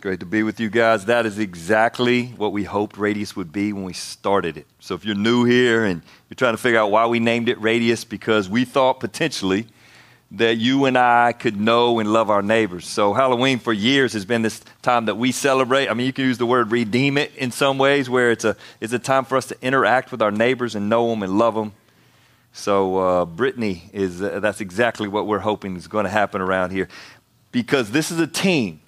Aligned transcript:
Great 0.00 0.20
to 0.20 0.26
be 0.26 0.42
with 0.42 0.58
you 0.58 0.70
guys. 0.70 1.04
That 1.04 1.26
is 1.26 1.38
exactly 1.38 2.28
what 2.38 2.52
we 2.52 2.64
hoped 2.64 2.96
Radius 2.96 3.36
would 3.36 3.52
be 3.52 3.74
when 3.74 3.84
we 3.84 3.92
started 3.92 4.56
it. 4.56 4.66
So 4.78 4.94
if 4.94 5.04
you're 5.04 5.14
new 5.14 5.44
here 5.44 5.84
and 5.84 6.00
you're 6.30 6.36
trying 6.36 6.54
to 6.54 6.58
figure 6.58 6.78
out 6.78 6.90
why 6.90 7.04
we 7.04 7.20
named 7.20 7.50
it 7.50 7.60
Radius, 7.60 8.04
because 8.04 8.48
we 8.48 8.64
thought 8.64 8.98
potentially 8.98 9.66
that 10.30 10.56
you 10.56 10.86
and 10.86 10.96
I 10.96 11.32
could 11.32 11.60
know 11.60 11.98
and 11.98 12.10
love 12.10 12.30
our 12.30 12.40
neighbors. 12.40 12.88
So 12.88 13.12
Halloween 13.12 13.58
for 13.58 13.74
years 13.74 14.14
has 14.14 14.24
been 14.24 14.40
this 14.40 14.62
time 14.80 15.04
that 15.04 15.16
we 15.16 15.32
celebrate. 15.32 15.90
I 15.90 15.92
mean, 15.92 16.06
you 16.06 16.14
can 16.14 16.24
use 16.24 16.38
the 16.38 16.46
word 16.46 16.72
redeem 16.72 17.18
it 17.18 17.36
in 17.36 17.50
some 17.50 17.76
ways, 17.76 18.08
where 18.08 18.30
it's 18.30 18.46
a 18.46 18.56
it's 18.80 18.94
a 18.94 18.98
time 18.98 19.26
for 19.26 19.36
us 19.36 19.48
to 19.48 19.56
interact 19.60 20.12
with 20.12 20.22
our 20.22 20.30
neighbors 20.32 20.74
and 20.74 20.88
know 20.88 21.10
them 21.10 21.22
and 21.22 21.36
love 21.36 21.54
them. 21.54 21.74
So 22.54 22.96
uh, 22.96 23.24
Brittany 23.26 23.90
is 23.92 24.22
uh, 24.22 24.40
that's 24.40 24.62
exactly 24.62 25.08
what 25.08 25.26
we're 25.26 25.40
hoping 25.40 25.76
is 25.76 25.88
going 25.88 26.04
to 26.04 26.10
happen 26.10 26.40
around 26.40 26.70
here, 26.70 26.88
because 27.52 27.90
this 27.90 28.10
is 28.10 28.18
a 28.18 28.26
team. 28.26 28.80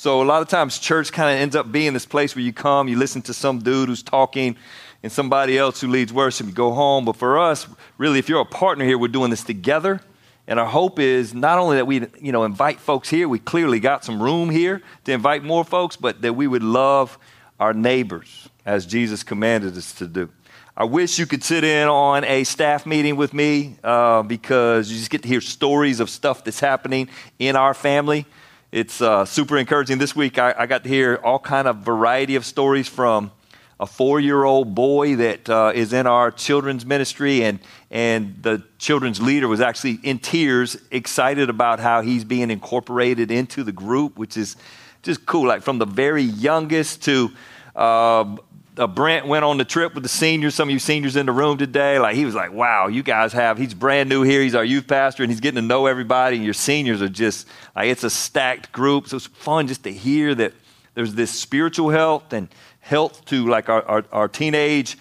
So 0.00 0.22
a 0.22 0.24
lot 0.24 0.42
of 0.42 0.48
times 0.48 0.78
church 0.78 1.10
kind 1.10 1.28
of 1.34 1.42
ends 1.42 1.56
up 1.56 1.72
being 1.72 1.92
this 1.92 2.06
place 2.06 2.36
where 2.36 2.44
you 2.44 2.52
come, 2.52 2.86
you 2.86 2.96
listen 2.96 3.20
to 3.22 3.34
some 3.34 3.58
dude 3.58 3.88
who's 3.88 4.00
talking 4.00 4.56
and 5.02 5.10
somebody 5.10 5.58
else 5.58 5.80
who 5.80 5.88
leads 5.88 6.12
worship, 6.12 6.46
you 6.46 6.52
go 6.52 6.72
home. 6.72 7.04
But 7.04 7.16
for 7.16 7.36
us, 7.36 7.66
really, 7.98 8.20
if 8.20 8.28
you're 8.28 8.40
a 8.40 8.44
partner 8.44 8.84
here, 8.84 8.96
we're 8.96 9.08
doing 9.08 9.30
this 9.30 9.42
together. 9.42 10.00
And 10.46 10.60
our 10.60 10.66
hope 10.66 11.00
is 11.00 11.34
not 11.34 11.58
only 11.58 11.78
that 11.78 11.88
we, 11.88 12.06
you 12.20 12.30
know, 12.30 12.44
invite 12.44 12.78
folks 12.78 13.08
here, 13.08 13.28
we 13.28 13.40
clearly 13.40 13.80
got 13.80 14.04
some 14.04 14.22
room 14.22 14.50
here 14.50 14.82
to 15.02 15.10
invite 15.10 15.42
more 15.42 15.64
folks, 15.64 15.96
but 15.96 16.22
that 16.22 16.34
we 16.34 16.46
would 16.46 16.62
love 16.62 17.18
our 17.58 17.74
neighbors 17.74 18.48
as 18.64 18.86
Jesus 18.86 19.24
commanded 19.24 19.76
us 19.76 19.92
to 19.94 20.06
do. 20.06 20.30
I 20.76 20.84
wish 20.84 21.18
you 21.18 21.26
could 21.26 21.42
sit 21.42 21.64
in 21.64 21.88
on 21.88 22.22
a 22.22 22.44
staff 22.44 22.86
meeting 22.86 23.16
with 23.16 23.34
me 23.34 23.78
uh, 23.82 24.22
because 24.22 24.92
you 24.92 24.96
just 24.96 25.10
get 25.10 25.22
to 25.22 25.28
hear 25.28 25.40
stories 25.40 25.98
of 25.98 26.08
stuff 26.08 26.44
that's 26.44 26.60
happening 26.60 27.08
in 27.40 27.56
our 27.56 27.74
family. 27.74 28.26
It's 28.70 29.00
uh, 29.00 29.24
super 29.24 29.56
encouraging. 29.56 29.96
This 29.96 30.14
week, 30.14 30.38
I, 30.38 30.54
I, 30.58 30.66
got 30.66 30.82
to 30.82 30.90
hear 30.90 31.18
all 31.24 31.38
kind 31.38 31.66
of 31.66 31.78
variety 31.78 32.36
of 32.36 32.44
stories 32.44 32.86
from 32.86 33.32
a 33.80 33.86
four-year-old 33.86 34.74
boy 34.74 35.16
that 35.16 35.48
uh, 35.48 35.72
is 35.74 35.94
in 35.94 36.06
our 36.06 36.30
children's 36.30 36.84
ministry, 36.84 37.42
and 37.44 37.60
and 37.90 38.36
the 38.42 38.62
children's 38.76 39.22
leader 39.22 39.48
was 39.48 39.62
actually 39.62 39.98
in 40.02 40.18
tears, 40.18 40.76
excited 40.90 41.48
about 41.48 41.80
how 41.80 42.02
he's 42.02 42.24
being 42.24 42.50
incorporated 42.50 43.30
into 43.30 43.64
the 43.64 43.72
group, 43.72 44.18
which 44.18 44.36
is 44.36 44.56
just 45.02 45.24
cool. 45.24 45.46
Like 45.46 45.62
from 45.62 45.78
the 45.78 45.86
very 45.86 46.24
youngest 46.24 47.02
to 47.04 47.30
uh, 47.74 48.36
uh, 48.78 48.86
Brent 48.86 49.26
went 49.26 49.44
on 49.44 49.58
the 49.58 49.64
trip 49.64 49.94
with 49.94 50.02
the 50.02 50.08
seniors. 50.08 50.54
Some 50.54 50.68
of 50.68 50.72
you 50.72 50.78
seniors 50.78 51.16
in 51.16 51.26
the 51.26 51.32
room 51.32 51.58
today, 51.58 51.98
like 51.98 52.16
he 52.16 52.24
was 52.24 52.34
like, 52.34 52.52
"Wow, 52.52 52.86
you 52.86 53.02
guys 53.02 53.32
have." 53.32 53.58
He's 53.58 53.74
brand 53.74 54.08
new 54.08 54.22
here. 54.22 54.40
He's 54.40 54.54
our 54.54 54.64
youth 54.64 54.86
pastor, 54.86 55.22
and 55.22 55.30
he's 55.30 55.40
getting 55.40 55.60
to 55.60 55.66
know 55.66 55.86
everybody. 55.86 56.36
And 56.36 56.44
your 56.44 56.54
seniors 56.54 57.02
are 57.02 57.08
just 57.08 57.46
like 57.74 57.88
it's 57.88 58.04
a 58.04 58.10
stacked 58.10 58.72
group. 58.72 59.08
So 59.08 59.16
it's 59.16 59.26
fun 59.26 59.66
just 59.66 59.84
to 59.84 59.92
hear 59.92 60.34
that 60.36 60.54
there's 60.94 61.14
this 61.14 61.30
spiritual 61.30 61.90
health 61.90 62.32
and 62.32 62.48
health 62.80 63.24
to 63.26 63.46
like 63.48 63.68
our 63.68 63.82
our, 63.84 64.04
our 64.12 64.28
teenage, 64.28 64.96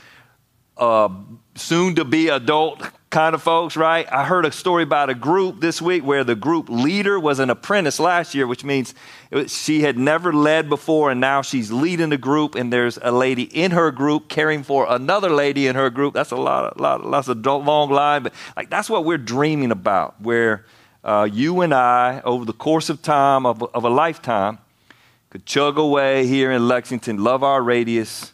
uh, 0.77 1.09
soon 1.55 1.95
to 1.95 2.05
be 2.05 2.29
adult 2.29 2.81
kind 3.09 3.33
of 3.33 3.41
folks, 3.41 3.77
right? 3.77 4.11
I 4.11 4.25
heard 4.25 4.45
a 4.45 4.51
story 4.51 4.83
about 4.83 5.09
a 5.09 5.15
group 5.15 5.61
this 5.61 5.81
week 5.81 6.03
where 6.03 6.23
the 6.23 6.35
group 6.35 6.69
leader 6.69 7.19
was 7.19 7.39
an 7.39 7.49
apprentice 7.49 7.99
last 7.99 8.35
year, 8.35 8.45
which 8.45 8.65
means 8.65 8.93
she 9.47 9.81
had 9.81 9.97
never 9.97 10.33
led 10.33 10.67
before, 10.67 11.11
and 11.11 11.21
now 11.21 11.41
she's 11.41 11.71
leading 11.71 12.09
the 12.09 12.17
group, 12.17 12.55
and 12.55 12.71
there's 12.71 12.97
a 13.01 13.11
lady 13.11 13.43
in 13.43 13.71
her 13.71 13.91
group 13.91 14.27
caring 14.27 14.61
for 14.61 14.85
another 14.89 15.29
lady 15.29 15.67
in 15.67 15.75
her 15.75 15.89
group. 15.89 16.13
That's 16.13 16.31
a 16.31 16.35
lot, 16.35 16.79
lot, 16.79 17.05
lots 17.05 17.29
of 17.29 17.45
long 17.45 17.89
line, 17.89 18.23
but 18.23 18.33
like 18.57 18.69
that's 18.69 18.89
what 18.89 19.05
we're 19.05 19.17
dreaming 19.17 19.71
about, 19.71 20.21
where 20.21 20.65
uh, 21.03 21.29
you 21.31 21.61
and 21.61 21.73
I, 21.73 22.21
over 22.25 22.43
the 22.43 22.53
course 22.53 22.89
of 22.89 23.01
time 23.01 23.45
of, 23.45 23.63
of 23.73 23.85
a 23.85 23.89
lifetime, 23.89 24.57
could 25.29 25.45
chug 25.45 25.77
away 25.77 26.27
here 26.27 26.51
in 26.51 26.67
Lexington, 26.67 27.23
love 27.23 27.41
our 27.43 27.61
radius, 27.61 28.33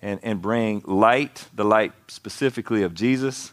and, 0.00 0.18
and 0.22 0.40
bring 0.40 0.82
light, 0.86 1.46
the 1.54 1.64
light 1.64 1.92
specifically 2.06 2.82
of 2.82 2.94
Jesus 2.94 3.52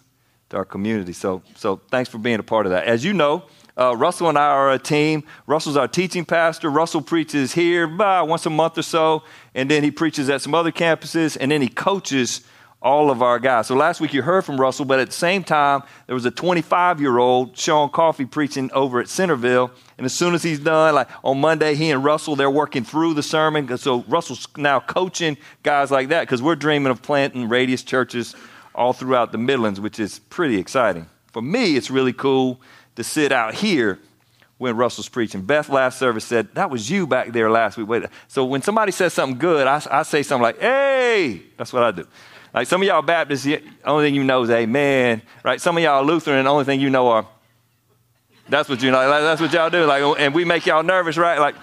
our 0.56 0.66
community. 0.66 1.14
So, 1.14 1.42
so 1.56 1.82
thanks 1.90 2.10
for 2.10 2.18
being 2.18 2.40
a 2.40 2.44
part 2.44 2.66
of 2.66 2.72
that. 2.72 2.86
As 2.86 3.04
you 3.04 3.14
know, 3.14 3.44
uh, 3.78 3.96
Russell 3.96 4.30
and 4.30 4.38
I 4.38 4.48
are 4.48 4.72
a 4.72 4.80
team. 4.80 5.24
Russell's 5.48 5.78
our 5.78 5.88
teaching 5.88 6.26
pastor. 6.26 6.70
Russell 6.70 7.02
preaches 7.02 7.54
here 7.54 7.88
bah, 7.88 8.24
once 8.24 8.46
a 8.46 8.50
month 8.50 8.78
or 8.78 8.84
so, 8.84 9.24
and 9.54 9.70
then 9.70 9.84
he 9.84 9.92
preaches 9.92 10.30
at 10.30 10.42
some 10.42 10.56
other 10.56 10.72
campuses, 10.72 11.38
and 11.40 11.52
then 11.52 11.62
he 11.62 11.68
coaches 11.68 12.42
all 12.82 13.10
of 13.10 13.24
our 13.24 13.40
guys. 13.40 13.66
So 13.66 13.76
last 13.76 14.00
week 14.00 14.14
you 14.14 14.22
heard 14.22 14.46
from 14.46 14.62
Russell, 14.62 14.86
but 14.86 15.00
at 15.00 15.08
the 15.08 15.14
same 15.14 15.44
time, 15.44 15.82
there 16.06 16.14
was 16.14 16.26
a 16.26 16.32
25 16.32 17.02
year 17.02 17.18
old, 17.18 17.58
Sean 17.58 17.90
Coffee, 17.90 18.26
preaching 18.26 18.70
over 18.74 19.00
at 19.00 19.10
Centerville. 19.10 19.72
And 19.98 20.06
as 20.06 20.14
soon 20.14 20.36
as 20.36 20.44
he's 20.44 20.60
done, 20.60 20.94
like 20.94 21.10
on 21.24 21.42
Monday, 21.42 21.74
he 21.74 21.90
and 21.90 22.04
Russell, 22.04 22.36
they're 22.36 22.52
working 22.52 22.84
through 22.84 23.16
the 23.16 23.24
sermon. 23.24 23.76
So 23.78 24.04
Russell's 24.08 24.48
now 24.56 24.80
coaching 24.80 25.36
guys 25.64 25.90
like 25.90 26.10
that 26.10 26.22
because 26.22 26.44
we're 26.44 26.56
dreaming 26.56 26.92
of 26.92 27.02
planting 27.02 27.50
radius 27.50 27.82
churches 27.82 28.36
all 28.76 28.94
throughout 28.94 29.32
the 29.32 29.38
Midlands, 29.38 29.80
which 29.80 30.00
is 30.00 30.20
pretty 30.20 30.58
exciting. 30.58 31.08
For 31.32 31.42
me, 31.42 31.76
it's 31.76 31.90
really 31.90 32.14
cool 32.14 32.60
to 32.96 33.04
sit 33.04 33.32
out 33.32 33.54
here 33.54 34.00
when 34.58 34.78
Russell's 34.78 35.10
preaching. 35.10 35.42
Beth 35.42 35.70
last 35.70 36.00
service 36.00 36.26
said, 36.26 36.54
That 36.56 36.70
was 36.70 36.90
you 36.90 37.08
back 37.08 37.32
there 37.32 37.50
last 37.50 37.78
week. 37.78 37.88
Wait. 37.88 38.04
So 38.28 38.46
when 38.46 38.62
somebody 38.62 38.92
says 38.92 39.14
something 39.14 39.38
good, 39.38 39.68
I, 39.68 39.82
I 39.92 40.04
say 40.04 40.24
something 40.24 40.44
like, 40.44 40.60
Hey! 40.60 41.42
That's 41.58 41.74
what 41.74 41.84
I 41.84 41.92
do. 41.92 42.08
Like 42.54 42.68
some 42.68 42.82
of 42.82 42.88
y'all 42.88 43.02
Baptists, 43.02 43.44
the 43.44 43.62
only 43.84 44.08
thing 44.08 44.16
you 44.16 44.24
know 44.24 44.44
is 44.44 44.50
amen, 44.50 45.22
right? 45.44 45.60
Some 45.60 45.76
of 45.76 45.84
y'all 45.84 46.06
Lutheran, 46.06 46.46
the 46.46 46.50
only 46.50 46.64
thing 46.64 46.80
you 46.80 46.90
know 46.90 47.10
are, 47.10 47.28
that's 48.48 48.70
what 48.70 48.82
you 48.82 48.92
know, 48.92 49.10
that's 49.10 49.42
what 49.42 49.52
y'all 49.52 49.70
do. 49.70 49.86
Like, 49.86 50.04
and 50.20 50.34
we 50.34 50.46
make 50.46 50.66
y'all 50.66 50.84
nervous, 50.84 51.18
right? 51.18 51.40
Like, 51.40 51.56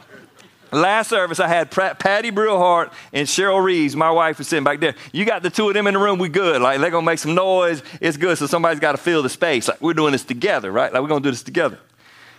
Last 0.73 1.11
service, 1.11 1.39
I 1.39 1.49
had 1.49 1.71
Patty 1.71 2.31
Brillhart 2.31 2.93
and 3.13 3.29
Cheryl 3.29 3.63
Reeves. 3.63 3.95
My 3.95 4.11
wife 4.11 4.39
was 4.39 4.49
sitting 4.49 4.65
back 4.65 4.81
there. 4.81 4.95
You 5.13 5.27
got 5.27 5.43
the 5.43 5.51
two 5.51 5.69
of 5.69 5.75
them 5.75 5.87
in 5.87 5.93
the 5.93 6.01
room, 6.01 6.19
we 6.19 6.31
good. 6.31 6.63
Like, 6.63 6.81
they're 6.81 6.91
going 6.91 7.05
to 7.05 7.11
make 7.11 7.19
some 7.19 7.35
noise. 7.35 7.83
It's 8.01 8.17
good. 8.17 8.39
So 8.39 8.47
somebody's 8.47 8.81
got 8.81 8.93
to 8.93 8.99
fill 8.99 9.23
the 9.23 9.29
space. 9.29 9.69
Like, 9.69 9.83
we're 9.83 9.93
doing 9.93 10.13
this 10.13 10.25
together, 10.25 10.73
right? 10.73 10.91
Like, 10.91 11.03
we're 11.03 11.09
going 11.09 11.23
to 11.23 11.27
do 11.27 11.31
this 11.31 11.43
together. 11.43 11.79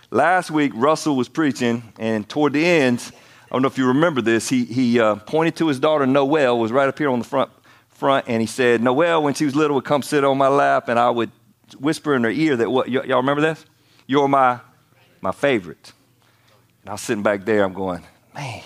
Last 0.10 0.50
week, 0.50 0.72
Russell 0.76 1.16
was 1.16 1.30
preaching, 1.30 1.94
and 2.00 2.28
toward 2.28 2.54
the 2.54 2.66
end, 2.66 3.12
I 3.46 3.56
don't 3.56 3.62
know 3.62 3.68
if 3.68 3.78
you 3.78 3.88
remember 3.88 4.22
this, 4.22 4.50
he, 4.50 4.66
he 4.66 5.00
uh, 5.00 5.16
pointed 5.16 5.56
to 5.58 5.68
his 5.68 5.80
daughter, 5.80 6.06
Noelle, 6.08 6.58
was 6.60 6.72
right 6.72 6.88
up 6.88 6.98
here 6.98 7.10
on 7.10 7.20
the 7.20 7.26
front, 7.26 7.52
front, 7.90 8.26
and 8.28 8.42
he 8.42 8.48
said, 8.48 8.82
Noelle, 8.82 9.22
when 9.24 9.34
she 9.36 9.46
was 9.46 9.56
little, 9.56 9.76
would 9.76 9.86
come 9.86 10.02
sit 10.02 10.24
on 10.24 10.38
my 10.38 10.48
lap, 10.48 10.90
and 10.90 11.00
I 11.00 11.10
would 11.10 11.32
whisper 11.80 12.16
in 12.16 12.24
her 12.24 12.32
ear 12.32 12.56
that, 12.58 12.70
what, 12.70 12.88
y- 12.88 13.04
y'all 13.06 13.18
remember 13.18 13.42
this? 13.42 13.66
You're 14.06 14.28
my, 14.28 14.60
my 15.22 15.32
favorite. 15.32 15.94
And 16.82 16.90
I 16.90 16.92
was 16.94 17.02
sitting 17.02 17.24
back 17.24 17.46
there, 17.46 17.64
I'm 17.64 17.74
going, 17.74 18.04
Man, 18.36 18.64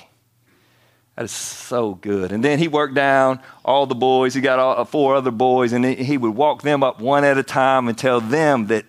that 1.16 1.26
is 1.26 1.32
so 1.32 1.96
good. 1.96 2.32
And 2.32 2.44
then 2.44 2.60
he 2.60 2.68
worked 2.68 2.94
down 2.94 3.40
all 3.66 3.86
the 3.86 3.96
boys. 3.96 4.34
He 4.34 4.42
got 4.42 4.60
all, 4.60 4.82
uh, 4.82 4.86
four 4.86 5.16
other 5.16 5.32
boys, 5.32 5.74
and 5.74 5.86
he 5.86 6.18
would 6.18 6.36
walk 6.36 6.62
them 6.62 6.84
up 6.84 7.02
one 7.02 7.24
at 7.24 7.38
a 7.38 7.44
time 7.44 7.88
and 7.88 7.98
tell 7.98 8.22
them 8.22 8.68
that 8.68 8.86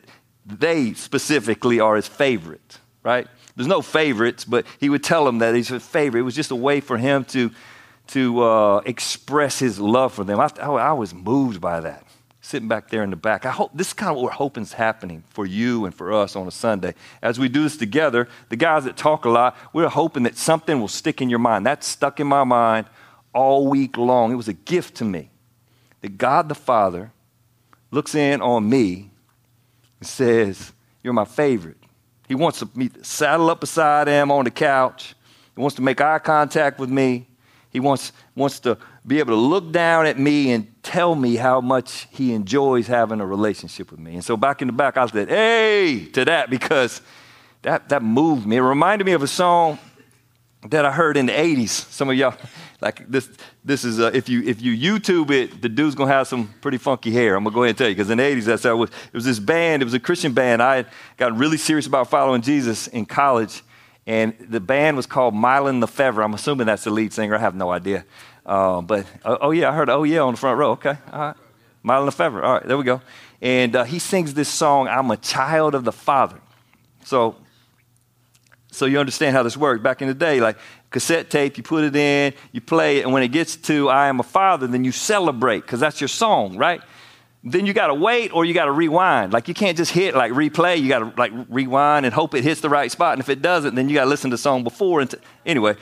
they 0.47 0.94
specifically 0.94 1.81
are 1.81 1.97
his 1.97 2.09
favorite, 2.09 2.78
right? 3.03 3.27
There's 3.56 3.69
no 3.69 3.83
favorites, 3.83 4.44
but 4.44 4.67
he 4.78 4.88
would 4.88 5.03
tell 5.03 5.25
them 5.25 5.38
that 5.38 5.55
he's 5.55 5.69
his 5.69 5.84
favorite. 5.84 6.21
It 6.21 6.25
was 6.25 6.37
just 6.37 6.50
a 6.50 6.56
way 6.56 6.81
for 6.81 6.97
him 6.97 7.25
to, 7.27 7.50
to 8.09 8.43
uh, 8.43 8.77
express 8.87 9.59
his 9.59 9.78
love 9.81 10.15
for 10.15 10.25
them. 10.25 10.38
I, 10.41 10.49
I 10.61 10.93
was 10.93 11.12
moved 11.12 11.61
by 11.61 11.81
that 11.81 12.07
sitting 12.48 12.66
back 12.66 12.88
there 12.88 13.03
in 13.03 13.10
the 13.10 13.16
back. 13.16 13.44
I 13.44 13.50
hope 13.50 13.72
this 13.75 13.88
is 13.88 13.92
kind 13.92 14.10
of 14.10 14.16
what 14.16 14.25
we're 14.25 14.31
hoping 14.31 14.62
is 14.62 14.72
happening 14.72 15.22
for 15.28 15.44
you 15.44 15.84
and 15.84 15.94
for 15.94 16.14
us 16.14 16.34
on 16.34 16.47
a 16.47 16.50
Sunday. 16.50 16.94
As 17.20 17.38
we 17.38 17.47
do 17.50 17.62
this 17.62 17.76
together, 17.76 18.26
the 18.48 18.56
guys 18.56 18.84
that 18.84 18.97
talk 18.97 19.26
a 19.26 19.28
lot, 19.28 19.54
we're 19.75 19.88
hoping 19.88 20.22
that 20.22 20.38
something 20.38 20.81
will 20.81 20.88
stick 20.88 21.20
in 21.20 21.28
your 21.28 21.41
mind. 21.41 21.66
That's 21.66 21.87
stuck 21.87 22.20
in 22.20 22.26
my 22.26 22.44
mind 22.44 22.87
all 23.34 23.66
week 23.66 23.98
long. 23.98 24.32
It 24.32 24.37
was 24.37 24.48
a 24.48 24.54
gift 24.54 24.94
to 24.97 25.04
me 25.04 25.28
that 26.00 26.16
God 26.16 26.48
the 26.48 26.54
Father 26.54 27.12
looks 27.91 28.14
in 28.14 28.41
on 28.41 28.66
me 28.66 29.10
and 30.00 30.08
says, 30.08 30.72
You're 31.03 31.12
my 31.12 31.26
favorite. 31.26 31.76
He 32.28 32.34
wants 32.34 32.64
me 32.75 32.88
to 32.88 33.04
saddle 33.04 33.50
up 33.50 33.60
beside 33.60 34.08
him 34.08 34.31
on 34.31 34.44
the 34.44 34.50
couch. 34.50 35.14
He 35.54 35.60
wants 35.60 35.76
to 35.76 35.82
make 35.82 36.00
eye 36.00 36.19
contact 36.19 36.78
with 36.78 36.88
me. 36.88 37.26
He 37.70 37.81
wants, 37.81 38.12
wants 38.34 38.61
to 38.61 38.78
be 39.08 39.19
able 39.19 39.32
to 39.32 39.40
look 39.40 39.72
down 39.72 40.06
at 40.06 40.19
me 40.19 40.52
and 40.52 40.70
tell 40.82 41.14
me 41.14 41.37
how 41.37 41.62
much 41.62 42.06
he 42.10 42.34
enjoys 42.34 42.87
having 42.87 43.20
a 43.20 43.26
relationship 43.26 43.90
with 43.90 43.99
me. 43.99 44.14
And 44.14 44.25
so 44.25 44.37
back 44.37 44.60
in 44.60 44.69
the 44.69 44.72
back, 44.72 44.99
I 44.99 45.06
said, 45.06 45.28
hey, 45.28 46.05
to 46.12 46.26
that 46.26 46.50
because 46.50 47.00
that, 47.62 47.88
that 47.88 48.02
moved 48.02 48.46
me. 48.46 48.56
It 48.56 48.60
reminded 48.60 49.06
me 49.06 49.12
of 49.12 49.22
a 49.22 49.26
song 49.26 49.78
that 50.69 50.84
I 50.84 50.93
heard 50.93 51.16
in 51.16 51.26
the 51.26 51.32
80s. 51.32 51.69
Some 51.69 52.10
of 52.10 52.16
y'all, 52.16 52.34
like 52.82 53.08
this, 53.10 53.31
this 53.64 53.82
is, 53.82 53.99
uh, 53.99 54.10
if, 54.12 54.28
you, 54.28 54.43
if 54.43 54.60
you 54.60 54.76
YouTube 54.76 55.31
it, 55.31 55.62
the 55.62 55.70
dude's 55.70 55.94
gonna 55.94 56.12
have 56.12 56.28
some 56.28 56.52
pretty 56.61 56.78
funky 56.78 57.11
hair. 57.11 57.34
I'm 57.34 57.44
gonna 57.44 57.54
go 57.54 57.62
ahead 57.62 57.70
and 57.70 57.78
tell 57.78 57.88
you, 57.88 57.94
because 57.94 58.11
in 58.11 58.19
the 58.19 58.25
80s, 58.25 58.44
that's 58.44 58.62
how 58.64 58.72
it 58.72 58.76
was. 58.76 58.90
It 58.90 59.14
was 59.14 59.25
this 59.25 59.38
band, 59.38 59.81
it 59.81 59.87
was 59.87 59.94
a 59.94 60.00
Christian 60.00 60.34
band. 60.34 60.62
I 60.62 60.84
got 61.16 61.34
really 61.34 61.56
serious 61.56 61.87
about 61.87 62.11
following 62.11 62.43
Jesus 62.43 62.88
in 62.88 63.06
college, 63.06 63.62
and 64.06 64.34
the 64.38 64.61
band 64.61 64.99
was 64.99 65.06
called 65.06 65.34
Mylon 65.34 65.81
Lefevre. 65.81 66.22
I'm 66.22 66.34
assuming 66.34 66.66
that's 66.66 66.84
the 66.84 66.90
lead 66.90 67.12
singer. 67.12 67.34
I 67.34 67.38
have 67.38 67.54
no 67.54 67.70
idea. 67.70 68.04
Uh, 68.49 68.81
but 68.81 69.05
uh, 69.27 69.37
oh 69.43 69.50
yeah, 69.50 69.69
I 69.69 69.75
heard 69.75 69.91
oh 69.91 70.05
yeah 70.05 70.21
on 70.21 70.33
the 70.33 70.41
front 70.41 70.59
row. 70.59 70.71
Okay, 70.71 70.97
all 71.12 71.21
right, 71.21 71.37
Mylon 71.85 72.06
Lefevre. 72.06 72.43
All 72.43 72.55
right, 72.55 72.67
there 72.67 72.79
we 72.79 72.85
go. 72.85 73.03
And 73.43 73.77
uh, 73.77 73.85
he 73.85 73.99
sings 73.99 74.33
this 74.33 74.49
song, 74.49 74.89
"I'm 74.89 75.11
a 75.11 75.19
child 75.19 75.75
of 75.75 75.85
the 75.85 75.93
Father." 75.93 76.41
So, 77.05 77.37
so 78.71 78.87
you 78.87 78.99
understand 78.99 79.37
how 79.37 79.43
this 79.43 79.55
works. 79.55 79.83
Back 79.83 80.00
in 80.00 80.09
the 80.09 80.15
day, 80.15 80.41
like 80.41 80.56
cassette 80.91 81.29
tape, 81.29 81.59
you 81.59 81.62
put 81.62 81.85
it 81.85 81.95
in, 81.95 82.33
you 82.53 82.62
play 82.62 82.99
it, 82.99 83.05
and 83.05 83.12
when 83.12 83.23
it 83.23 83.29
gets 83.29 83.55
to 83.56 83.91
I 83.91 84.09
am 84.09 84.19
a 84.19 84.23
father, 84.23 84.67
then 84.67 84.83
you 84.83 84.93
celebrate 84.93 85.61
because 85.61 85.81
that's 85.81 86.00
your 86.00 86.09
song, 86.09 86.56
right? 86.56 86.81
Then 87.50 87.67
you 87.67 87.73
got 87.73 87.87
to 87.87 87.95
wait 87.95 88.33
or 88.35 88.45
you 88.45 88.53
got 88.53 88.67
to 88.67 88.73
rewind. 88.73 89.33
Like 89.33 89.49
you 89.49 89.55
can't 89.55 89.77
just 89.77 89.93
hit 89.93 90.15
like 90.15 90.33
replay. 90.33 90.81
You 90.81 90.89
got 90.89 90.99
to 90.99 91.12
like 91.17 91.33
rewind 91.49 92.05
and 92.05 92.15
hope 92.15 92.35
it 92.35 92.45
hits 92.45 92.61
the 92.61 92.69
right 92.69 92.91
spot. 92.91 93.15
And 93.15 93.21
if 93.21 93.29
it 93.29 93.41
doesn't, 93.41 93.75
then 93.75 93.89
you 93.89 93.95
got 93.95 94.05
to 94.05 94.11
listen 94.11 94.31
to 94.31 94.35
the 94.35 94.39
song 94.39 94.65
before. 94.65 95.00
And 95.00 95.11
t- 95.11 95.19
anyway, 95.47 95.77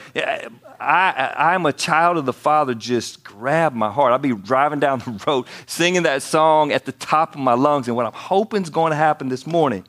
I, 0.79 1.35
I'm 1.37 1.67
a 1.67 1.73
child 1.73 2.19
of 2.19 2.27
the 2.27 2.33
Father. 2.33 2.75
Just 2.75 3.25
grab 3.25 3.73
my 3.73 3.91
heart. 3.91 4.13
I'll 4.13 4.19
be 4.19 4.35
driving 4.35 4.81
down 4.81 4.99
the 5.07 5.23
road 5.27 5.47
singing 5.67 6.05
that 6.05 6.23
song 6.23 6.73
at 6.73 6.85
the 6.85 6.93
top 6.93 7.35
of 7.35 7.41
my 7.41 7.55
lungs. 7.55 7.89
And 7.89 7.97
what 7.97 8.07
I'm 8.07 8.13
hoping 8.13 8.63
is 8.63 8.71
going 8.71 8.91
to 8.91 8.97
happen 8.97 9.29
this 9.29 9.47
morning 9.47 9.85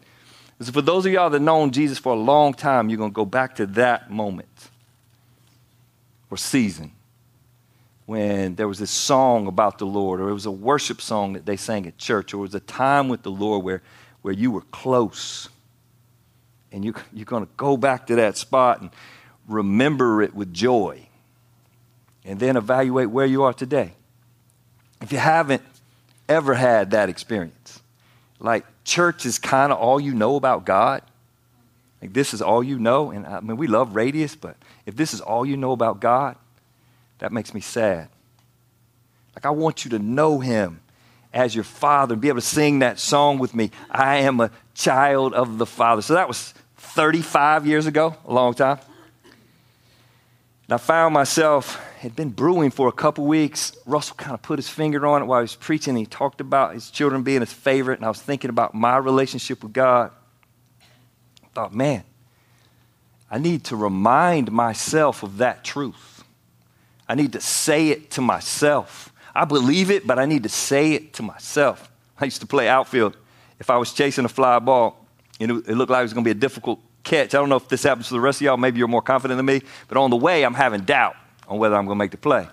is 0.59 0.69
for 0.69 0.81
those 0.81 1.05
of 1.05 1.11
y'all 1.11 1.29
that 1.29 1.39
known 1.41 1.71
Jesus 1.71 1.99
for 1.99 2.13
a 2.13 2.19
long 2.19 2.53
time, 2.53 2.89
you're 2.89 2.97
going 2.97 3.11
to 3.11 3.15
go 3.15 3.25
back 3.25 3.55
to 3.57 3.67
that 3.67 4.09
moment 4.09 4.69
or 6.31 6.37
season 6.37 6.91
when 8.07 8.55
there 8.55 8.69
was 8.69 8.79
this 8.79 8.89
song 8.89 9.47
about 9.47 9.79
the 9.79 9.85
Lord, 9.85 10.21
or 10.21 10.29
it 10.29 10.33
was 10.33 10.45
a 10.45 10.51
worship 10.51 11.01
song 11.01 11.33
that 11.33 11.45
they 11.45 11.57
sang 11.57 11.85
at 11.85 11.97
church, 11.97 12.33
or 12.33 12.37
it 12.37 12.41
was 12.41 12.55
a 12.55 12.61
time 12.61 13.09
with 13.09 13.21
the 13.21 13.29
Lord 13.29 13.65
where, 13.65 13.81
where 14.21 14.33
you 14.33 14.49
were 14.49 14.61
close. 14.71 15.49
And 16.71 16.85
you, 16.85 16.95
you're 17.13 17.25
going 17.25 17.45
to 17.45 17.51
go 17.57 17.75
back 17.75 18.07
to 18.07 18.15
that 18.15 18.37
spot 18.37 18.81
and 18.81 18.91
remember 19.45 20.21
it 20.21 20.33
with 20.33 20.53
joy. 20.53 21.05
And 22.23 22.39
then 22.39 22.55
evaluate 22.55 23.09
where 23.09 23.25
you 23.25 23.43
are 23.43 23.53
today. 23.53 23.91
If 25.01 25.11
you 25.11 25.17
haven't 25.17 25.63
ever 26.29 26.53
had 26.53 26.91
that 26.91 27.09
experience, 27.09 27.81
like 28.39 28.65
church 28.85 29.25
is 29.25 29.37
kind 29.37 29.73
of 29.73 29.79
all 29.79 29.99
you 29.99 30.13
know 30.13 30.37
about 30.37 30.65
God, 30.65 31.01
like 32.01 32.13
this 32.13 32.33
is 32.33 32.41
all 32.41 32.63
you 32.63 32.79
know, 32.79 33.11
and 33.11 33.25
I 33.25 33.41
mean, 33.41 33.57
we 33.57 33.67
love 33.67 33.97
Radius, 33.97 34.33
but 34.35 34.55
if 34.85 34.95
this 34.95 35.13
is 35.13 35.19
all 35.19 35.45
you 35.45 35.57
know 35.57 35.73
about 35.73 35.99
God, 35.99 36.37
that 37.19 37.31
makes 37.31 37.53
me 37.53 37.61
sad. 37.61 38.09
Like, 39.35 39.45
I 39.45 39.51
want 39.51 39.85
you 39.85 39.91
to 39.91 39.99
know 39.99 40.39
Him 40.39 40.81
as 41.33 41.53
your 41.53 41.63
Father 41.63 42.13
and 42.13 42.21
be 42.21 42.29
able 42.29 42.41
to 42.41 42.45
sing 42.45 42.79
that 42.79 42.99
song 42.99 43.37
with 43.37 43.53
me. 43.53 43.71
I 43.91 44.17
am 44.17 44.39
a 44.39 44.51
child 44.73 45.33
of 45.33 45.57
the 45.57 45.65
Father. 45.65 46.01
So 46.01 46.13
that 46.15 46.27
was 46.27 46.53
35 46.77 47.67
years 47.67 47.85
ago, 47.85 48.15
a 48.25 48.33
long 48.33 48.53
time. 48.53 48.79
And 50.63 50.73
I 50.73 50.77
found 50.77 51.13
myself, 51.13 51.79
had 51.99 52.15
been 52.15 52.29
brewing 52.29 52.71
for 52.71 52.87
a 52.87 52.91
couple 52.91 53.25
weeks. 53.25 53.75
Russell 53.85 54.15
kind 54.15 54.33
of 54.33 54.41
put 54.41 54.59
his 54.59 54.69
finger 54.69 55.05
on 55.05 55.23
it 55.23 55.25
while 55.25 55.39
he 55.39 55.43
was 55.43 55.55
preaching. 55.55 55.95
He 55.95 56.05
talked 56.05 56.41
about 56.41 56.73
his 56.73 56.91
children 56.91 57.23
being 57.23 57.39
his 57.39 57.53
favorite, 57.53 57.99
and 57.99 58.05
I 58.05 58.09
was 58.09 58.21
thinking 58.21 58.49
about 58.49 58.75
my 58.75 58.97
relationship 58.97 59.63
with 59.63 59.73
God. 59.73 60.11
I 61.43 61.47
thought, 61.53 61.73
man, 61.73 62.03
I 63.31 63.39
need 63.39 63.63
to 63.65 63.75
remind 63.75 64.51
myself 64.51 65.23
of 65.23 65.37
that 65.37 65.63
truth. 65.63 66.16
I 67.07 67.15
need 67.15 67.33
to 67.33 67.41
say 67.41 67.89
it 67.89 68.11
to 68.11 68.21
myself. 68.21 69.13
I 69.33 69.45
believe 69.45 69.91
it, 69.91 70.05
but 70.05 70.19
I 70.19 70.25
need 70.25 70.43
to 70.43 70.49
say 70.49 70.93
it 70.93 71.13
to 71.13 71.23
myself. 71.23 71.91
I 72.19 72.25
used 72.25 72.41
to 72.41 72.47
play 72.47 72.67
outfield. 72.67 73.15
If 73.59 73.69
I 73.69 73.77
was 73.77 73.93
chasing 73.93 74.25
a 74.25 74.29
fly 74.29 74.59
ball 74.59 75.05
and 75.39 75.51
it, 75.51 75.69
looked 75.69 75.91
like 75.91 75.99
it 75.99 76.03
was 76.03 76.13
going 76.13 76.23
to 76.23 76.27
be 76.27 76.37
a 76.37 76.39
difficult 76.39 76.79
catch, 77.03 77.35
I 77.35 77.37
don't 77.37 77.49
know 77.49 77.55
if 77.55 77.69
this 77.69 77.83
happens 77.83 78.07
to 78.07 78.15
the 78.15 78.19
rest 78.19 78.41
of 78.41 78.45
y'all. 78.45 78.57
Maybe 78.57 78.79
you're 78.79 78.87
more 78.87 79.01
confident 79.01 79.37
than 79.37 79.45
me, 79.45 79.61
but 79.87 79.97
on 79.97 80.09
the 80.09 80.15
way, 80.15 80.43
I'm 80.43 80.53
having 80.53 80.81
doubt 80.81 81.15
on 81.47 81.59
whether 81.59 81.75
I'm 81.75 81.85
going 81.85 81.97
to 81.97 81.99
make 82.03 82.11
the 82.11 82.17
play. 82.17 82.47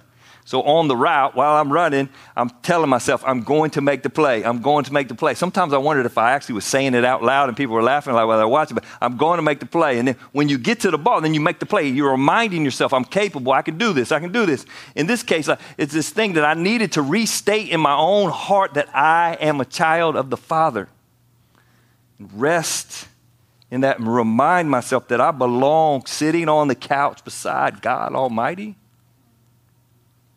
So 0.46 0.60
on 0.62 0.88
the 0.88 0.96
route, 0.96 1.34
while 1.34 1.56
I'm 1.56 1.72
running, 1.72 2.10
I'm 2.36 2.50
telling 2.62 2.90
myself, 2.90 3.24
I'm 3.26 3.42
going 3.42 3.70
to 3.72 3.80
make 3.80 4.02
the 4.02 4.10
play. 4.10 4.44
I'm 4.44 4.60
going 4.60 4.84
to 4.84 4.92
make 4.92 5.08
the 5.08 5.14
play. 5.14 5.34
Sometimes 5.34 5.72
I 5.72 5.78
wondered 5.78 6.04
if 6.04 6.18
I 6.18 6.32
actually 6.32 6.56
was 6.56 6.66
saying 6.66 6.92
it 6.92 7.02
out 7.02 7.22
loud 7.22 7.48
and 7.48 7.56
people 7.56 7.74
were 7.74 7.82
laughing 7.82 8.12
like 8.12 8.26
while 8.26 8.36
they're 8.36 8.46
watching, 8.46 8.74
but 8.74 8.84
I'm 9.00 9.16
going 9.16 9.38
to 9.38 9.42
make 9.42 9.60
the 9.60 9.66
play. 9.66 9.98
And 9.98 10.08
then 10.08 10.16
when 10.32 10.50
you 10.50 10.58
get 10.58 10.80
to 10.80 10.90
the 10.90 10.98
ball, 10.98 11.22
then 11.22 11.32
you 11.32 11.40
make 11.40 11.60
the 11.60 11.66
play. 11.66 11.88
You're 11.88 12.10
reminding 12.10 12.62
yourself, 12.62 12.92
I'm 12.92 13.06
capable. 13.06 13.52
I 13.52 13.62
can 13.62 13.78
do 13.78 13.94
this. 13.94 14.12
I 14.12 14.20
can 14.20 14.32
do 14.32 14.44
this. 14.44 14.66
In 14.94 15.06
this 15.06 15.22
case, 15.22 15.48
uh, 15.48 15.56
it's 15.78 15.94
this 15.94 16.10
thing 16.10 16.34
that 16.34 16.44
I 16.44 16.52
needed 16.52 16.92
to 16.92 17.02
restate 17.02 17.70
in 17.70 17.80
my 17.80 17.96
own 17.96 18.28
heart 18.30 18.74
that 18.74 18.94
I 18.94 19.38
am 19.40 19.62
a 19.62 19.64
child 19.64 20.14
of 20.14 20.28
the 20.28 20.36
Father. 20.36 20.90
Rest 22.20 23.08
in 23.70 23.80
that 23.80 23.98
and 23.98 24.14
remind 24.14 24.70
myself 24.70 25.08
that 25.08 25.22
I 25.22 25.30
belong 25.30 26.04
sitting 26.04 26.50
on 26.50 26.68
the 26.68 26.74
couch 26.74 27.24
beside 27.24 27.80
God 27.80 28.14
Almighty 28.14 28.76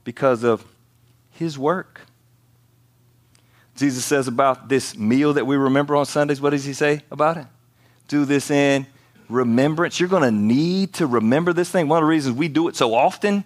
because 0.08 0.46
of 0.46 0.64
his 1.32 1.60
work. 1.60 2.00
Jesus 3.76 4.06
says 4.06 4.30
about 4.30 4.70
this 4.70 4.98
meal 4.98 5.34
that 5.34 5.46
we 5.46 5.58
remember 5.58 5.98
on 5.98 6.06
Sundays, 6.06 6.40
what 6.40 6.52
does 6.52 6.64
he 6.64 6.72
say 6.72 7.02
about 7.12 7.36
it? 7.36 7.46
Do 8.08 8.24
this 8.24 8.50
in 8.50 8.88
remembrance. 9.28 10.00
You're 10.00 10.08
going 10.08 10.24
to 10.24 10.32
need 10.32 10.94
to 10.94 11.08
remember 11.08 11.52
this 11.52 11.70
thing. 11.70 11.90
One 11.90 11.98
of 11.98 12.04
the 12.04 12.10
reasons 12.10 12.38
we 12.38 12.48
do 12.48 12.70
it 12.70 12.78
so 12.78 12.94
often 12.94 13.44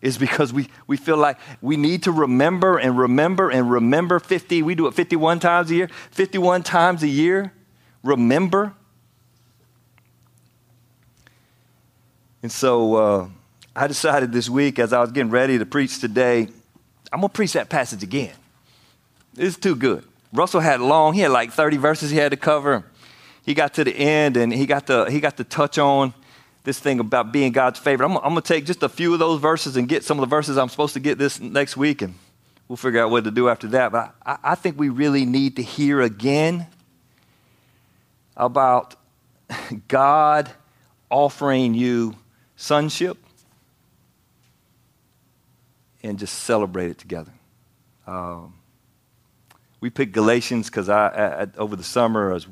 is 0.00 0.18
because 0.18 0.52
we, 0.52 0.68
we 0.88 0.96
feel 0.96 1.18
like 1.18 1.38
we 1.60 1.76
need 1.76 2.02
to 2.02 2.10
remember 2.10 2.78
and 2.78 2.98
remember 2.98 3.48
and 3.48 3.70
remember 3.70 4.18
50. 4.18 4.60
We 4.62 4.74
do 4.74 4.88
it 4.88 4.94
51 4.94 5.38
times 5.38 5.70
a 5.70 5.76
year. 5.76 5.88
51 6.10 6.64
times 6.64 7.04
a 7.04 7.08
year. 7.08 7.52
Remember. 8.02 8.74
And 12.42 12.50
so, 12.50 12.94
uh, 12.96 13.28
I 13.74 13.86
decided 13.86 14.32
this 14.32 14.50
week 14.50 14.78
as 14.78 14.92
I 14.92 15.00
was 15.00 15.12
getting 15.12 15.30
ready 15.30 15.58
to 15.58 15.64
preach 15.64 15.98
today, 15.98 16.48
I'm 17.10 17.20
going 17.20 17.28
to 17.28 17.34
preach 17.34 17.54
that 17.54 17.70
passage 17.70 18.02
again. 18.02 18.34
It's 19.36 19.56
too 19.56 19.74
good. 19.74 20.04
Russell 20.32 20.60
had 20.60 20.80
long, 20.80 21.14
he 21.14 21.20
had 21.20 21.30
like 21.30 21.52
30 21.52 21.78
verses 21.78 22.10
he 22.10 22.18
had 22.18 22.32
to 22.32 22.36
cover. 22.36 22.84
He 23.44 23.54
got 23.54 23.74
to 23.74 23.84
the 23.84 23.94
end 23.94 24.36
and 24.36 24.52
he 24.52 24.66
got 24.66 24.86
to, 24.88 25.10
he 25.10 25.20
got 25.20 25.38
to 25.38 25.44
touch 25.44 25.78
on 25.78 26.12
this 26.64 26.78
thing 26.78 27.00
about 27.00 27.32
being 27.32 27.52
God's 27.52 27.78
favorite. 27.78 28.06
I'm, 28.06 28.16
I'm 28.18 28.30
going 28.30 28.36
to 28.36 28.40
take 28.42 28.66
just 28.66 28.82
a 28.82 28.88
few 28.88 29.14
of 29.14 29.18
those 29.18 29.40
verses 29.40 29.76
and 29.76 29.88
get 29.88 30.04
some 30.04 30.18
of 30.18 30.20
the 30.20 30.34
verses 30.34 30.58
I'm 30.58 30.68
supposed 30.68 30.94
to 30.94 31.00
get 31.00 31.18
this 31.18 31.40
next 31.40 31.76
week, 31.76 32.02
and 32.02 32.14
we'll 32.68 32.76
figure 32.76 33.02
out 33.02 33.10
what 33.10 33.24
to 33.24 33.30
do 33.30 33.48
after 33.48 33.66
that. 33.68 33.90
But 33.90 34.14
I, 34.24 34.38
I 34.44 34.54
think 34.54 34.78
we 34.78 34.90
really 34.90 35.24
need 35.24 35.56
to 35.56 35.62
hear 35.62 36.00
again 36.00 36.66
about 38.36 38.94
God 39.88 40.50
offering 41.10 41.74
you 41.74 42.14
sonship 42.54 43.21
and 46.02 46.18
just 46.18 46.40
celebrate 46.40 46.90
it 46.90 46.98
together. 46.98 47.32
Um, 48.06 48.54
we 49.80 49.90
picked 49.90 50.12
Galatians 50.12 50.68
because 50.68 50.88
I, 50.88 51.06
I, 51.42 51.46
over 51.58 51.76
the 51.76 51.84
summer, 51.84 52.32
as 52.32 52.46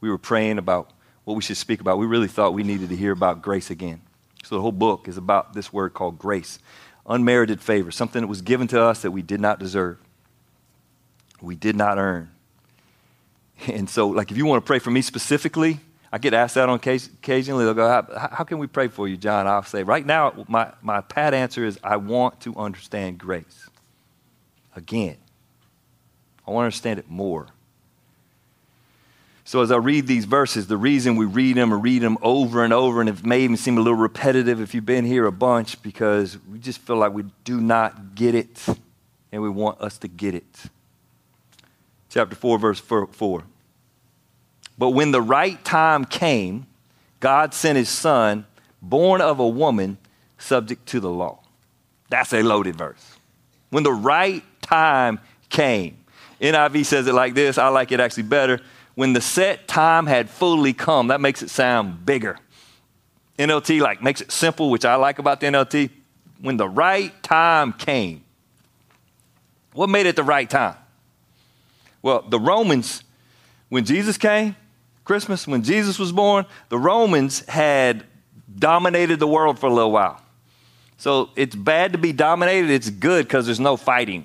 we 0.00 0.10
were 0.10 0.18
praying 0.18 0.58
about 0.58 0.92
what 1.24 1.34
we 1.34 1.42
should 1.42 1.56
speak 1.56 1.80
about, 1.80 1.98
we 1.98 2.06
really 2.06 2.28
thought 2.28 2.54
we 2.54 2.62
needed 2.62 2.88
to 2.90 2.96
hear 2.96 3.12
about 3.12 3.42
grace 3.42 3.70
again. 3.70 4.02
So 4.44 4.56
the 4.56 4.62
whole 4.62 4.72
book 4.72 5.08
is 5.08 5.16
about 5.16 5.52
this 5.52 5.72
word 5.72 5.94
called 5.94 6.18
grace 6.18 6.58
unmerited 7.06 7.60
favor, 7.60 7.90
something 7.90 8.20
that 8.22 8.28
was 8.28 8.42
given 8.42 8.68
to 8.68 8.80
us 8.80 9.02
that 9.02 9.10
we 9.10 9.22
did 9.22 9.40
not 9.40 9.58
deserve, 9.58 9.98
we 11.40 11.56
did 11.56 11.76
not 11.76 11.98
earn. 11.98 12.30
And 13.66 13.90
so, 13.90 14.08
like, 14.08 14.30
if 14.30 14.38
you 14.38 14.46
want 14.46 14.64
to 14.64 14.66
pray 14.66 14.78
for 14.78 14.90
me 14.90 15.02
specifically, 15.02 15.80
I 16.12 16.18
get 16.18 16.34
asked 16.34 16.56
that 16.56 16.68
on 16.68 16.76
occasionally. 16.76 17.64
They'll 17.64 17.74
go, 17.74 17.88
how, 17.88 18.28
how, 18.32 18.44
can 18.44 18.58
we 18.58 18.66
pray 18.66 18.88
for 18.88 19.06
you, 19.06 19.16
John? 19.16 19.46
I'll 19.46 19.62
say, 19.62 19.84
right 19.84 20.04
now, 20.04 20.44
my, 20.48 20.72
my 20.82 21.00
pat 21.02 21.34
answer 21.34 21.64
is 21.64 21.78
I 21.84 21.96
want 21.96 22.40
to 22.40 22.56
understand 22.56 23.18
grace. 23.18 23.68
Again, 24.74 25.16
I 26.46 26.50
want 26.50 26.62
to 26.62 26.66
understand 26.66 26.98
it 26.98 27.08
more. 27.08 27.46
So 29.44 29.62
as 29.62 29.70
I 29.70 29.76
read 29.76 30.06
these 30.06 30.26
verses, 30.26 30.66
the 30.66 30.76
reason 30.76 31.16
we 31.16 31.26
read 31.26 31.56
them 31.56 31.72
or 31.72 31.78
read 31.78 32.02
them 32.02 32.18
over 32.22 32.64
and 32.64 32.72
over, 32.72 33.00
and 33.00 33.08
it 33.08 33.24
may 33.24 33.40
even 33.42 33.56
seem 33.56 33.78
a 33.78 33.80
little 33.80 33.98
repetitive 33.98 34.60
if 34.60 34.74
you've 34.74 34.86
been 34.86 35.04
here 35.04 35.26
a 35.26 35.32
bunch, 35.32 35.80
because 35.82 36.38
we 36.50 36.58
just 36.58 36.78
feel 36.80 36.96
like 36.96 37.12
we 37.12 37.24
do 37.44 37.60
not 37.60 38.14
get 38.14 38.34
it, 38.34 38.64
and 39.32 39.42
we 39.42 39.48
want 39.48 39.80
us 39.80 39.98
to 39.98 40.08
get 40.08 40.34
it. 40.34 40.62
Chapter 42.10 42.34
4, 42.34 42.58
verse 42.58 42.80
4. 42.80 43.44
But 44.78 44.90
when 44.90 45.10
the 45.10 45.22
right 45.22 45.62
time 45.64 46.04
came, 46.04 46.66
God 47.20 47.52
sent 47.52 47.76
his 47.76 47.88
son, 47.88 48.46
born 48.80 49.20
of 49.20 49.38
a 49.38 49.48
woman, 49.48 49.98
subject 50.38 50.86
to 50.86 51.00
the 51.00 51.10
law. 51.10 51.40
That's 52.08 52.32
a 52.32 52.42
loaded 52.42 52.76
verse. 52.76 53.16
When 53.68 53.82
the 53.82 53.92
right 53.92 54.42
time 54.62 55.20
came. 55.48 55.98
NIV 56.40 56.86
says 56.86 57.06
it 57.06 57.12
like 57.12 57.34
this. 57.34 57.58
I 57.58 57.68
like 57.68 57.92
it 57.92 58.00
actually 58.00 58.22
better. 58.22 58.60
When 58.94 59.12
the 59.12 59.20
set 59.20 59.68
time 59.68 60.06
had 60.06 60.30
fully 60.30 60.72
come, 60.72 61.08
that 61.08 61.20
makes 61.20 61.42
it 61.42 61.50
sound 61.50 62.06
bigger. 62.06 62.38
NLT 63.38 63.80
like 63.80 64.02
makes 64.02 64.20
it 64.20 64.30
simple, 64.32 64.70
which 64.70 64.84
I 64.84 64.94
like 64.96 65.18
about 65.18 65.40
the 65.40 65.46
NLT. 65.46 65.90
When 66.40 66.56
the 66.56 66.68
right 66.68 67.12
time 67.22 67.72
came. 67.72 68.24
What 69.72 69.88
made 69.88 70.06
it 70.06 70.16
the 70.16 70.24
right 70.24 70.48
time? 70.48 70.76
Well, 72.02 72.22
the 72.22 72.40
Romans, 72.40 73.04
when 73.68 73.84
Jesus 73.84 74.16
came, 74.16 74.56
Christmas, 75.10 75.44
when 75.44 75.64
Jesus 75.64 75.98
was 75.98 76.12
born, 76.12 76.46
the 76.68 76.78
Romans 76.78 77.44
had 77.48 78.04
dominated 78.56 79.18
the 79.18 79.26
world 79.26 79.58
for 79.58 79.66
a 79.66 79.72
little 79.72 79.90
while. 79.90 80.22
So 80.98 81.30
it's 81.34 81.56
bad 81.56 81.94
to 81.94 81.98
be 81.98 82.12
dominated, 82.12 82.70
it's 82.70 82.90
good 82.90 83.26
because 83.26 83.46
there's 83.46 83.58
no 83.58 83.76
fighting. 83.76 84.24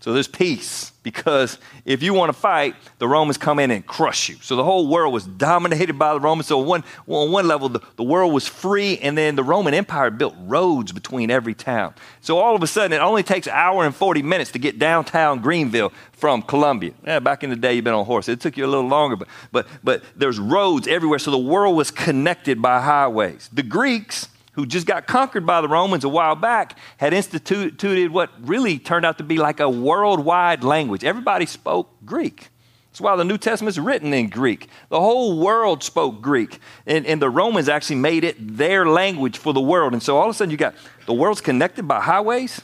So 0.00 0.14
there's 0.14 0.28
peace 0.28 0.92
because 1.02 1.58
if 1.84 2.02
you 2.02 2.14
want 2.14 2.30
to 2.30 2.38
fight, 2.38 2.74
the 2.98 3.06
Romans 3.06 3.36
come 3.36 3.58
in 3.58 3.70
and 3.70 3.86
crush 3.86 4.30
you. 4.30 4.36
So 4.40 4.56
the 4.56 4.64
whole 4.64 4.88
world 4.88 5.12
was 5.12 5.26
dominated 5.26 5.98
by 5.98 6.14
the 6.14 6.20
Romans. 6.20 6.46
So 6.46 6.58
one, 6.58 6.84
well, 7.04 7.20
on 7.22 7.32
one 7.32 7.46
level, 7.46 7.68
the, 7.68 7.80
the 7.96 8.02
world 8.02 8.32
was 8.32 8.48
free, 8.48 8.96
and 8.98 9.16
then 9.16 9.36
the 9.36 9.44
Roman 9.44 9.74
Empire 9.74 10.10
built 10.10 10.34
roads 10.40 10.92
between 10.92 11.30
every 11.30 11.52
town. 11.52 11.94
So 12.22 12.38
all 12.38 12.56
of 12.56 12.62
a 12.62 12.66
sudden, 12.66 12.94
it 12.94 13.02
only 13.02 13.22
takes 13.22 13.46
an 13.46 13.52
hour 13.54 13.84
and 13.84 13.94
40 13.94 14.22
minutes 14.22 14.52
to 14.52 14.58
get 14.58 14.78
downtown 14.78 15.40
Greenville 15.40 15.92
from 16.12 16.40
Columbia. 16.42 16.92
Yeah, 17.04 17.18
back 17.20 17.44
in 17.44 17.50
the 17.50 17.56
day, 17.56 17.74
you've 17.74 17.84
been 17.84 17.92
on 17.92 18.06
horse. 18.06 18.26
It 18.26 18.40
took 18.40 18.56
you 18.56 18.64
a 18.64 18.68
little 18.68 18.88
longer, 18.88 19.16
but, 19.16 19.28
but, 19.52 19.66
but 19.84 20.02
there's 20.16 20.38
roads 20.38 20.88
everywhere. 20.88 21.18
So 21.18 21.30
the 21.30 21.38
world 21.38 21.76
was 21.76 21.90
connected 21.90 22.62
by 22.62 22.80
highways. 22.80 23.50
The 23.52 23.62
Greeks 23.62 24.28
who 24.60 24.66
just 24.66 24.86
got 24.86 25.06
conquered 25.06 25.46
by 25.46 25.62
the 25.62 25.68
Romans 25.68 26.04
a 26.04 26.08
while 26.08 26.36
back, 26.36 26.76
had 26.98 27.14
instituted 27.14 28.10
what 28.10 28.30
really 28.46 28.78
turned 28.78 29.06
out 29.06 29.16
to 29.16 29.24
be 29.24 29.38
like 29.38 29.58
a 29.58 29.70
worldwide 29.70 30.62
language. 30.62 31.02
Everybody 31.02 31.46
spoke 31.46 31.88
Greek. 32.04 32.48
That's 32.90 33.00
why 33.00 33.16
the 33.16 33.24
New 33.24 33.38
Testament 33.38 33.70
is 33.70 33.80
written 33.80 34.12
in 34.12 34.28
Greek. 34.28 34.68
The 34.90 35.00
whole 35.00 35.38
world 35.38 35.82
spoke 35.82 36.20
Greek. 36.20 36.58
And, 36.86 37.06
and, 37.06 37.22
the 37.22 37.30
Romans 37.30 37.70
actually 37.70 37.96
made 37.96 38.22
it 38.22 38.36
their 38.58 38.84
language 38.86 39.38
for 39.38 39.54
the 39.54 39.62
world. 39.62 39.94
And 39.94 40.02
so 40.02 40.18
all 40.18 40.24
of 40.24 40.30
a 40.30 40.34
sudden, 40.34 40.50
you 40.50 40.58
got 40.58 40.74
the 41.06 41.14
world's 41.14 41.40
connected 41.40 41.88
by 41.88 42.02
highways, 42.02 42.60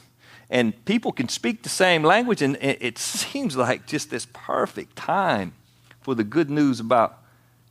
and 0.51 0.85
people 0.85 1.13
can 1.13 1.31
speak 1.31 1.63
the 1.63 1.71
same 1.71 2.03
language. 2.03 2.43
And 2.43 2.59
it, 2.61 2.99
seems 2.99 3.57
like 3.57 3.87
just 3.87 4.11
this 4.11 4.27
perfect 4.35 4.97
time 4.97 5.55
for 6.03 6.15
the 6.15 6.25
good 6.25 6.51
news 6.51 6.79
about 6.79 7.23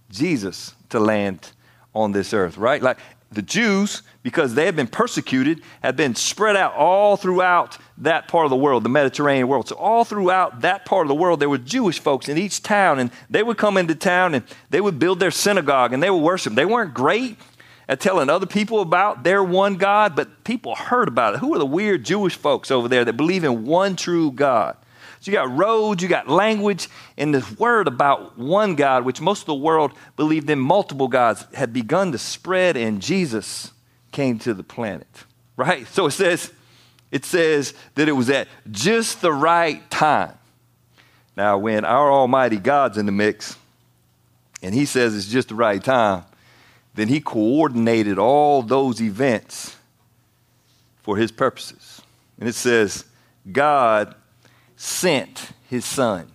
Jesus 0.09 0.73
to 0.89 0.99
land 0.99 1.51
on 1.93 2.13
this 2.13 2.33
earth, 2.33 2.57
right? 2.57 2.81
Like 2.81 2.97
the 3.31 3.41
Jews, 3.41 4.01
because 4.23 4.55
they 4.55 4.65
had 4.65 4.75
been 4.75 4.87
persecuted, 4.87 5.61
had 5.83 5.95
been 5.95 6.15
spread 6.15 6.55
out 6.55 6.73
all 6.73 7.17
throughout 7.17 7.77
that 7.97 8.27
part 8.27 8.45
of 8.45 8.49
the 8.49 8.55
world, 8.55 8.83
the 8.83 8.89
Mediterranean 8.89 9.47
world. 9.47 9.67
So, 9.67 9.75
all 9.75 10.03
throughout 10.03 10.61
that 10.61 10.85
part 10.85 11.05
of 11.05 11.09
the 11.09 11.15
world, 11.15 11.39
there 11.39 11.49
were 11.49 11.57
Jewish 11.57 11.99
folks 11.99 12.29
in 12.29 12.37
each 12.37 12.63
town, 12.63 12.99
and 12.99 13.11
they 13.29 13.43
would 13.43 13.57
come 13.57 13.77
into 13.77 13.95
town 13.95 14.33
and 14.35 14.43
they 14.69 14.81
would 14.81 14.99
build 14.99 15.19
their 15.19 15.31
synagogue 15.31 15.91
and 15.93 16.01
they 16.01 16.09
would 16.09 16.21
worship. 16.21 16.53
They 16.53 16.65
weren't 16.65 16.93
great 16.93 17.37
at 17.87 17.99
telling 17.99 18.29
other 18.29 18.45
people 18.45 18.81
about 18.81 19.23
their 19.23 19.43
one 19.43 19.75
God, 19.75 20.15
but 20.15 20.43
people 20.43 20.75
heard 20.75 21.07
about 21.07 21.35
it. 21.35 21.39
Who 21.39 21.53
are 21.53 21.59
the 21.59 21.65
weird 21.65 22.03
Jewish 22.03 22.35
folks 22.35 22.71
over 22.71 22.87
there 22.87 23.05
that 23.05 23.13
believe 23.13 23.43
in 23.43 23.65
one 23.65 23.95
true 23.95 24.31
God? 24.31 24.77
So 25.25 25.31
you 25.31 25.37
got 25.37 25.57
roads, 25.57 26.03
you 26.03 26.07
got 26.07 26.29
language, 26.29 26.87
and 27.17 27.33
this 27.33 27.57
word 27.57 27.87
about 27.87 28.37
one 28.37 28.75
God, 28.75 29.05
which 29.05 29.19
most 29.19 29.39
of 29.39 29.45
the 29.47 29.55
world 29.55 29.91
believed 30.15 30.47
in 30.51 30.59
multiple 30.59 31.07
gods, 31.07 31.47
had 31.55 31.73
begun 31.73 32.11
to 32.11 32.19
spread, 32.19 32.77
and 32.77 33.01
Jesus 33.01 33.71
came 34.11 34.37
to 34.37 34.53
the 34.53 34.61
planet. 34.61 35.07
Right? 35.57 35.87
So 35.87 36.05
it 36.05 36.11
says, 36.11 36.53
it 37.09 37.25
says 37.25 37.73
that 37.95 38.07
it 38.07 38.11
was 38.11 38.29
at 38.29 38.47
just 38.69 39.21
the 39.21 39.33
right 39.33 39.89
time. 39.89 40.33
Now, 41.35 41.57
when 41.57 41.85
our 41.85 42.11
Almighty 42.11 42.57
God's 42.57 42.99
in 42.99 43.07
the 43.07 43.11
mix, 43.11 43.57
and 44.61 44.75
He 44.75 44.85
says 44.85 45.17
it's 45.17 45.25
just 45.25 45.47
the 45.47 45.55
right 45.55 45.83
time, 45.83 46.23
then 46.93 47.07
He 47.07 47.19
coordinated 47.19 48.19
all 48.19 48.61
those 48.61 49.01
events 49.01 49.75
for 51.01 51.17
His 51.17 51.31
purposes. 51.31 52.03
And 52.39 52.47
it 52.47 52.53
says, 52.53 53.05
God 53.51 54.13
sent 54.77 55.51
his 55.69 55.85
son. 55.85 56.27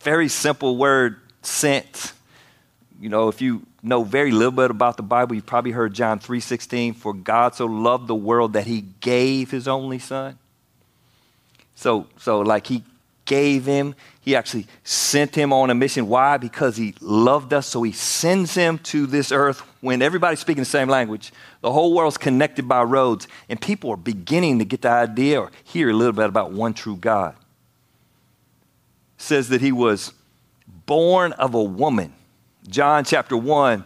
Very 0.00 0.28
simple 0.28 0.76
word, 0.76 1.20
sent. 1.42 2.12
You 3.00 3.08
know, 3.08 3.28
if 3.28 3.40
you 3.40 3.62
know 3.82 4.04
very 4.04 4.30
little 4.30 4.52
bit 4.52 4.70
about 4.70 4.96
the 4.96 5.02
Bible, 5.02 5.34
you've 5.34 5.46
probably 5.46 5.72
heard 5.72 5.94
John 5.94 6.18
3:16, 6.18 6.94
for 6.94 7.12
God 7.12 7.54
so 7.54 7.66
loved 7.66 8.06
the 8.06 8.14
world 8.14 8.54
that 8.54 8.66
he 8.66 8.84
gave 9.00 9.50
his 9.50 9.68
only 9.68 9.98
son. 9.98 10.38
So, 11.74 12.06
so 12.18 12.40
like 12.40 12.66
he 12.66 12.84
gave 13.26 13.66
him, 13.66 13.94
he 14.20 14.34
actually 14.34 14.66
sent 14.82 15.34
him 15.34 15.52
on 15.52 15.68
a 15.68 15.74
mission. 15.74 16.08
Why? 16.08 16.36
Because 16.36 16.76
he 16.76 16.94
loved 17.00 17.52
us, 17.52 17.66
so 17.66 17.82
he 17.82 17.92
sends 17.92 18.54
him 18.54 18.78
to 18.78 19.06
this 19.06 19.30
earth 19.30 19.60
when 19.80 20.00
everybody's 20.00 20.40
speaking 20.40 20.62
the 20.62 20.64
same 20.64 20.88
language. 20.88 21.32
The 21.60 21.72
whole 21.72 21.92
world's 21.92 22.16
connected 22.16 22.66
by 22.66 22.82
roads, 22.82 23.28
and 23.48 23.60
people 23.60 23.90
are 23.90 23.96
beginning 23.96 24.60
to 24.60 24.64
get 24.64 24.82
the 24.82 24.90
idea 24.90 25.40
or 25.40 25.50
hear 25.64 25.90
a 25.90 25.92
little 25.92 26.12
bit 26.12 26.26
about 26.26 26.52
one 26.52 26.72
true 26.72 26.96
God 26.96 27.34
says 29.18 29.48
that 29.48 29.60
he 29.60 29.72
was 29.72 30.12
born 30.86 31.32
of 31.32 31.54
a 31.54 31.62
woman. 31.62 32.12
John 32.68 33.04
chapter 33.04 33.36
1 33.36 33.84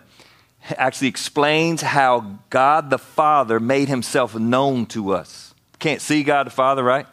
actually 0.77 1.09
explains 1.09 1.83
how 1.83 2.39
God 2.51 2.91
the 2.91 2.99
Father 2.99 3.61
made 3.61 3.89
himself 3.89 4.35
known 4.35 4.87
to 4.87 5.13
us. 5.13 5.55
Can't 5.79 6.01
see 6.01 6.23
God 6.23 6.47
the 6.47 6.51
Father, 6.51 6.83
right? 6.83 7.07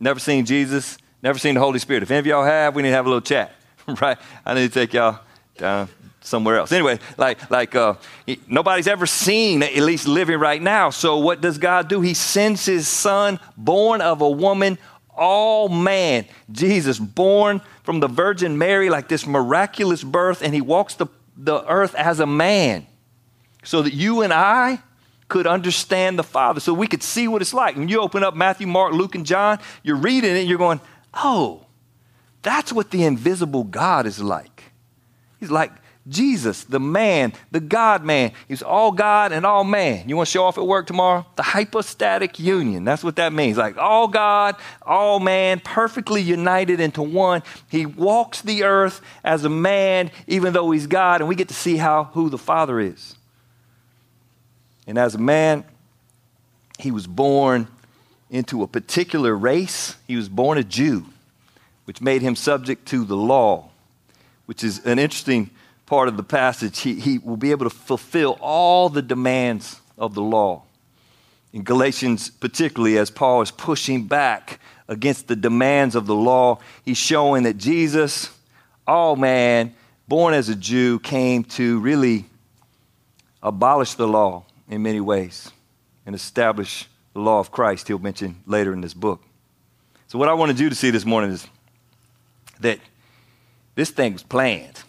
Never 0.00 0.20
seen 0.20 0.46
Jesus, 0.46 0.98
never 1.22 1.38
seen 1.38 1.54
the 1.54 1.60
Holy 1.60 1.78
Spirit. 1.78 2.02
If 2.02 2.10
any 2.10 2.20
of 2.20 2.26
y'all 2.26 2.44
have, 2.44 2.74
we 2.74 2.82
need 2.82 2.90
to 2.90 2.94
have 2.94 3.06
a 3.06 3.08
little 3.08 3.20
chat, 3.20 3.54
right? 4.00 4.18
I 4.44 4.54
need 4.54 4.68
to 4.68 4.74
take 4.74 4.94
y'all 4.94 5.20
down 5.56 5.88
somewhere 6.20 6.56
else. 6.56 6.72
Anyway, 6.72 6.98
like 7.16 7.50
like 7.50 7.74
uh, 7.74 7.94
nobody's 8.46 8.86
ever 8.86 9.06
seen 9.06 9.62
at 9.62 9.74
least 9.76 10.06
living 10.06 10.38
right 10.38 10.60
now. 10.60 10.90
So 10.90 11.18
what 11.18 11.40
does 11.40 11.58
God 11.58 11.88
do? 11.88 12.00
He 12.00 12.14
sends 12.14 12.66
His 12.66 12.86
Son, 12.86 13.40
born 13.56 14.00
of 14.00 14.20
a 14.20 14.30
woman, 14.30 14.78
all 15.18 15.68
man. 15.68 16.26
Jesus, 16.50 16.98
born 16.98 17.60
from 17.82 18.00
the 18.00 18.08
Virgin 18.08 18.56
Mary, 18.56 18.88
like 18.88 19.08
this 19.08 19.26
miraculous 19.26 20.02
birth, 20.02 20.42
and 20.42 20.54
he 20.54 20.60
walks 20.60 20.94
the, 20.94 21.06
the 21.36 21.64
earth 21.68 21.94
as 21.94 22.20
a 22.20 22.26
man 22.26 22.86
so 23.62 23.82
that 23.82 23.92
you 23.92 24.22
and 24.22 24.32
I 24.32 24.80
could 25.28 25.46
understand 25.46 26.18
the 26.18 26.22
Father, 26.22 26.60
so 26.60 26.72
we 26.72 26.86
could 26.86 27.02
see 27.02 27.28
what 27.28 27.42
it's 27.42 27.52
like. 27.52 27.76
When 27.76 27.88
you 27.88 28.00
open 28.00 28.24
up 28.24 28.34
Matthew, 28.34 28.66
Mark, 28.66 28.94
Luke, 28.94 29.14
and 29.14 29.26
John, 29.26 29.58
you're 29.82 29.96
reading 29.96 30.30
it, 30.30 30.38
and 30.38 30.48
you're 30.48 30.58
going, 30.58 30.80
oh, 31.12 31.66
that's 32.42 32.72
what 32.72 32.90
the 32.90 33.04
invisible 33.04 33.64
God 33.64 34.06
is 34.06 34.22
like. 34.22 34.72
He's 35.38 35.50
like 35.50 35.72
Jesus, 36.08 36.64
the 36.64 36.80
man, 36.80 37.32
the 37.50 37.60
God 37.60 38.04
man. 38.04 38.32
He's 38.46 38.62
all 38.62 38.92
God 38.92 39.32
and 39.32 39.44
all 39.44 39.64
man. 39.64 40.08
You 40.08 40.16
want 40.16 40.28
to 40.28 40.30
show 40.32 40.44
off 40.44 40.56
at 40.56 40.66
work 40.66 40.86
tomorrow? 40.86 41.26
The 41.36 41.42
hypostatic 41.42 42.38
union. 42.38 42.84
That's 42.84 43.04
what 43.04 43.16
that 43.16 43.32
means. 43.32 43.58
Like 43.58 43.76
all 43.76 44.08
God, 44.08 44.56
all 44.82 45.20
man, 45.20 45.60
perfectly 45.60 46.22
united 46.22 46.80
into 46.80 47.02
one. 47.02 47.42
He 47.68 47.84
walks 47.84 48.40
the 48.40 48.64
earth 48.64 49.00
as 49.22 49.44
a 49.44 49.50
man, 49.50 50.10
even 50.26 50.52
though 50.52 50.70
he's 50.70 50.86
God, 50.86 51.20
and 51.20 51.28
we 51.28 51.34
get 51.34 51.48
to 51.48 51.54
see 51.54 51.76
how 51.76 52.04
who 52.04 52.30
the 52.30 52.38
Father 52.38 52.80
is. 52.80 53.16
And 54.86 54.96
as 54.96 55.14
a 55.14 55.18
man, 55.18 55.64
he 56.78 56.90
was 56.90 57.06
born 57.06 57.68
into 58.30 58.62
a 58.62 58.66
particular 58.66 59.36
race. 59.36 59.96
He 60.06 60.16
was 60.16 60.28
born 60.28 60.56
a 60.56 60.64
Jew, 60.64 61.04
which 61.84 62.00
made 62.00 62.22
him 62.22 62.34
subject 62.34 62.86
to 62.88 63.04
the 63.04 63.16
law, 63.16 63.68
which 64.46 64.64
is 64.64 64.84
an 64.86 64.98
interesting 64.98 65.50
part 65.88 66.08
of 66.08 66.18
the 66.18 66.22
passage, 66.22 66.80
he, 66.80 66.94
he 67.00 67.18
will 67.18 67.38
be 67.38 67.50
able 67.50 67.64
to 67.68 67.74
fulfill 67.74 68.38
all 68.40 68.90
the 68.90 69.00
demands 69.00 69.80
of 69.96 70.14
the 70.14 70.22
law. 70.22 70.62
In 71.52 71.64
Galatians, 71.64 72.28
particularly, 72.28 72.98
as 72.98 73.10
Paul 73.10 73.40
is 73.40 73.50
pushing 73.50 74.04
back 74.06 74.60
against 74.86 75.28
the 75.28 75.36
demands 75.36 75.94
of 75.94 76.06
the 76.06 76.14
law, 76.14 76.58
he's 76.84 76.98
showing 76.98 77.44
that 77.44 77.56
Jesus, 77.56 78.30
all 78.86 79.16
man, 79.16 79.74
born 80.06 80.34
as 80.34 80.50
a 80.50 80.54
Jew, 80.54 80.98
came 80.98 81.42
to 81.44 81.80
really 81.80 82.26
abolish 83.42 83.94
the 83.94 84.06
law 84.06 84.44
in 84.68 84.82
many 84.82 85.00
ways 85.00 85.50
and 86.04 86.14
establish 86.14 86.86
the 87.14 87.20
law 87.20 87.40
of 87.40 87.50
Christ, 87.50 87.88
he'll 87.88 87.98
mention 87.98 88.36
later 88.46 88.74
in 88.74 88.82
this 88.82 88.94
book. 88.94 89.22
So, 90.08 90.18
what 90.18 90.28
I 90.28 90.34
wanted 90.34 90.60
you 90.60 90.68
to 90.68 90.74
see 90.74 90.90
this 90.90 91.06
morning 91.06 91.30
is 91.30 91.46
that 92.60 92.78
this 93.74 93.90
thing 93.90 94.12
was 94.12 94.22
planned. 94.22 94.82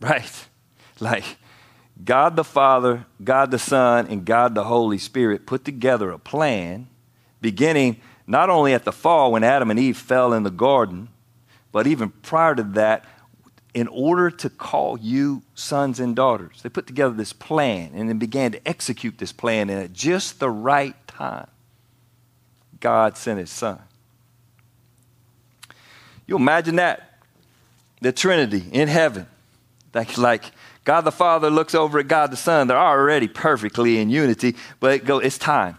Right? 0.00 0.46
Like 1.00 1.24
God 2.04 2.36
the 2.36 2.44
Father, 2.44 3.06
God 3.22 3.50
the 3.50 3.58
Son, 3.58 4.06
and 4.06 4.24
God 4.24 4.54
the 4.54 4.64
Holy 4.64 4.98
Spirit 4.98 5.46
put 5.46 5.64
together 5.64 6.10
a 6.10 6.18
plan 6.18 6.88
beginning 7.40 8.00
not 8.26 8.50
only 8.50 8.74
at 8.74 8.84
the 8.84 8.92
fall 8.92 9.32
when 9.32 9.42
Adam 9.42 9.70
and 9.70 9.80
Eve 9.80 9.96
fell 9.96 10.32
in 10.32 10.42
the 10.42 10.50
garden, 10.50 11.08
but 11.72 11.86
even 11.86 12.10
prior 12.10 12.54
to 12.54 12.62
that, 12.62 13.04
in 13.74 13.88
order 13.88 14.30
to 14.30 14.50
call 14.50 14.98
you 14.98 15.42
sons 15.54 16.00
and 16.00 16.16
daughters. 16.16 16.60
They 16.62 16.68
put 16.68 16.86
together 16.86 17.14
this 17.14 17.32
plan 17.32 17.92
and 17.94 18.08
then 18.08 18.18
began 18.18 18.52
to 18.52 18.68
execute 18.68 19.18
this 19.18 19.32
plan, 19.32 19.70
and 19.70 19.80
at 19.80 19.92
just 19.92 20.40
the 20.40 20.50
right 20.50 20.94
time, 21.06 21.48
God 22.80 23.16
sent 23.16 23.38
his 23.38 23.50
son. 23.50 23.80
You 26.26 26.36
imagine 26.36 26.76
that? 26.76 27.20
The 28.00 28.12
Trinity 28.12 28.64
in 28.72 28.88
heaven 28.88 29.26
like, 29.94 30.18
like 30.18 30.44
God 30.84 31.02
the 31.02 31.12
Father 31.12 31.50
looks 31.50 31.74
over 31.74 31.98
at 31.98 32.08
God 32.08 32.30
the 32.30 32.36
Son. 32.36 32.66
They're 32.68 32.78
already 32.78 33.28
perfectly 33.28 33.98
in 33.98 34.10
unity, 34.10 34.56
but 34.80 34.94
it 34.94 35.04
go, 35.04 35.18
it's 35.18 35.38
time. 35.38 35.78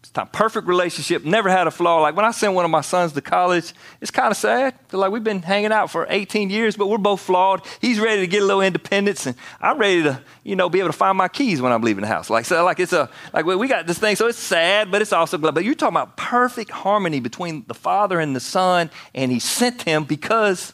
It's 0.00 0.10
time. 0.10 0.28
Perfect 0.28 0.66
relationship, 0.66 1.24
never 1.24 1.48
had 1.48 1.66
a 1.66 1.70
flaw. 1.70 2.00
Like 2.00 2.16
when 2.16 2.24
I 2.24 2.32
send 2.32 2.56
one 2.56 2.64
of 2.64 2.70
my 2.70 2.80
sons 2.80 3.12
to 3.12 3.20
college, 3.20 3.72
it's 4.00 4.10
kind 4.10 4.30
of 4.30 4.36
sad. 4.36 4.74
Like 4.90 5.12
we've 5.12 5.22
been 5.22 5.42
hanging 5.42 5.70
out 5.70 5.90
for 5.90 6.06
18 6.10 6.50
years, 6.50 6.74
but 6.74 6.88
we're 6.88 6.98
both 6.98 7.20
flawed. 7.20 7.64
He's 7.80 8.00
ready 8.00 8.22
to 8.22 8.26
get 8.26 8.42
a 8.42 8.44
little 8.44 8.62
independence, 8.62 9.26
and 9.26 9.36
I'm 9.60 9.78
ready 9.78 10.02
to, 10.02 10.20
you 10.42 10.56
know, 10.56 10.68
be 10.68 10.80
able 10.80 10.88
to 10.88 10.96
find 10.96 11.16
my 11.16 11.28
keys 11.28 11.62
when 11.62 11.70
I'm 11.70 11.82
leaving 11.82 12.02
the 12.02 12.08
house. 12.08 12.28
Like 12.28 12.44
so, 12.44 12.64
like 12.64 12.80
it's 12.80 12.92
a 12.92 13.08
like 13.32 13.44
we 13.44 13.68
got 13.68 13.86
this 13.86 13.98
thing, 13.98 14.16
so 14.16 14.26
it's 14.26 14.38
sad, 14.38 14.90
but 14.90 15.00
it's 15.00 15.12
also 15.12 15.38
glad. 15.38 15.54
But 15.54 15.64
you're 15.64 15.74
talking 15.74 15.96
about 15.96 16.16
perfect 16.16 16.70
harmony 16.70 17.20
between 17.20 17.64
the 17.68 17.74
Father 17.74 18.18
and 18.18 18.34
the 18.34 18.40
Son, 18.40 18.90
and 19.14 19.30
He 19.30 19.38
sent 19.38 19.82
him 19.82 20.04
because 20.04 20.72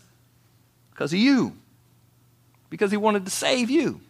because 0.92 1.12
of 1.12 1.18
you, 1.18 1.52
because 2.70 2.90
He 2.90 2.96
wanted 2.96 3.24
to 3.24 3.30
save 3.30 3.70
you. 3.70 4.00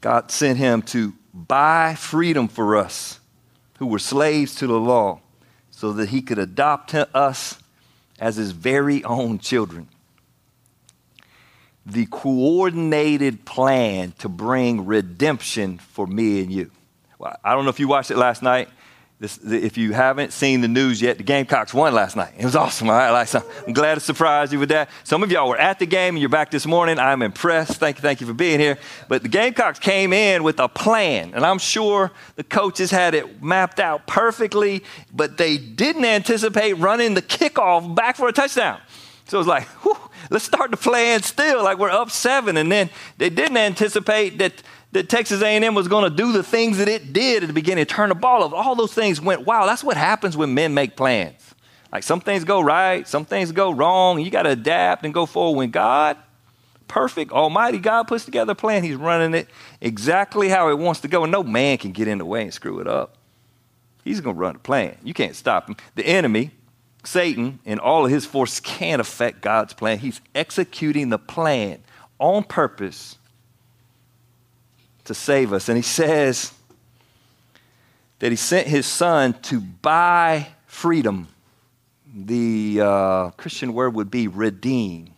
God 0.00 0.30
sent 0.30 0.58
him 0.58 0.82
to 0.82 1.14
buy 1.34 1.94
freedom 1.94 2.48
for 2.48 2.76
us 2.76 3.20
who 3.78 3.86
were 3.86 3.98
slaves 3.98 4.54
to 4.56 4.66
the 4.66 4.78
law 4.78 5.20
so 5.70 5.92
that 5.92 6.08
he 6.08 6.22
could 6.22 6.38
adopt 6.38 6.94
us 6.94 7.58
as 8.18 8.36
his 8.36 8.52
very 8.52 9.02
own 9.04 9.38
children. 9.38 9.88
The 11.86 12.06
coordinated 12.06 13.44
plan 13.44 14.12
to 14.18 14.28
bring 14.28 14.86
redemption 14.86 15.78
for 15.78 16.06
me 16.06 16.42
and 16.42 16.52
you. 16.52 16.70
Well, 17.18 17.36
I 17.42 17.54
don't 17.54 17.64
know 17.64 17.70
if 17.70 17.80
you 17.80 17.88
watched 17.88 18.10
it 18.10 18.16
last 18.16 18.42
night. 18.42 18.68
This, 19.20 19.36
if 19.42 19.76
you 19.76 19.92
haven't 19.92 20.32
seen 20.32 20.60
the 20.60 20.68
news 20.68 21.02
yet, 21.02 21.16
the 21.16 21.24
Gamecocks 21.24 21.74
won 21.74 21.92
last 21.92 22.14
night. 22.14 22.34
It 22.38 22.44
was 22.44 22.54
awesome. 22.54 22.88
All 22.88 22.96
right, 22.96 23.10
like, 23.10 23.26
so 23.26 23.42
I'm 23.66 23.72
glad 23.72 23.94
to 23.94 24.00
surprise 24.00 24.52
you 24.52 24.60
with 24.60 24.68
that. 24.68 24.90
Some 25.02 25.24
of 25.24 25.32
y'all 25.32 25.48
were 25.48 25.58
at 25.58 25.80
the 25.80 25.86
game 25.86 26.14
and 26.14 26.20
you're 26.20 26.28
back 26.28 26.52
this 26.52 26.66
morning. 26.66 27.00
I'm 27.00 27.22
impressed. 27.22 27.80
Thank 27.80 27.96
you, 27.96 28.02
thank 28.02 28.20
you 28.20 28.28
for 28.28 28.32
being 28.32 28.60
here. 28.60 28.78
But 29.08 29.24
the 29.24 29.28
Gamecocks 29.28 29.80
came 29.80 30.12
in 30.12 30.44
with 30.44 30.60
a 30.60 30.68
plan, 30.68 31.32
and 31.34 31.44
I'm 31.44 31.58
sure 31.58 32.12
the 32.36 32.44
coaches 32.44 32.92
had 32.92 33.14
it 33.14 33.42
mapped 33.42 33.80
out 33.80 34.06
perfectly, 34.06 34.84
but 35.12 35.36
they 35.36 35.56
didn't 35.58 36.04
anticipate 36.04 36.74
running 36.74 37.14
the 37.14 37.22
kickoff 37.22 37.92
back 37.96 38.14
for 38.14 38.28
a 38.28 38.32
touchdown. 38.32 38.80
So 39.24 39.40
it's 39.40 39.48
like, 39.48 39.64
whew, 39.82 39.98
let's 40.30 40.44
start 40.44 40.70
the 40.70 40.76
plan 40.76 41.22
still, 41.22 41.64
like 41.64 41.78
we're 41.78 41.90
up 41.90 42.12
seven, 42.12 42.56
and 42.56 42.70
then 42.70 42.88
they 43.16 43.30
didn't 43.30 43.56
anticipate 43.56 44.38
that 44.38 44.62
that 44.92 45.08
Texas 45.08 45.42
A&M 45.42 45.74
was 45.74 45.88
going 45.88 46.04
to 46.04 46.16
do 46.16 46.32
the 46.32 46.42
things 46.42 46.78
that 46.78 46.88
it 46.88 47.12
did 47.12 47.42
at 47.42 47.46
the 47.46 47.52
beginning, 47.52 47.84
turn 47.84 48.08
the 48.08 48.14
ball 48.14 48.42
over. 48.42 48.56
All 48.56 48.74
those 48.74 48.94
things 48.94 49.20
went, 49.20 49.44
wow, 49.46 49.66
that's 49.66 49.84
what 49.84 49.96
happens 49.96 50.36
when 50.36 50.54
men 50.54 50.74
make 50.74 50.96
plans. 50.96 51.54
Like 51.92 52.02
some 52.02 52.20
things 52.20 52.44
go 52.44 52.60
right, 52.60 53.06
some 53.06 53.24
things 53.24 53.52
go 53.52 53.70
wrong. 53.70 54.20
You 54.20 54.30
got 54.30 54.42
to 54.42 54.50
adapt 54.50 55.04
and 55.04 55.12
go 55.12 55.26
forward. 55.26 55.58
When 55.58 55.70
God, 55.70 56.16
perfect, 56.86 57.32
almighty 57.32 57.78
God 57.78 58.04
puts 58.04 58.24
together 58.24 58.52
a 58.52 58.54
plan, 58.54 58.82
he's 58.82 58.96
running 58.96 59.34
it 59.34 59.48
exactly 59.80 60.48
how 60.48 60.70
it 60.70 60.78
wants 60.78 61.00
to 61.00 61.08
go. 61.08 61.22
And 61.22 61.32
no 61.32 61.42
man 61.42 61.78
can 61.78 61.92
get 61.92 62.08
in 62.08 62.18
the 62.18 62.24
way 62.24 62.42
and 62.42 62.52
screw 62.52 62.80
it 62.80 62.86
up. 62.86 63.16
He's 64.04 64.20
going 64.20 64.36
to 64.36 64.40
run 64.40 64.54
the 64.54 64.58
plan. 64.60 64.96
You 65.02 65.12
can't 65.12 65.36
stop 65.36 65.68
him. 65.68 65.76
The 65.94 66.06
enemy, 66.06 66.50
Satan, 67.04 67.58
and 67.66 67.78
all 67.78 68.06
of 68.06 68.10
his 68.10 68.24
force 68.24 68.58
can't 68.60 69.00
affect 69.00 69.42
God's 69.42 69.74
plan. 69.74 69.98
He's 69.98 70.20
executing 70.34 71.10
the 71.10 71.18
plan 71.18 71.82
on 72.18 72.44
purpose 72.44 73.17
to 75.08 75.14
save 75.14 75.52
us. 75.52 75.68
And 75.68 75.76
he 75.76 75.82
says 75.82 76.52
that 78.20 78.30
he 78.30 78.36
sent 78.36 78.66
his 78.68 78.86
son 78.86 79.34
to 79.42 79.60
buy 79.60 80.48
freedom. 80.66 81.28
The 82.14 82.80
uh, 82.82 83.30
Christian 83.30 83.74
word 83.74 83.94
would 83.94 84.10
be 84.10 84.28
redeem. 84.28 85.10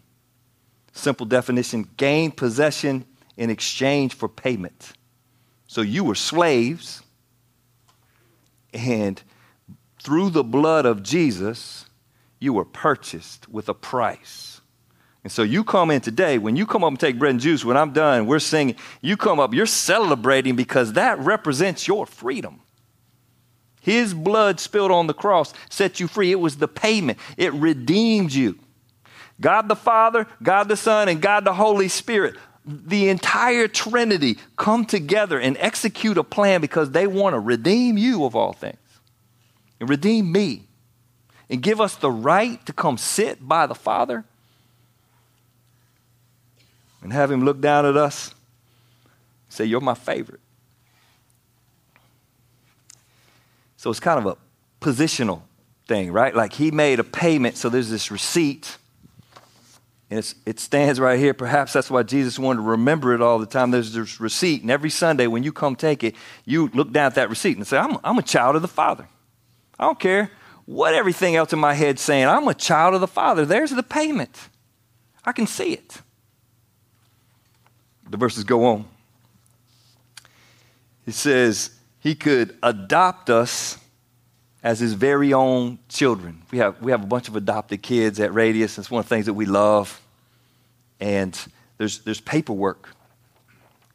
Simple 0.93 1.27
definition 1.27 1.89
gain 1.97 2.31
possession 2.33 3.05
in 3.37 3.51
exchange 3.51 4.15
for 4.15 4.29
payment. 4.29 4.93
So 5.67 5.83
you 5.83 6.03
were 6.03 6.17
slaves, 6.17 7.01
and 8.75 9.23
through 10.03 10.31
the 10.31 10.43
blood 10.43 10.85
of 10.85 11.03
Jesus, 11.03 11.87
you 12.41 12.53
were 12.53 12.65
purchased 12.65 13.49
with 13.49 13.69
a 13.69 13.75
price. 13.75 14.50
And 15.23 15.33
so 15.33 15.43
you 15.43 15.65
come 15.65 15.91
in 15.91 16.01
today, 16.01 16.39
when 16.39 16.57
you 16.57 16.67
come 16.67 16.83
up 16.83 16.89
and 16.89 16.99
take 16.99 17.19
bread 17.19 17.33
and 17.33 17.41
juice, 17.41 17.65
when 17.65 17.77
I'm 17.77 17.93
done, 17.93 18.27
we're 18.27 18.39
singing, 18.39 18.77
you 19.03 19.17
come 19.17 19.39
up, 19.39 19.53
you're 19.53 19.67
celebrating 19.67 20.57
because 20.57 20.95
that 20.95 21.19
represents 21.19 21.87
your 21.87 22.07
freedom. 22.07 22.61
His 23.83 24.15
blood 24.15 24.61
spilled 24.61 24.91
on 24.91 25.07
the 25.07 25.15
cross 25.15 25.53
set 25.69 26.01
you 26.01 26.09
free. 26.09 26.33
It 26.33 26.41
was 26.41 26.57
the 26.57 26.69
payment, 26.69 27.19
it 27.37 27.53
redeemed 27.55 28.33
you. 28.33 28.59
God 29.41 29.69
the 29.69 29.77
Father, 29.77 30.27
God 30.43 30.69
the 30.69 30.77
Son, 30.77 31.09
and 31.09 31.21
God 31.21 31.45
the 31.45 31.55
Holy 31.55 31.89
Spirit, 31.89 32.37
the 32.67 33.09
entire 33.09 33.69
Trinity 33.69 34.39
come 34.57 34.85
together 34.85 35.41
and 35.41 35.57
execute 35.59 36.19
a 36.19 36.25
plan 36.25 36.61
because 36.61 36.91
they 36.91 37.07
want 37.07 37.35
to 37.35 37.41
redeem 37.41 37.97
you 37.97 38.25
of 38.25 38.37
all 38.37 38.53
things 38.53 38.77
and 39.81 39.89
redeem 39.89 40.31
me 40.31 40.69
and 41.49 41.63
give 41.63 41.81
us 41.81 41.97
the 41.97 42.11
right 42.11 42.65
to 42.67 42.73
come 42.73 42.99
sit 42.99 43.47
by 43.47 43.67
the 43.67 43.75
Father 43.75 44.25
and 47.03 47.13
have 47.13 47.31
him 47.31 47.45
look 47.45 47.61
down 47.61 47.87
at 47.87 47.97
us 47.97 48.35
say, 49.51 49.65
You're 49.65 49.81
my 49.81 49.95
favorite. 49.95 50.41
So 53.77 53.91
it's 53.91 54.01
kind 54.01 54.19
of 54.19 54.27
a 54.27 54.37
positional 54.85 55.43
thing, 55.87 56.13
right? 56.13 56.35
Like 56.35 56.53
he 56.53 56.71
made 56.71 57.01
a 57.01 57.05
payment, 57.05 57.57
so 57.57 57.69
there's 57.69 57.91
this 57.91 58.11
receipt. 58.11 58.77
And 60.13 60.35
it 60.45 60.59
stands 60.59 60.99
right 60.99 61.19
here. 61.19 61.33
Perhaps 61.33 61.73
that's 61.73 61.89
why 61.89 62.03
Jesus 62.03 62.37
wanted 62.37 62.63
to 62.63 62.69
remember 62.69 63.15
it 63.15 63.23
all 63.23 63.39
the 63.39 63.47
time. 63.47 63.71
There's 63.71 63.93
this 63.93 64.19
receipt. 64.19 64.63
And 64.63 64.71
every 64.71 64.91
Sunday 64.91 65.29
when 65.29 65.45
you 65.45 65.53
come 65.53 65.77
take 65.77 66.03
it, 66.03 66.17
you 66.45 66.69
look 66.75 66.93
down 66.93 67.07
at 67.07 67.15
that 67.15 67.31
receipt 67.31 67.57
and 67.57 67.65
say, 67.65 67.79
I'm, 67.79 67.97
I'm 68.03 68.19
a 68.19 68.23
child 68.23 68.57
of 68.57 68.63
the 68.63 68.69
Father. 68.69 69.07
I 69.79 69.85
don't 69.85 70.01
care 70.01 70.33
what 70.67 70.95
everything 70.95 71.37
else 71.37 71.53
in 71.53 71.61
my 71.61 71.75
head's 71.75 72.03
saying. 72.03 72.27
I'm 72.27 72.49
a 72.49 72.55
child 72.55 72.95
of 72.95 73.01
the 73.01 73.07
Father. 73.07 73.47
There's 73.47 73.71
the 73.71 73.85
payment. 73.85 74.37
I 75.25 75.31
can 75.31 75.47
see 75.47 75.75
it 75.75 76.03
the 78.11 78.17
verses 78.17 78.45
go 78.45 78.67
on. 78.67 78.85
He 81.07 81.13
says 81.13 81.71
he 82.01 82.15
could 82.15 82.57
adopt 82.63 83.31
us 83.31 83.79
as 84.63 84.81
his 84.81 84.93
very 84.93 85.33
own 85.33 85.79
children. 85.89 86.43
We 86.51 86.59
have, 86.59 86.81
we 86.83 86.91
have 86.91 87.03
a 87.03 87.07
bunch 87.07 87.29
of 87.29 87.37
adopted 87.37 87.83
kids 87.83 88.21
at 88.21 88.35
Radius. 88.35 88.79
It's 88.79 88.91
one 88.91 89.01
of 89.01 89.07
the 89.07 89.15
things 89.15 89.27
that 89.27 89.35
we 89.35 89.47
love. 89.47 90.01
And 90.99 91.39
there's, 91.79 92.01
there's 92.01 92.21
paperwork 92.21 92.91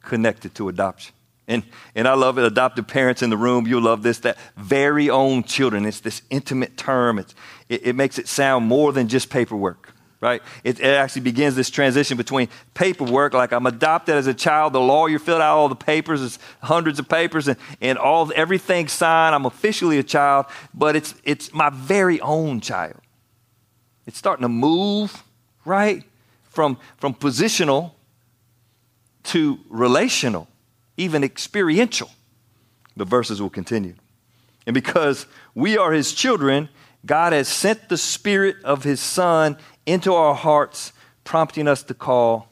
connected 0.01 0.55
to 0.55 0.69
adoption. 0.69 1.13
And, 1.47 1.63
and 1.93 2.07
I 2.07 2.15
love 2.15 2.39
it. 2.39 2.45
Adopted 2.45 2.87
parents 2.87 3.21
in 3.21 3.29
the 3.29 3.37
room, 3.37 3.67
you'll 3.67 3.83
love 3.83 4.01
this. 4.01 4.19
That 4.19 4.37
very 4.57 5.11
own 5.11 5.43
children. 5.43 5.85
It's 5.85 5.99
this 5.99 6.23
intimate 6.31 6.77
term. 6.77 7.19
It's, 7.19 7.35
it, 7.69 7.87
it 7.87 7.95
makes 7.95 8.17
it 8.17 8.27
sound 8.27 8.65
more 8.65 8.91
than 8.91 9.07
just 9.07 9.29
paperwork 9.29 9.94
right? 10.21 10.41
It, 10.63 10.79
it, 10.79 10.85
actually 10.85 11.21
begins 11.23 11.55
this 11.55 11.69
transition 11.69 12.17
between 12.17 12.49
paperwork, 12.73 13.33
like 13.33 13.51
I'm 13.51 13.65
adopted 13.65 14.15
as 14.15 14.27
a 14.27 14.33
child, 14.33 14.73
the 14.73 14.79
lawyer 14.79 15.19
filled 15.19 15.41
out 15.41 15.57
all 15.57 15.69
the 15.69 15.75
papers, 15.75 16.21
it's 16.21 16.39
hundreds 16.61 16.99
of 16.99 17.07
papers, 17.07 17.47
and, 17.47 17.57
and 17.81 17.97
all 17.97 18.31
everything 18.35 18.87
signed. 18.87 19.35
I'm 19.35 19.45
officially 19.45 19.99
a 19.99 20.03
child, 20.03 20.45
but 20.73 20.95
it's 20.95 21.13
it's 21.23 21.53
my 21.53 21.69
very 21.69 22.19
own 22.21 22.61
child. 22.61 22.99
It's 24.05 24.17
starting 24.17 24.43
to 24.43 24.49
move, 24.49 25.23
right? 25.63 26.03
From 26.43 26.77
from 26.97 27.13
positional 27.13 27.91
to 29.25 29.59
relational, 29.69 30.47
even 30.97 31.23
experiential. 31.23 32.09
The 32.97 33.05
verses 33.05 33.41
will 33.41 33.49
continue. 33.49 33.95
And 34.65 34.73
because 34.73 35.25
we 35.53 35.77
are 35.77 35.91
his 35.91 36.13
children, 36.13 36.69
God 37.05 37.33
has 37.33 37.47
sent 37.47 37.89
the 37.89 37.97
Spirit 37.97 38.57
of 38.63 38.83
His 38.83 38.99
Son 38.99 39.57
into 39.85 40.13
our 40.13 40.33
hearts, 40.33 40.93
prompting 41.23 41.67
us 41.67 41.83
to 41.83 41.93
call 41.93 42.49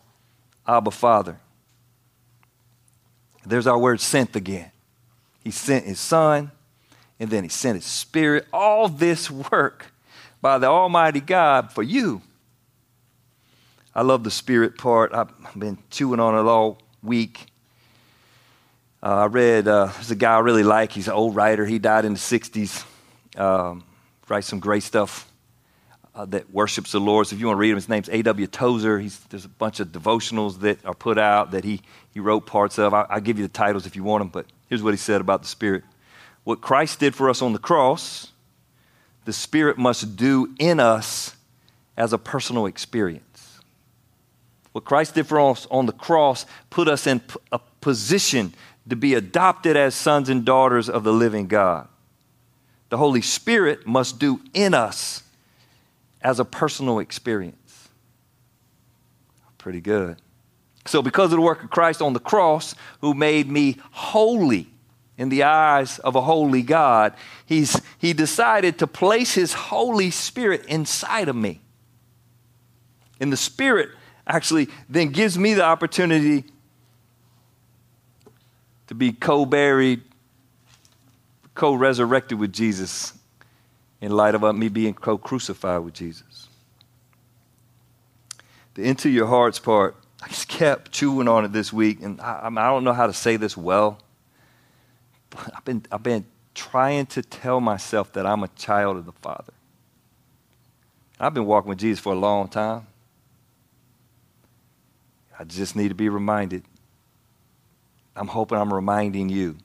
Abba 0.67 0.91
Father. 0.91 1.39
There's 3.45 3.67
our 3.67 3.77
word 3.77 3.99
sent 3.99 4.35
again. 4.35 4.71
He 5.43 5.51
sent 5.51 5.85
His 5.85 5.99
Son, 5.99 6.51
and 7.19 7.29
then 7.29 7.43
He 7.43 7.49
sent 7.49 7.75
His 7.75 7.85
Spirit. 7.85 8.47
All 8.53 8.87
this 8.87 9.29
work 9.29 9.87
by 10.41 10.57
the 10.57 10.67
Almighty 10.67 11.19
God 11.19 11.71
for 11.71 11.83
you. 11.83 12.21
I 13.95 14.01
love 14.01 14.23
the 14.23 14.31
Spirit 14.31 14.77
part. 14.77 15.13
I've 15.13 15.29
been 15.55 15.77
chewing 15.89 16.19
on 16.19 16.35
it 16.35 16.49
all 16.49 16.81
week. 17.01 17.47
Uh, 19.01 19.15
I 19.15 19.25
read, 19.25 19.67
uh, 19.67 19.87
there's 19.95 20.11
a 20.11 20.15
guy 20.15 20.35
I 20.35 20.39
really 20.39 20.63
like. 20.63 20.93
He's 20.93 21.07
an 21.07 21.13
old 21.13 21.35
writer. 21.35 21.65
He 21.65 21.77
died 21.77 22.05
in 22.05 22.13
the 22.13 22.19
60s. 22.19 22.85
Um, 23.37 23.83
writes 24.29 24.47
some 24.47 24.59
great 24.59 24.83
stuff 24.83 25.29
uh, 26.15 26.25
that 26.25 26.51
worships 26.53 26.91
the 26.91 26.99
Lord. 26.99 27.27
So 27.27 27.35
if 27.35 27.39
you 27.39 27.47
want 27.47 27.57
to 27.57 27.61
read 27.61 27.71
him, 27.71 27.75
his 27.75 27.89
name's 27.89 28.09
A.W. 28.09 28.47
Tozer. 28.47 28.99
He's, 28.99 29.19
there's 29.29 29.45
a 29.45 29.49
bunch 29.49 29.79
of 29.79 29.87
devotionals 29.89 30.59
that 30.59 30.85
are 30.85 30.93
put 30.93 31.17
out 31.17 31.51
that 31.51 31.63
he, 31.63 31.81
he 32.13 32.19
wrote 32.19 32.45
parts 32.45 32.77
of. 32.77 32.93
I, 32.93 33.05
will 33.13 33.21
give 33.21 33.39
you 33.39 33.45
the 33.45 33.53
titles 33.53 33.85
if 33.85 33.95
you 33.95 34.03
want 34.03 34.21
them, 34.21 34.29
but 34.29 34.45
here's 34.67 34.83
what 34.83 34.93
he 34.93 34.97
said 34.97 35.21
about 35.21 35.41
the 35.41 35.47
Spirit. 35.47 35.83
What 36.43 36.61
Christ 36.61 36.99
did 36.99 37.15
for 37.15 37.29
us 37.29 37.41
on 37.41 37.53
the 37.53 37.59
cross, 37.59 38.31
the 39.25 39.33
Spirit 39.33 39.77
must 39.77 40.15
do 40.15 40.53
in 40.59 40.79
us 40.79 41.35
as 41.97 42.13
a 42.13 42.17
personal 42.17 42.65
experience. 42.65 43.59
What 44.71 44.85
Christ 44.85 45.15
did 45.15 45.27
for 45.27 45.39
us 45.39 45.67
on 45.71 45.85
the 45.85 45.93
cross 45.93 46.45
put 46.69 46.87
us 46.87 47.07
in 47.07 47.21
a 47.51 47.59
position 47.79 48.53
to 48.89 48.95
be 48.95 49.13
adopted 49.13 49.77
as 49.77 49.95
sons 49.95 50.29
and 50.29 50.43
daughters 50.43 50.89
of 50.89 51.03
the 51.03 51.13
living 51.13 51.47
God. 51.47 51.87
The 52.89 52.97
Holy 52.97 53.21
Spirit 53.21 53.87
must 53.87 54.19
do 54.19 54.41
in 54.53 54.73
us 54.73 55.23
as 56.23 56.39
a 56.39 56.45
personal 56.45 56.99
experience. 56.99 57.89
Pretty 59.57 59.81
good. 59.81 60.17
So, 60.85 61.01
because 61.01 61.25
of 61.25 61.37
the 61.37 61.41
work 61.41 61.63
of 61.63 61.69
Christ 61.69 62.01
on 62.01 62.13
the 62.13 62.19
cross, 62.19 62.75
who 63.01 63.13
made 63.13 63.49
me 63.49 63.77
holy 63.91 64.67
in 65.17 65.29
the 65.29 65.43
eyes 65.43 65.99
of 65.99 66.15
a 66.15 66.21
holy 66.21 66.61
God, 66.61 67.13
he's, 67.45 67.79
he 67.97 68.13
decided 68.13 68.79
to 68.79 68.87
place 68.87 69.33
his 69.33 69.53
Holy 69.53 70.11
Spirit 70.11 70.65
inside 70.65 71.29
of 71.29 71.35
me. 71.35 71.61
And 73.19 73.31
the 73.31 73.37
Spirit 73.37 73.89
actually 74.27 74.69
then 74.89 75.09
gives 75.09 75.37
me 75.37 75.53
the 75.53 75.63
opportunity 75.63 76.45
to 78.87 78.95
be 78.95 79.13
co 79.13 79.45
buried, 79.45 80.01
co 81.55 81.73
resurrected 81.73 82.39
with 82.39 82.51
Jesus 82.51 83.13
in 84.03 84.11
light 84.11 84.35
of 84.35 84.43
uh, 84.43 84.51
me 84.51 84.67
being 84.67 84.93
co 84.93 85.17
crucified 85.17 85.81
with 85.81 85.93
Jesus. 85.93 86.49
The 88.73 88.83
into 88.83 89.09
your 89.09 89.27
hearts 89.27 89.59
part, 89.59 89.95
I 90.21 90.27
just 90.27 90.49
kept 90.49 90.91
chewing 90.91 91.29
on 91.29 91.45
it 91.45 91.53
this 91.53 91.71
week, 91.71 92.01
and 92.01 92.19
I, 92.19 92.41
I, 92.43 92.47
I 92.47 92.69
don't 92.69 92.83
know 92.83 92.91
how 92.91 93.07
to 93.07 93.13
say 93.13 93.37
this 93.37 93.55
well. 93.55 93.97
But 95.29 95.53
I've 95.55 95.63
been, 95.63 95.85
I've 95.89 96.03
been 96.03 96.25
trying 96.53 97.05
to 97.07 97.21
tell 97.21 97.61
myself 97.61 98.11
that 98.13 98.25
I'm 98.25 98.43
a 98.43 98.49
child 98.49 98.97
of 98.97 99.05
the 99.05 99.13
Father. 99.13 99.53
I've 101.17 101.33
been 101.33 101.45
walking 101.45 101.69
with 101.69 101.79
Jesus 101.79 102.01
for 102.01 102.11
a 102.11 102.17
long 102.17 102.49
time. 102.49 102.85
I 105.39 105.45
just 105.45 105.77
need 105.77 105.89
to 105.89 105.95
be 105.95 106.09
reminded. 106.09 106.65
I'm 108.17 108.27
hoping 108.27 108.57
I'm 108.57 108.73
reminding 108.73 109.29
you. 109.29 109.55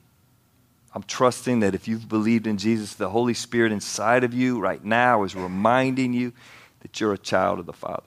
I'm 0.99 1.05
trusting 1.05 1.61
that 1.61 1.77
if 1.77 1.87
you've 1.87 2.09
believed 2.09 2.49
in 2.49 2.59
Jesus, 2.59 2.95
the 2.95 3.09
Holy 3.09 3.33
Spirit 3.33 3.71
inside 3.71 4.25
of 4.25 4.35
you 4.35 4.59
right 4.59 4.85
now 4.85 5.23
is 5.23 5.37
reminding 5.37 6.13
you 6.13 6.33
that 6.81 6.99
you're 6.99 7.13
a 7.13 7.19
child 7.19 7.61
of 7.61 7.67
the 7.67 7.73
Father. 7.73 8.03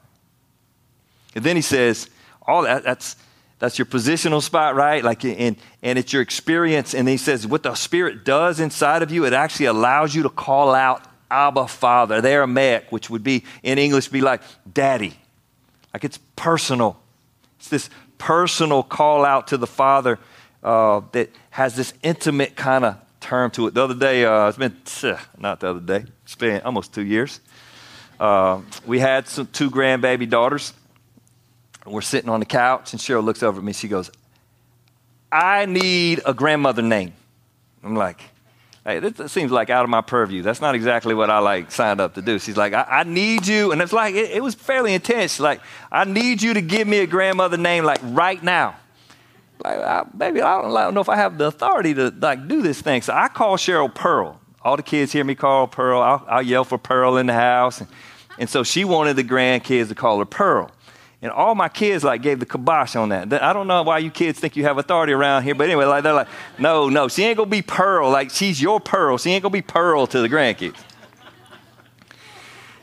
And 1.34 1.42
then 1.42 1.56
he 1.56 1.62
says, 1.62 2.10
all 2.46 2.64
that, 2.64 2.84
that's, 2.84 3.16
that's 3.60 3.80
your 3.80 3.86
positional 3.86 4.42
spot, 4.42 4.76
right? 4.76 5.06
Like, 5.06 5.24
and, 5.24 5.56
and 5.82 5.98
it's 5.98 6.12
your 6.12 6.22
experience. 6.22 6.94
And 6.94 7.08
he 7.08 7.16
says, 7.16 7.48
what 7.48 7.64
the 7.64 7.76
Spirit 7.76 8.26
does 8.26 8.60
inside 8.60 9.04
of 9.04 9.10
you, 9.10 9.24
it 9.24 9.32
actually 9.32 9.68
allows 9.68 10.14
you 10.14 10.24
to 10.24 10.30
call 10.30 10.76
out 10.76 11.06
Abba, 11.30 11.70
Father. 11.70 12.20
The 12.20 12.30
Aramaic, 12.30 12.92
which 12.92 13.10
would 13.10 13.24
be 13.24 13.46
in 13.64 13.78
English, 13.78 14.10
be 14.10 14.20
like 14.20 14.42
daddy. 14.74 15.14
Like 15.94 16.04
it's 16.04 16.20
personal. 16.36 17.00
It's 17.58 17.70
this 17.70 17.90
personal 18.18 18.84
call 18.84 19.24
out 19.24 19.48
to 19.48 19.56
the 19.56 19.66
Father 19.66 20.20
uh, 20.64 21.02
that 21.12 21.30
has 21.52 21.76
this 21.76 21.94
intimate 22.04 22.56
kind 22.56 22.86
of 22.86 22.98
term 23.20 23.52
to 23.52 23.68
it. 23.68 23.74
The 23.74 23.84
other 23.84 23.96
day, 23.96 24.26
uh, 24.26 24.48
it's 24.48 24.58
been, 24.58 24.76
not 25.38 25.60
the 25.60 25.70
other 25.70 25.80
day, 25.80 26.06
it's 26.24 26.36
been 26.36 26.62
almost 26.62 26.94
two 26.94 27.06
years. 27.06 27.40
Uh, 28.20 28.62
we 28.86 29.00
had 29.00 29.28
some 29.28 29.48
two 29.48 29.72
grandbaby 29.72 30.30
daughters. 30.30 30.74
We're 31.86 32.02
sitting 32.02 32.30
on 32.30 32.40
the 32.40 32.46
couch, 32.46 32.94
and 32.94 33.02
Cheryl 33.02 33.24
looks 33.24 33.42
over 33.42 33.60
at 33.60 33.64
me. 33.64 33.74
She 33.74 33.88
goes, 33.88 34.12
I 35.32 35.66
need 35.66 36.22
a 36.26 36.34
grandmother 36.34 36.84
name. 36.84 37.14
I'm 37.84 37.96
like, 37.96 38.22
Hey, 38.84 38.98
this, 38.98 39.32
seems 39.32 39.52
like 39.52 39.70
out 39.70 39.84
of 39.84 39.92
my 39.92 40.02
purview. 40.02 40.42
That's 40.42 40.60
not 40.60 40.74
exactly 40.74 41.14
what 41.14 41.30
I 41.30 41.38
like 41.38 41.72
signed 41.72 42.02
up 42.02 42.16
to 42.16 42.22
do. 42.22 42.40
She's 42.40 42.58
like, 42.58 42.74
I, 42.74 42.82
I 42.90 43.04
need 43.04 43.46
you, 43.46 43.72
and 43.72 43.80
it's 43.80 43.94
like 43.94 44.16
it, 44.16 44.32
it, 44.32 44.42
was 44.42 44.56
fairly 44.56 44.96
intense. 44.96 45.40
Like, 45.40 45.62
I 45.92 46.04
need 46.06 46.42
you 46.42 46.56
to 46.56 46.62
give 46.62 46.88
me 46.88 46.98
a 46.98 47.06
grandmother 47.06 47.58
name, 47.58 47.84
like 47.84 48.00
right 48.02 48.42
now. 48.42 48.76
Like, 49.64 49.80
I, 49.80 50.04
baby, 50.18 50.42
I 50.42 50.62
don't, 50.62 50.76
I 50.76 50.84
don't 50.84 50.94
know 50.94 51.02
if 51.02 51.10
I 51.10 51.16
have 51.16 51.38
the 51.38 51.46
authority 51.46 51.94
to 51.94 52.14
like 52.20 52.48
do 52.48 52.62
this 52.62 52.82
thing. 52.82 53.02
So 53.02 53.14
I 53.14 53.28
call 53.28 53.58
Cheryl 53.58 53.94
Pearl. 53.94 54.40
All 54.64 54.78
the 54.78 54.84
kids 54.84 55.12
hear 55.12 55.24
me 55.24 55.36
call 55.36 55.68
Pearl. 55.68 56.02
I'll, 56.02 56.26
I'll 56.28 56.42
yell 56.42 56.64
for 56.64 56.78
Pearl 56.78 57.18
in 57.18 57.26
the 57.26 57.34
house, 57.34 57.82
and, 57.82 57.90
and 58.38 58.50
so 58.50 58.64
she 58.64 58.86
wanted 58.86 59.16
the 59.16 59.24
grandkids 59.24 59.88
to 59.90 59.96
call 59.96 60.20
her 60.20 60.26
Pearl. 60.26 60.72
And 61.24 61.32
all 61.32 61.54
my 61.54 61.70
kids 61.70 62.04
like 62.04 62.24
gave 62.24 62.40
the 62.40 62.48
kibosh 62.48 62.96
on 62.96 63.10
that. 63.10 63.32
I 63.44 63.54
don't 63.54 63.68
know 63.68 63.84
why 63.84 64.00
you 64.00 64.10
kids 64.10 64.40
think 64.40 64.56
you 64.56 64.64
have 64.64 64.80
authority 64.80 65.14
around 65.14 65.44
here, 65.44 65.54
but 65.54 65.66
anyway, 65.66 65.86
like 65.86 66.04
they're 66.04 66.14
like, 66.14 66.28
no, 66.58 66.90
no, 66.90 67.08
she 67.08 67.24
ain't 67.24 67.38
gonna 67.38 67.50
be 67.50 67.62
Pearl. 67.62 68.10
Like 68.10 68.32
she's 68.32 68.60
your 68.60 68.80
Pearl. 68.80 69.20
She 69.20 69.32
ain't 69.32 69.44
gonna 69.44 69.54
be 69.54 69.62
Pearl 69.62 70.08
to 70.08 70.22
the 70.22 70.30
grandkids. 70.30 70.78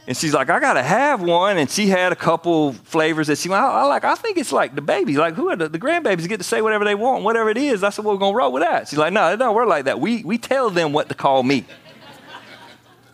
And 0.09 0.17
she's 0.17 0.33
like, 0.33 0.49
I 0.49 0.59
gotta 0.59 0.83
have 0.83 1.21
one. 1.21 1.59
And 1.59 1.71
she 1.71 1.89
had 1.89 2.13
a 2.13 2.17
couple 2.17 2.73
flavors 2.73 3.27
that 3.27 3.37
she, 3.37 3.51
I, 3.51 3.83
I 3.83 3.85
like. 3.85 4.05
I 4.05 4.15
think 4.15 4.39
it's 4.39 4.53
like 4.53 4.75
the 4.75 4.81
babies, 4.81 5.19
like 5.19 5.35
who 5.35 5.51
are 5.51 5.57
the, 5.57 5.69
the, 5.69 5.79
grandbabies 5.79 6.27
get 6.27 6.39
to 6.39 6.45
say 6.45 6.63
whatever 6.63 6.87
they 6.87 6.95
want, 6.95 7.25
whatever 7.25 7.51
it 7.51 7.59
is. 7.59 7.83
That's 7.83 7.99
what 7.99 8.07
we're 8.07 8.17
gonna 8.17 8.35
roll 8.35 8.51
with 8.51 8.63
that. 8.63 8.89
She's 8.89 8.99
like, 8.99 9.13
no, 9.13 9.37
no, 9.37 9.53
we're 9.53 9.67
like 9.67 9.85
that. 9.85 10.01
We 10.01 10.25
we 10.25 10.39
tell 10.39 10.71
them 10.71 10.95
what 10.95 11.11
to 11.11 11.15
call 11.15 11.43
me. 11.43 11.67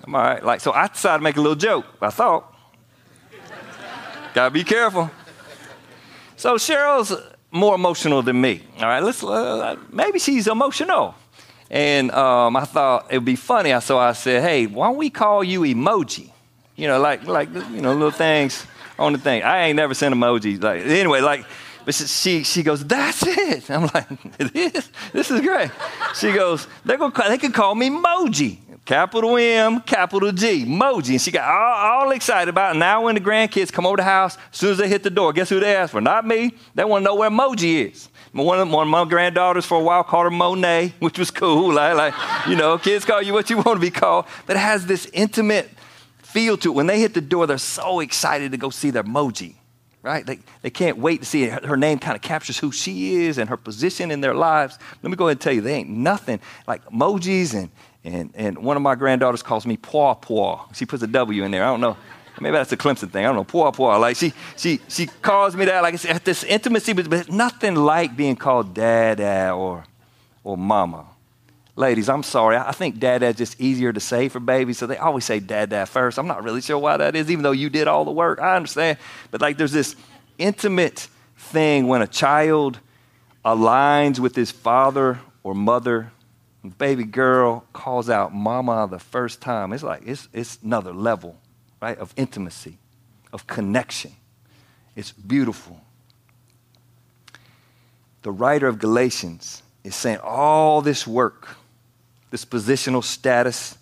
I'm 0.04 0.14
all 0.14 0.22
right. 0.22 0.44
Like 0.44 0.60
so, 0.60 0.70
I 0.70 0.86
decided 0.86 1.18
to 1.18 1.24
make 1.24 1.36
a 1.36 1.40
little 1.40 1.56
joke. 1.56 1.84
I 2.00 2.10
thought. 2.10 2.54
Gotta 4.32 4.52
be 4.52 4.62
careful. 4.62 5.10
So 6.36 6.54
Cheryl's 6.54 7.12
more 7.50 7.74
emotional 7.74 8.22
than 8.22 8.40
me. 8.40 8.62
All 8.76 8.84
right, 8.84 9.02
let's 9.02 9.24
uh, 9.24 9.74
maybe 9.90 10.20
she's 10.20 10.46
emotional. 10.46 11.16
And 11.70 12.12
um, 12.12 12.54
I 12.54 12.64
thought 12.64 13.06
it 13.10 13.18
would 13.18 13.24
be 13.24 13.34
funny. 13.34 13.80
So 13.80 13.98
I 13.98 14.12
said, 14.12 14.44
"Hey, 14.44 14.66
why 14.66 14.86
don't 14.86 14.96
we 14.96 15.10
call 15.10 15.42
you 15.42 15.62
emoji? 15.62 16.30
You 16.76 16.88
know, 16.88 17.00
like 17.00 17.26
like 17.26 17.52
you 17.52 17.80
know, 17.80 17.92
little 17.92 18.10
things 18.10 18.66
on 18.98 19.12
the 19.12 19.18
thing. 19.18 19.42
I 19.42 19.66
ain't 19.66 19.76
never 19.76 19.94
sent 19.94 20.14
emojis. 20.14 20.62
Like 20.62 20.84
anyway, 20.84 21.20
like." 21.20 21.44
But 21.84 21.94
she, 21.94 22.44
she 22.44 22.62
goes, 22.62 22.82
that's 22.82 23.26
it. 23.26 23.70
I'm 23.70 23.90
like. 23.92 24.08
This 25.12 25.30
is 25.30 25.40
great. 25.42 25.70
She 26.14 26.32
goes, 26.32 26.66
they're 26.82 26.96
gonna, 26.96 27.12
they 27.28 27.36
can 27.36 27.52
call 27.52 27.74
me 27.74 27.90
Moji. 27.90 28.58
Capital 28.84 29.38
M, 29.38 29.80
capital 29.80 30.30
G, 30.30 30.66
Moji. 30.66 31.10
And 31.10 31.20
she 31.20 31.30
got 31.30 31.48
all, 31.48 32.02
all, 32.02 32.10
excited 32.10 32.50
about 32.50 32.76
it. 32.76 32.78
Now, 32.78 33.04
when 33.04 33.14
the 33.14 33.20
grandkids 33.20 33.72
come 33.72 33.86
over 33.86 33.96
the 33.96 34.02
house, 34.02 34.36
as 34.52 34.58
soon 34.58 34.72
as 34.72 34.78
they 34.78 34.88
hit 34.88 35.02
the 35.02 35.10
door, 35.10 35.32
guess 35.32 35.48
who 35.48 35.58
they 35.58 35.74
ask 35.74 35.92
for? 35.92 36.02
Not 36.02 36.26
me. 36.26 36.54
They 36.74 36.84
want 36.84 37.02
to 37.02 37.04
know 37.06 37.14
where 37.14 37.30
Moji 37.30 37.90
is. 37.90 38.10
One 38.32 38.60
of, 38.60 38.68
one 38.68 38.86
of 38.86 38.90
my 38.90 39.04
granddaughters 39.06 39.64
for 39.64 39.78
a 39.78 39.82
while 39.82 40.04
called 40.04 40.24
her 40.24 40.30
Monet, 40.30 40.92
which 40.98 41.18
was 41.18 41.30
cool. 41.30 41.72
Like, 41.72 41.96
like, 41.96 42.14
you 42.46 42.56
know, 42.56 42.76
kids 42.76 43.06
call 43.06 43.22
you 43.22 43.32
what 43.32 43.48
you 43.48 43.56
want 43.56 43.76
to 43.76 43.80
be 43.80 43.90
called. 43.90 44.26
But 44.46 44.56
it 44.56 44.60
has 44.60 44.84
this 44.84 45.08
intimate 45.14 45.70
feel 46.34 46.56
to 46.58 46.72
it. 46.72 46.74
When 46.74 46.88
they 46.88 46.98
hit 46.98 47.14
the 47.14 47.20
door, 47.20 47.46
they're 47.46 47.58
so 47.58 48.00
excited 48.00 48.50
to 48.50 48.58
go 48.58 48.70
see 48.70 48.90
their 48.90 49.04
Moji 49.04 49.54
right? 50.04 50.26
They, 50.26 50.38
they 50.60 50.68
can't 50.68 50.98
wait 50.98 51.20
to 51.20 51.24
see 51.24 51.44
it. 51.44 51.64
Her 51.64 51.78
name 51.78 51.98
kind 51.98 52.14
of 52.14 52.20
captures 52.20 52.58
who 52.58 52.70
she 52.70 53.24
is 53.24 53.38
and 53.38 53.48
her 53.48 53.56
position 53.56 54.10
in 54.10 54.20
their 54.20 54.34
lives. 54.34 54.78
Let 55.02 55.10
me 55.10 55.16
go 55.16 55.28
ahead 55.28 55.36
and 55.36 55.40
tell 55.40 55.52
you, 55.54 55.62
they 55.62 55.76
ain't 55.76 55.88
nothing 55.88 56.40
like 56.68 56.84
emojis 56.84 57.54
and, 57.54 57.70
and, 58.04 58.30
and 58.34 58.58
one 58.58 58.76
of 58.76 58.82
my 58.82 58.96
granddaughters 58.96 59.42
calls 59.42 59.64
me 59.66 59.78
Paw 59.78 60.14
Paw. 60.14 60.66
She 60.74 60.84
puts 60.84 61.02
a 61.02 61.06
W 61.06 61.42
in 61.42 61.50
there. 61.50 61.64
I 61.64 61.68
don't 61.68 61.80
know. 61.80 61.96
Maybe 62.38 62.52
that's 62.52 62.70
a 62.72 62.76
Clemson 62.76 63.10
thing. 63.10 63.24
I 63.24 63.28
don't 63.28 63.36
know. 63.36 63.44
Paw 63.44 63.72
Paw. 63.72 63.96
Like 63.96 64.16
she, 64.16 64.34
she, 64.58 64.78
she 64.88 65.06
calls 65.06 65.56
me 65.56 65.64
that. 65.64 65.82
Like 65.82 65.94
it's 65.94 66.04
at 66.04 66.22
this 66.22 66.44
intimacy, 66.44 66.92
but, 66.92 67.08
but 67.08 67.30
nothing 67.30 67.74
like 67.74 68.14
being 68.14 68.36
called 68.36 68.74
dad 68.74 69.20
or, 69.52 69.84
or 70.42 70.58
Mama. 70.58 71.06
Ladies, 71.76 72.08
I'm 72.08 72.22
sorry. 72.22 72.56
I 72.56 72.70
think 72.72 73.00
Dada 73.00 73.32
just 73.32 73.60
easier 73.60 73.92
to 73.92 74.00
say 74.00 74.28
for 74.28 74.38
babies, 74.38 74.78
so 74.78 74.86
they 74.86 74.96
always 74.96 75.24
say 75.24 75.40
Dada 75.40 75.86
first. 75.86 76.18
I'm 76.18 76.28
not 76.28 76.44
really 76.44 76.60
sure 76.60 76.78
why 76.78 76.96
that 76.96 77.16
is, 77.16 77.30
even 77.30 77.42
though 77.42 77.52
you 77.52 77.68
did 77.68 77.88
all 77.88 78.04
the 78.04 78.12
work. 78.12 78.40
I 78.40 78.54
understand. 78.56 78.98
But 79.30 79.40
like 79.40 79.56
there's 79.56 79.72
this 79.72 79.96
intimate 80.38 81.08
thing 81.36 81.88
when 81.88 82.00
a 82.00 82.06
child 82.06 82.78
aligns 83.44 84.18
with 84.20 84.36
his 84.36 84.50
father 84.50 85.18
or 85.42 85.54
mother 85.54 86.12
baby 86.78 87.04
girl 87.04 87.64
calls 87.72 88.08
out 88.08 88.34
mama 88.34 88.88
the 88.90 88.98
first 88.98 89.40
time, 89.40 89.72
it's 89.72 89.82
like 89.82 90.02
it's, 90.06 90.28
it's 90.32 90.58
another 90.62 90.92
level, 90.92 91.36
right, 91.80 91.98
of 91.98 92.12
intimacy, 92.16 92.78
of 93.32 93.46
connection. 93.46 94.12
It's 94.96 95.12
beautiful. 95.12 95.80
The 98.22 98.30
writer 98.30 98.66
of 98.66 98.78
Galatians 98.78 99.62
is 99.82 99.94
saying 99.94 100.18
all 100.22 100.80
this 100.80 101.06
work, 101.06 101.56
this 102.30 102.44
positional 102.44 103.02
status 103.02 103.76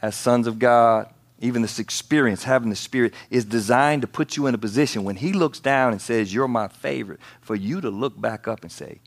as 0.00 0.14
sons 0.14 0.46
of 0.46 0.58
God, 0.58 1.08
even 1.40 1.62
this 1.62 1.78
experience, 1.78 2.44
having 2.44 2.70
the 2.70 2.76
Spirit, 2.76 3.14
is 3.30 3.44
designed 3.44 4.02
to 4.02 4.08
put 4.08 4.36
you 4.36 4.46
in 4.46 4.54
a 4.54 4.58
position 4.58 5.04
when 5.04 5.16
He 5.16 5.32
looks 5.32 5.60
down 5.60 5.92
and 5.92 6.00
says, 6.00 6.32
You're 6.32 6.48
my 6.48 6.68
favorite, 6.68 7.20
for 7.40 7.54
you 7.54 7.80
to 7.80 7.90
look 7.90 8.20
back 8.20 8.46
up 8.48 8.62
and 8.62 8.72
say, 8.72 9.00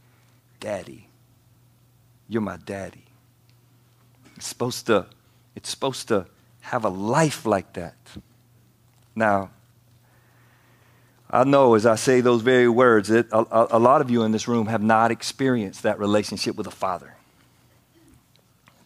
Daddy, 0.59 1.07
you're 2.27 2.41
my 2.41 2.57
daddy. 2.57 3.05
It's 4.35 4.47
supposed 4.47 4.85
to, 4.87 5.07
it's 5.55 5.69
supposed 5.69 6.07
to 6.09 6.27
have 6.61 6.85
a 6.85 6.89
life 6.89 7.45
like 7.45 7.73
that. 7.73 7.95
Now, 9.15 9.49
I 11.29 11.43
know 11.43 11.73
as 11.73 11.85
I 11.85 11.95
say 11.95 12.21
those 12.21 12.41
very 12.41 12.69
words 12.69 13.09
that 13.09 13.27
a, 13.31 13.77
a, 13.77 13.79
lot 13.79 13.99
of 14.01 14.09
you 14.09 14.23
in 14.23 14.31
this 14.31 14.47
room 14.47 14.67
have 14.67 14.81
not 14.81 15.11
experienced 15.11 15.83
that 15.83 15.99
relationship 15.99 16.55
with 16.55 16.67
a 16.67 16.71
father. 16.71 17.16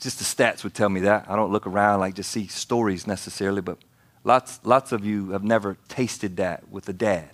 Just 0.01 0.17
the 0.17 0.25
stats 0.25 0.63
would 0.63 0.73
tell 0.73 0.89
me 0.89 1.01
that. 1.01 1.27
I 1.29 1.35
don't 1.35 1.51
look 1.51 1.67
around 1.67 1.99
like 1.99 2.15
just 2.15 2.31
see 2.31 2.47
stories 2.47 3.05
necessarily, 3.05 3.61
but 3.61 3.77
lots, 4.23 4.59
lots 4.63 4.91
of 4.91 5.05
you 5.05 5.29
have 5.29 5.43
never 5.43 5.77
tasted 5.87 6.37
that 6.37 6.67
with 6.69 6.89
a 6.89 6.93
dad, 6.93 7.29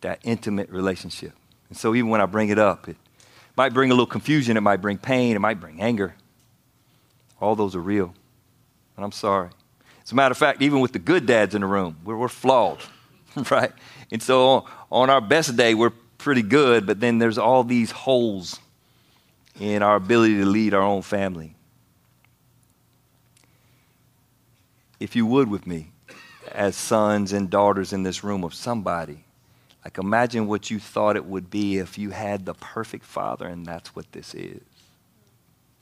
that 0.00 0.18
intimate 0.24 0.68
relationship. 0.68 1.32
And 1.68 1.78
so 1.78 1.94
even 1.94 2.10
when 2.10 2.20
I 2.20 2.26
bring 2.26 2.48
it 2.48 2.58
up, 2.58 2.88
it 2.88 2.96
might 3.56 3.72
bring 3.72 3.92
a 3.92 3.94
little 3.94 4.04
confusion, 4.04 4.56
it 4.56 4.62
might 4.62 4.78
bring 4.78 4.98
pain, 4.98 5.36
it 5.36 5.38
might 5.38 5.60
bring 5.60 5.80
anger. 5.80 6.16
All 7.40 7.54
those 7.54 7.76
are 7.76 7.80
real. 7.80 8.12
And 8.96 9.04
I'm 9.04 9.12
sorry. 9.12 9.50
As 10.02 10.10
a 10.10 10.16
matter 10.16 10.32
of 10.32 10.38
fact, 10.38 10.60
even 10.60 10.80
with 10.80 10.92
the 10.92 10.98
good 10.98 11.24
dads 11.24 11.54
in 11.54 11.60
the 11.60 11.68
room, 11.68 11.98
we're, 12.04 12.16
we're 12.16 12.26
flawed, 12.26 12.80
right? 13.50 13.72
And 14.10 14.20
so 14.20 14.46
on, 14.48 14.64
on 14.90 15.10
our 15.10 15.20
best 15.20 15.56
day, 15.56 15.74
we're 15.74 15.92
pretty 16.18 16.42
good, 16.42 16.84
but 16.84 16.98
then 16.98 17.18
there's 17.18 17.38
all 17.38 17.62
these 17.62 17.92
holes 17.92 18.58
in 19.60 19.82
our 19.82 19.96
ability 19.96 20.38
to 20.38 20.46
lead 20.46 20.74
our 20.74 20.82
own 20.82 21.02
family. 21.02 21.54
If 25.00 25.14
you 25.14 25.26
would 25.26 25.48
with 25.48 25.66
me, 25.66 25.92
as 26.52 26.76
sons 26.76 27.32
and 27.32 27.50
daughters 27.50 27.92
in 27.92 28.02
this 28.02 28.24
room 28.24 28.44
of 28.44 28.54
somebody, 28.54 29.24
like 29.84 29.98
imagine 29.98 30.46
what 30.46 30.70
you 30.70 30.78
thought 30.78 31.16
it 31.16 31.24
would 31.24 31.50
be 31.50 31.78
if 31.78 31.98
you 31.98 32.10
had 32.10 32.46
the 32.46 32.54
perfect 32.54 33.04
father, 33.04 33.46
and 33.46 33.66
that's 33.66 33.94
what 33.94 34.10
this 34.12 34.34
is. 34.34 34.62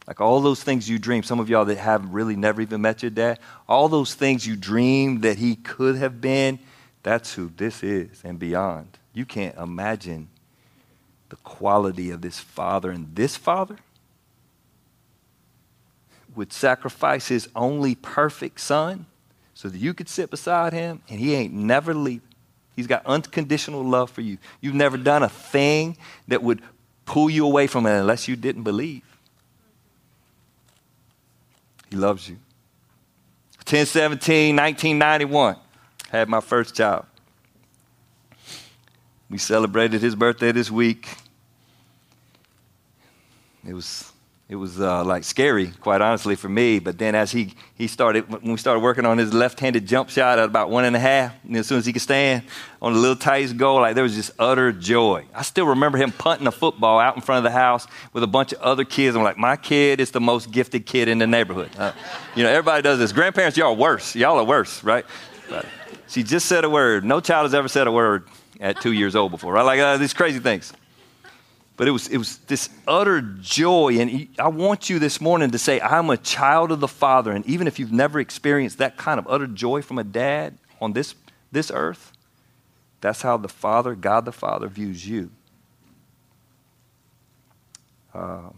Like 0.07 0.21
all 0.21 0.41
those 0.41 0.63
things 0.63 0.89
you 0.89 0.99
dream, 0.99 1.23
some 1.23 1.39
of 1.39 1.49
y'all 1.49 1.65
that 1.67 1.79
have 1.79 2.13
really 2.13 2.35
never 2.35 2.61
even 2.61 2.81
met 2.81 3.03
your 3.03 3.11
dad, 3.11 3.39
all 3.69 3.89
those 3.89 4.15
things 4.15 4.47
you 4.47 4.57
dreamed 4.57 5.23
that 5.23 5.39
he 5.39 5.55
could 5.55 5.97
have 5.97 6.21
been, 6.21 6.59
that's 7.05 7.35
who 7.35 7.53
this 7.57 7.83
is 7.85 8.21
and 8.25 8.39
beyond. 8.39 8.99
You 9.15 9.25
can't 9.25 9.57
imagine 9.57 10.29
the 11.33 11.37
quality 11.37 12.11
of 12.11 12.21
this 12.21 12.39
father. 12.39 12.91
And 12.91 13.17
this 13.17 13.39
father 13.39 13.79
would 16.37 16.53
sacrifice 16.53 17.29
his 17.29 17.49
only 17.57 17.95
perfect 17.95 18.61
son 18.61 19.07
so 19.55 19.71
that 19.71 19.79
you 19.79 19.95
could 19.95 20.11
sit 20.11 20.31
beside 20.31 20.75
him 20.75 21.01
and 21.09 21.19
he 21.19 21.33
ain't 21.33 21.55
never 21.55 21.95
leaving. 21.95 22.29
He's 22.77 22.87
got 22.87 23.07
unconditional 23.07 23.83
love 23.83 24.11
for 24.11 24.21
you. 24.21 24.37
You've 24.61 24.75
never 24.75 24.99
done 24.99 25.23
a 25.23 25.29
thing 25.31 25.97
that 26.29 26.43
would 26.43 26.61
pull 27.07 27.31
you 27.31 27.47
away 27.47 27.67
from 27.67 27.87
it 27.87 27.99
unless 27.99 28.29
you 28.29 28.37
didn't 28.37 28.65
believe. 28.65 29.03
He 31.89 31.97
loves 31.97 32.29
you. 32.29 32.37
1017, 33.61 34.55
1991, 34.55 35.57
had 36.11 36.29
my 36.29 36.41
first 36.41 36.75
child. 36.75 37.07
We 39.31 39.39
celebrated 39.39 40.03
his 40.03 40.15
birthday 40.15 40.53
this 40.53 40.71
week. 40.71 41.09
It 43.67 43.75
was 43.75 44.13
it 44.53 44.57
was 44.57 44.79
uh, 44.83 45.03
like 45.03 45.25
scary, 45.25 45.69
quite 45.81 46.03
honestly, 46.03 46.35
for 46.35 46.49
me. 46.49 46.79
But 46.79 46.99
then 46.99 47.15
as 47.15 47.33
he, 47.33 47.55
he 47.75 47.87
started, 47.87 48.29
when 48.29 48.53
we 48.53 48.59
started 48.59 48.81
working 48.81 49.07
on 49.07 49.17
his 49.17 49.33
left-handed 49.33 49.87
jump 49.87 50.11
shot 50.11 50.39
at 50.39 50.45
about 50.45 50.69
one 50.69 50.85
and 50.85 50.95
a 50.95 50.99
half, 50.99 51.35
and 51.45 51.57
as 51.57 51.67
soon 51.67 51.79
as 51.79 51.87
he 51.87 51.93
could 51.95 52.03
stand 52.03 52.43
on 52.83 52.93
the 52.93 52.99
little 52.99 53.17
tight 53.17 53.57
goal, 53.57 53.81
like 53.81 53.95
there 53.95 54.05
was 54.05 54.15
just 54.15 54.33
utter 54.39 54.71
joy. 54.71 55.25
I 55.35 55.41
still 55.41 55.69
remember 55.69 55.97
him 55.97 56.13
punting 56.13 56.47
a 56.47 56.53
football 56.53 57.01
out 57.01 57.17
in 57.17 57.23
front 57.23 57.39
of 57.39 57.51
the 57.51 57.59
house 57.59 57.87
with 58.13 58.25
a 58.25 58.27
bunch 58.27 58.53
of 58.53 58.61
other 58.61 58.85
kids. 58.85 59.17
I'm 59.17 59.23
like, 59.23 59.39
my 59.39 59.57
kid 59.57 60.01
is 60.01 60.11
the 60.11 60.21
most 60.21 60.51
gifted 60.51 60.85
kid 60.85 61.09
in 61.09 61.17
the 61.17 61.27
neighborhood. 61.27 61.71
Uh, 61.79 61.93
you 62.37 62.43
know, 62.43 62.51
everybody 62.51 62.83
does 62.83 62.99
this. 62.99 63.11
Grandparents, 63.11 63.57
y'all 63.57 63.69
are 63.69 63.75
worse. 63.75 64.15
Y'all 64.15 64.39
are 64.39 64.45
worse, 64.45 64.85
right? 64.85 65.07
But 65.49 65.65
she 66.09 66.23
just 66.23 66.45
said 66.45 66.65
a 66.65 66.69
word. 66.69 67.07
No 67.07 67.21
child 67.21 67.45
has 67.45 67.55
ever 67.55 67.69
said 67.69 67.87
a 67.87 67.93
word 67.93 68.29
at 68.61 68.83
two 68.83 68.93
years 68.93 69.17
old 69.17 69.31
before, 69.31 69.55
right? 69.55 69.63
Like 69.63 69.81
uh, 69.81 69.97
these 69.97 70.13
crazy 70.13 70.41
things. 70.41 70.75
But 71.77 71.89
it 71.89 71.91
was, 71.91 72.09
it 72.09 72.19
was 72.19 72.39
this 72.39 72.69
utter 72.87 73.21
joy. 73.41 73.99
And 73.99 74.29
I 74.39 74.49
want 74.49 74.91
you 74.91 74.99
this 74.99 75.21
morning 75.21 75.51
to 75.53 75.59
say, 75.59 75.81
I'm 75.81 76.11
a 76.11 76.17
child 76.17 76.71
of 76.71 76.81
the 76.81 76.89
Father. 76.89 77.33
And 77.33 77.47
even 77.47 77.67
if 77.67 77.79
you've 77.79 77.93
never 77.93 78.21
experienced 78.21 78.79
that 78.79 78.97
kind 78.97 79.19
of 79.19 79.27
utter 79.29 79.47
joy 79.47 79.83
from 79.83 79.99
a 79.99 80.05
dad 80.05 80.59
on 80.81 80.93
this, 80.93 81.15
this 81.51 81.71
earth, 81.75 82.13
that's 83.01 83.23
how 83.23 83.37
the 83.37 83.49
Father, 83.49 83.95
God 83.95 84.25
the 84.25 84.33
Father, 84.33 84.69
views 84.69 85.07
you. 85.07 85.31
Um, 88.15 88.55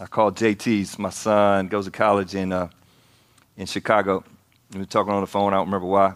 I 0.00 0.06
called 0.06 0.36
JT's, 0.36 0.98
my 0.98 1.10
son, 1.10 1.68
goes 1.68 1.84
to 1.84 1.92
college 1.92 2.34
in, 2.34 2.52
uh, 2.52 2.68
in 3.56 3.66
Chicago. 3.66 4.24
We 4.72 4.80
were 4.80 4.84
talking 4.84 5.12
on 5.12 5.20
the 5.20 5.28
phone, 5.28 5.52
I 5.52 5.56
don't 5.56 5.66
remember 5.66 5.86
why. 5.86 6.14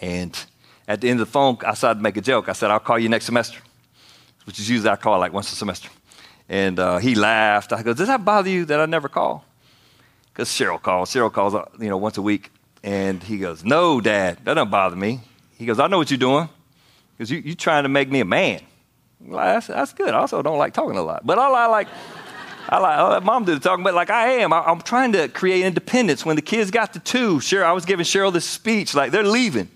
And 0.00 0.38
at 0.86 1.00
the 1.00 1.10
end 1.10 1.20
of 1.20 1.26
the 1.26 1.32
phone, 1.32 1.58
I 1.66 1.72
decided 1.72 1.98
to 1.98 2.02
make 2.02 2.16
a 2.16 2.20
joke. 2.20 2.48
I 2.48 2.52
said, 2.52 2.70
I'll 2.70 2.78
call 2.78 2.98
you 2.98 3.08
next 3.08 3.26
semester 3.26 3.60
which 4.50 4.58
is 4.58 4.68
usually 4.68 4.90
I 4.90 4.96
call 4.96 5.20
like 5.20 5.32
once 5.32 5.52
a 5.52 5.54
semester. 5.54 5.88
And 6.48 6.80
uh, 6.80 6.98
he 6.98 7.14
laughed. 7.14 7.72
I 7.72 7.84
go, 7.84 7.94
Does 7.94 8.08
that 8.08 8.24
bother 8.24 8.50
you 8.50 8.64
that 8.64 8.80
I 8.80 8.86
never 8.86 9.08
call? 9.08 9.44
Because 10.32 10.48
Cheryl 10.48 10.82
calls. 10.82 11.14
Cheryl 11.14 11.32
calls, 11.32 11.54
uh, 11.54 11.66
you 11.78 11.88
know, 11.88 11.96
once 11.96 12.18
a 12.18 12.22
week. 12.22 12.50
And 12.82 13.22
he 13.22 13.38
goes, 13.38 13.62
No, 13.62 14.00
Dad, 14.00 14.38
that 14.38 14.54
doesn't 14.54 14.72
bother 14.72 14.96
me. 14.96 15.20
He 15.56 15.66
goes, 15.66 15.78
I 15.78 15.86
know 15.86 15.98
what 15.98 16.10
you're 16.10 16.18
doing. 16.18 16.48
Because 17.16 17.30
you, 17.30 17.38
you're 17.38 17.54
trying 17.54 17.84
to 17.84 17.88
make 17.88 18.10
me 18.10 18.18
a 18.18 18.24
man. 18.24 18.60
Well, 19.20 19.38
that's, 19.38 19.68
that's 19.68 19.92
good. 19.92 20.14
I 20.14 20.18
also 20.18 20.42
don't 20.42 20.58
like 20.58 20.74
talking 20.74 20.98
a 20.98 21.02
lot. 21.02 21.24
But 21.24 21.38
all 21.38 21.54
I 21.54 21.66
like, 21.66 21.86
I 22.68 22.78
like, 22.78 22.98
I 22.98 23.08
let 23.08 23.22
mom 23.22 23.44
do 23.44 23.54
the 23.54 23.60
talking, 23.60 23.84
but 23.84 23.94
like 23.94 24.10
I 24.10 24.32
am, 24.32 24.52
I, 24.52 24.68
am 24.68 24.80
trying 24.80 25.12
to 25.12 25.28
create 25.28 25.64
independence. 25.64 26.26
When 26.26 26.34
the 26.34 26.42
kids 26.42 26.72
got 26.72 26.94
to 26.94 26.98
two, 26.98 27.36
Cheryl, 27.36 27.66
I 27.66 27.72
was 27.72 27.84
giving 27.84 28.02
Cheryl 28.02 28.32
this 28.32 28.46
speech, 28.46 28.96
like 28.96 29.12
they're 29.12 29.22
leaving. 29.22 29.70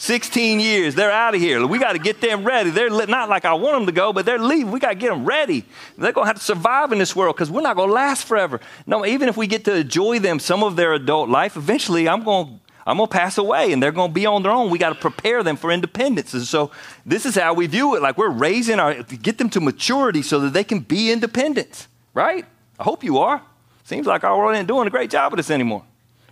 16 0.00 0.60
years, 0.60 0.94
they're 0.94 1.10
out 1.10 1.34
of 1.34 1.40
here. 1.40 1.66
We 1.66 1.80
got 1.80 1.94
to 1.94 1.98
get 1.98 2.20
them 2.20 2.44
ready. 2.44 2.70
They're 2.70 2.88
not 2.88 3.28
like 3.28 3.44
I 3.44 3.54
want 3.54 3.78
them 3.78 3.86
to 3.86 3.92
go, 3.92 4.12
but 4.12 4.24
they're 4.24 4.38
leaving. 4.38 4.70
We 4.70 4.78
got 4.78 4.90
to 4.90 4.94
get 4.94 5.10
them 5.10 5.24
ready. 5.24 5.64
They're 5.96 6.12
going 6.12 6.24
to 6.24 6.28
have 6.28 6.36
to 6.36 6.42
survive 6.42 6.92
in 6.92 6.98
this 6.98 7.16
world 7.16 7.34
because 7.34 7.50
we're 7.50 7.62
not 7.62 7.74
going 7.74 7.88
to 7.88 7.94
last 7.94 8.24
forever. 8.24 8.60
No, 8.86 9.04
even 9.04 9.28
if 9.28 9.36
we 9.36 9.48
get 9.48 9.64
to 9.64 9.74
enjoy 9.74 10.20
them 10.20 10.38
some 10.38 10.62
of 10.62 10.76
their 10.76 10.92
adult 10.92 11.28
life, 11.28 11.56
eventually 11.56 12.08
I'm 12.08 12.22
going 12.22 12.46
to. 12.46 12.52
I'm 12.86 12.96
to 12.96 13.06
pass 13.06 13.36
away 13.36 13.74
and 13.74 13.82
they're 13.82 13.92
to 13.92 14.08
be 14.08 14.24
on 14.24 14.42
their 14.42 14.50
own. 14.50 14.70
We 14.70 14.78
got 14.78 14.88
to 14.88 14.94
prepare 14.94 15.42
them 15.42 15.56
for 15.56 15.70
independence. 15.70 16.32
And 16.32 16.44
so 16.44 16.70
this 17.04 17.26
is 17.26 17.34
how 17.34 17.52
we 17.52 17.66
view 17.66 17.94
it. 17.96 18.00
Like 18.00 18.16
we're 18.16 18.30
raising 18.30 18.80
our, 18.80 19.02
get 19.02 19.36
them 19.36 19.50
to 19.50 19.60
maturity 19.60 20.22
so 20.22 20.40
that 20.40 20.54
they 20.54 20.64
can 20.64 20.78
be 20.78 21.12
independent, 21.12 21.86
right? 22.14 22.46
I 22.78 22.82
hope 22.82 23.04
you 23.04 23.18
are. 23.18 23.42
Seems 23.84 24.06
like 24.06 24.24
our 24.24 24.38
world 24.38 24.56
ain't 24.56 24.68
doing 24.68 24.86
a 24.86 24.90
great 24.90 25.10
job 25.10 25.34
of 25.34 25.36
this 25.36 25.50
anymore 25.50 25.84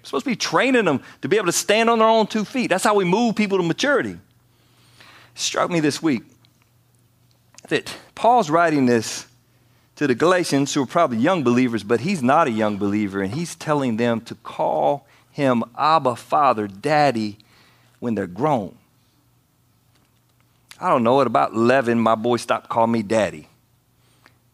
supposed 0.09 0.25
to 0.25 0.31
be 0.31 0.37
training 0.37 0.85
them 0.85 1.03
to 1.23 1.29
be 1.29 1.37
able 1.37 1.47
to 1.47 1.53
stand 1.53 1.91
on 1.91 1.99
their 1.99 2.09
own 2.09 2.27
two 2.27 2.45
feet. 2.45 2.69
That's 2.69 2.85
how 2.85 2.95
we 2.95 3.05
move 3.05 3.37
people 3.37 3.59
to 3.59 3.65
maturity. 3.65 4.11
It 4.11 4.19
struck 5.35 5.71
me 5.71 5.81
this 5.81 6.03
week 6.03 6.23
that 7.69 7.95
Paul's 8.15 8.49
writing 8.49 8.87
this 8.87 9.27
to 9.97 10.07
the 10.07 10.15
Galatians 10.15 10.73
who 10.75 10.83
are 10.83 10.87
probably 10.87 11.19
young 11.19 11.43
believers, 11.43 11.83
but 11.83 12.01
he's 12.01 12.23
not 12.23 12.47
a 12.47 12.51
young 12.51 12.77
believer, 12.77 13.23
and 13.23 13.35
he's 13.35 13.55
telling 13.55 13.97
them 13.97 14.21
to 14.23 14.35
call 14.37 15.07
him 15.33 15.65
Abba, 15.77 16.17
Father, 16.17 16.69
Daddy 16.69 17.39
when 17.99 18.15
they're 18.15 18.27
grown. 18.27 18.77
I 20.81 20.91
don't 20.91 21.03
know, 21.03 21.21
at 21.21 21.27
about 21.27 21.53
11, 21.53 21.99
my 21.99 22.15
boys 22.15 22.43
stopped 22.43 22.69
calling 22.69 22.93
me 22.93 23.03
Daddy. 23.03 23.49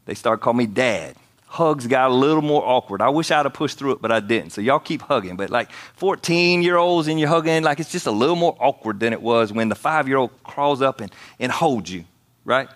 They 0.06 0.14
started 0.14 0.42
calling 0.42 0.58
me 0.58 0.66
Dad 0.66 1.16
hugs 1.52 1.86
got 1.86 2.10
a 2.10 2.14
little 2.14 2.40
more 2.40 2.66
awkward. 2.66 3.02
I 3.02 3.10
wish 3.10 3.30
I'd 3.30 3.44
have 3.44 3.52
pushed 3.52 3.78
through 3.78 3.92
it, 3.92 4.00
but 4.00 4.10
I 4.10 4.20
didn't. 4.20 4.52
So 4.52 4.62
y'all 4.62 4.78
keep 4.78 5.02
hugging. 5.02 5.36
But 5.36 5.50
like 5.50 5.70
14 5.96 6.62
year 6.62 6.78
olds 6.78 7.08
and 7.08 7.20
you're 7.20 7.28
hugging, 7.28 7.62
like 7.62 7.78
it's 7.78 7.92
just 7.92 8.06
a 8.06 8.10
little 8.10 8.36
more 8.36 8.56
awkward 8.58 9.00
than 9.00 9.12
it 9.12 9.20
was 9.20 9.52
when 9.52 9.68
the 9.68 9.74
five 9.74 10.08
year 10.08 10.16
old 10.16 10.30
crawls 10.44 10.80
up 10.80 11.02
and, 11.02 11.12
and 11.38 11.52
holds 11.52 11.92
you, 11.92 12.06
right? 12.46 12.70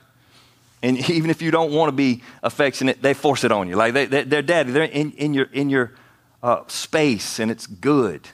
And 0.82 0.98
even 1.10 1.30
if 1.30 1.40
you 1.40 1.50
don't 1.50 1.72
want 1.72 1.88
to 1.88 1.92
be 1.92 2.22
affectionate, 2.42 3.00
they 3.00 3.14
force 3.14 3.44
it 3.44 3.50
on 3.50 3.66
you. 3.66 3.76
Like 3.76 3.94
they, 3.94 4.20
are 4.20 4.42
daddy, 4.42 4.72
they're 4.72 4.82
in, 4.82 5.12
in 5.12 5.32
your, 5.32 5.46
in 5.52 5.70
your 5.70 5.94
uh, 6.42 6.60
space 6.66 7.38
and 7.38 7.50
it's 7.50 7.66
good. 7.66 8.28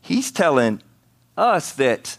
He's 0.00 0.30
telling 0.30 0.80
us 1.36 1.72
that 1.72 2.18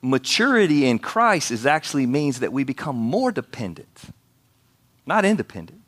maturity 0.00 0.86
in 0.86 1.00
Christ 1.00 1.50
is 1.50 1.66
actually 1.66 2.06
means 2.06 2.38
that 2.38 2.52
we 2.52 2.62
become 2.62 2.94
more 2.94 3.32
dependent 3.32 4.12
not 5.06 5.24
independent. 5.24 5.80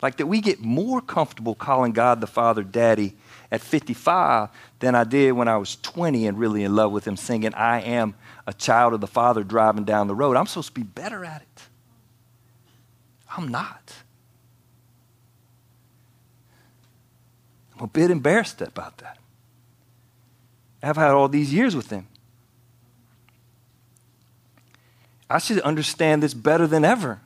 Like 0.00 0.18
that 0.18 0.26
we 0.26 0.40
get 0.40 0.60
more 0.60 1.00
comfortable 1.00 1.56
calling 1.56 1.92
God 1.92 2.20
the 2.20 2.28
Father 2.28 2.62
Daddy 2.62 3.16
at 3.50 3.60
55 3.60 4.48
than 4.78 4.94
I 4.94 5.04
did 5.04 5.32
when 5.32 5.48
I 5.48 5.56
was 5.56 5.76
20 5.76 6.26
and 6.26 6.38
really 6.38 6.62
in 6.62 6.76
love 6.76 6.92
with 6.92 7.06
Him, 7.06 7.16
singing, 7.16 7.52
I 7.54 7.80
am 7.80 8.14
a 8.46 8.52
child 8.52 8.94
of 8.94 9.00
the 9.00 9.08
Father 9.08 9.42
driving 9.42 9.84
down 9.84 10.06
the 10.06 10.14
road. 10.14 10.36
I'm 10.36 10.46
supposed 10.46 10.68
to 10.68 10.74
be 10.74 10.84
better 10.84 11.24
at 11.24 11.42
it. 11.42 11.62
I'm 13.36 13.48
not. 13.48 13.92
I'm 17.76 17.84
a 17.84 17.88
bit 17.88 18.10
embarrassed 18.10 18.60
about 18.60 18.98
that. 18.98 19.18
I've 20.82 20.96
had 20.96 21.10
all 21.10 21.28
these 21.28 21.52
years 21.52 21.74
with 21.74 21.90
Him. 21.90 22.06
I 25.28 25.38
should 25.38 25.60
understand 25.60 26.22
this 26.22 26.34
better 26.34 26.66
than 26.66 26.84
ever. 26.84 27.20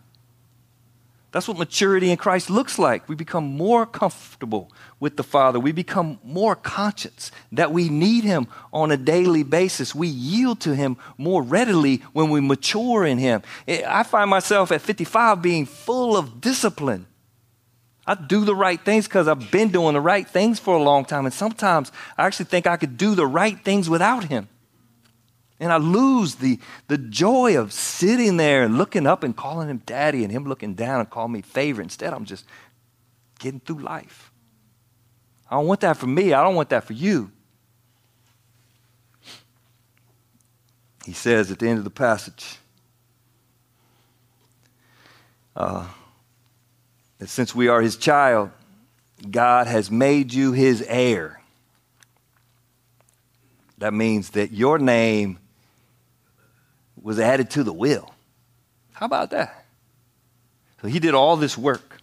That's 1.32 1.48
what 1.48 1.56
maturity 1.56 2.10
in 2.10 2.18
Christ 2.18 2.50
looks 2.50 2.78
like. 2.78 3.08
We 3.08 3.14
become 3.14 3.56
more 3.56 3.86
comfortable 3.86 4.70
with 5.00 5.16
the 5.16 5.22
Father. 5.22 5.58
We 5.58 5.72
become 5.72 6.20
more 6.22 6.54
conscious 6.54 7.30
that 7.52 7.72
we 7.72 7.88
need 7.88 8.24
Him 8.24 8.48
on 8.70 8.90
a 8.90 8.98
daily 8.98 9.42
basis. 9.42 9.94
We 9.94 10.08
yield 10.08 10.60
to 10.60 10.74
Him 10.74 10.98
more 11.16 11.42
readily 11.42 12.02
when 12.12 12.28
we 12.28 12.42
mature 12.42 13.06
in 13.06 13.16
Him. 13.16 13.42
I 13.66 14.02
find 14.02 14.28
myself 14.28 14.70
at 14.72 14.82
55 14.82 15.40
being 15.40 15.64
full 15.64 16.18
of 16.18 16.42
discipline. 16.42 17.06
I 18.06 18.14
do 18.14 18.44
the 18.44 18.54
right 18.54 18.80
things 18.80 19.06
because 19.06 19.26
I've 19.26 19.50
been 19.50 19.70
doing 19.70 19.94
the 19.94 20.00
right 20.02 20.28
things 20.28 20.58
for 20.58 20.76
a 20.76 20.82
long 20.82 21.06
time. 21.06 21.24
And 21.24 21.32
sometimes 21.32 21.92
I 22.18 22.26
actually 22.26 22.46
think 22.46 22.66
I 22.66 22.76
could 22.76 22.98
do 22.98 23.14
the 23.14 23.26
right 23.26 23.58
things 23.64 23.88
without 23.88 24.24
Him. 24.24 24.48
And 25.62 25.72
I 25.72 25.77
lose 25.77 26.35
the, 26.35 26.59
the 26.88 26.98
joy 26.98 27.57
of 27.57 27.72
sitting 27.72 28.37
there 28.37 28.64
and 28.64 28.79
looking 28.79 29.07
up 29.07 29.22
and 29.22 29.37
calling 29.37 29.68
him 29.68 29.81
daddy 29.87 30.25
and 30.25 30.33
him 30.33 30.44
looking 30.44 30.75
down 30.75 30.98
and 30.98 31.09
calling 31.09 31.31
me 31.31 31.40
favorite. 31.40 31.85
Instead, 31.85 32.12
I'm 32.12 32.25
just 32.25 32.44
getting 33.38 33.61
through 33.61 33.79
life. 33.79 34.33
I 35.48 35.55
don't 35.55 35.68
want 35.68 35.79
that 35.83 35.96
for 35.96 36.09
me. 36.09 36.33
I 36.33 36.42
don't 36.42 36.57
want 36.57 36.70
that 36.70 36.83
for 36.83 36.94
you. 36.94 37.31
He 41.07 41.12
says 41.12 41.53
at 41.53 41.61
the 41.61 41.68
end 41.68 41.79
of 41.79 41.85
the 41.85 41.90
passage 41.90 42.59
uh, 45.55 45.87
that 47.18 47.29
since 47.29 47.55
we 47.55 47.68
are 47.68 47.81
his 47.81 47.96
child, 47.96 48.51
God 49.31 49.68
has 49.68 49.92
made 49.92 50.35
you 50.35 50.51
his 50.51 50.83
heir. 50.88 51.40
That 53.79 53.94
means 53.94 54.31
that 54.31 54.51
your 54.51 54.81
name 54.81 55.38
was 57.02 57.18
added 57.18 57.50
to 57.50 57.62
the 57.62 57.72
will. 57.72 58.14
How 58.92 59.06
about 59.06 59.30
that? 59.30 59.64
So 60.80 60.88
he 60.88 60.98
did 60.98 61.14
all 61.14 61.36
this 61.36 61.56
work. 61.56 62.00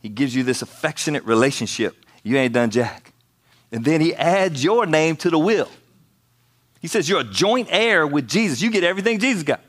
He 0.00 0.08
gives 0.08 0.34
you 0.34 0.42
this 0.42 0.62
affectionate 0.62 1.24
relationship. 1.24 1.96
You 2.22 2.36
ain't 2.36 2.52
done 2.52 2.70
jack. 2.70 3.12
And 3.70 3.84
then 3.84 4.00
he 4.00 4.14
adds 4.14 4.62
your 4.62 4.86
name 4.86 5.16
to 5.16 5.30
the 5.30 5.38
will. 5.38 5.68
He 6.80 6.88
says 6.88 7.08
you're 7.08 7.20
a 7.20 7.24
joint 7.24 7.68
heir 7.70 8.06
with 8.06 8.28
Jesus. 8.28 8.60
You 8.60 8.70
get 8.70 8.84
everything 8.84 9.18
Jesus 9.18 9.44
got. 9.44 9.60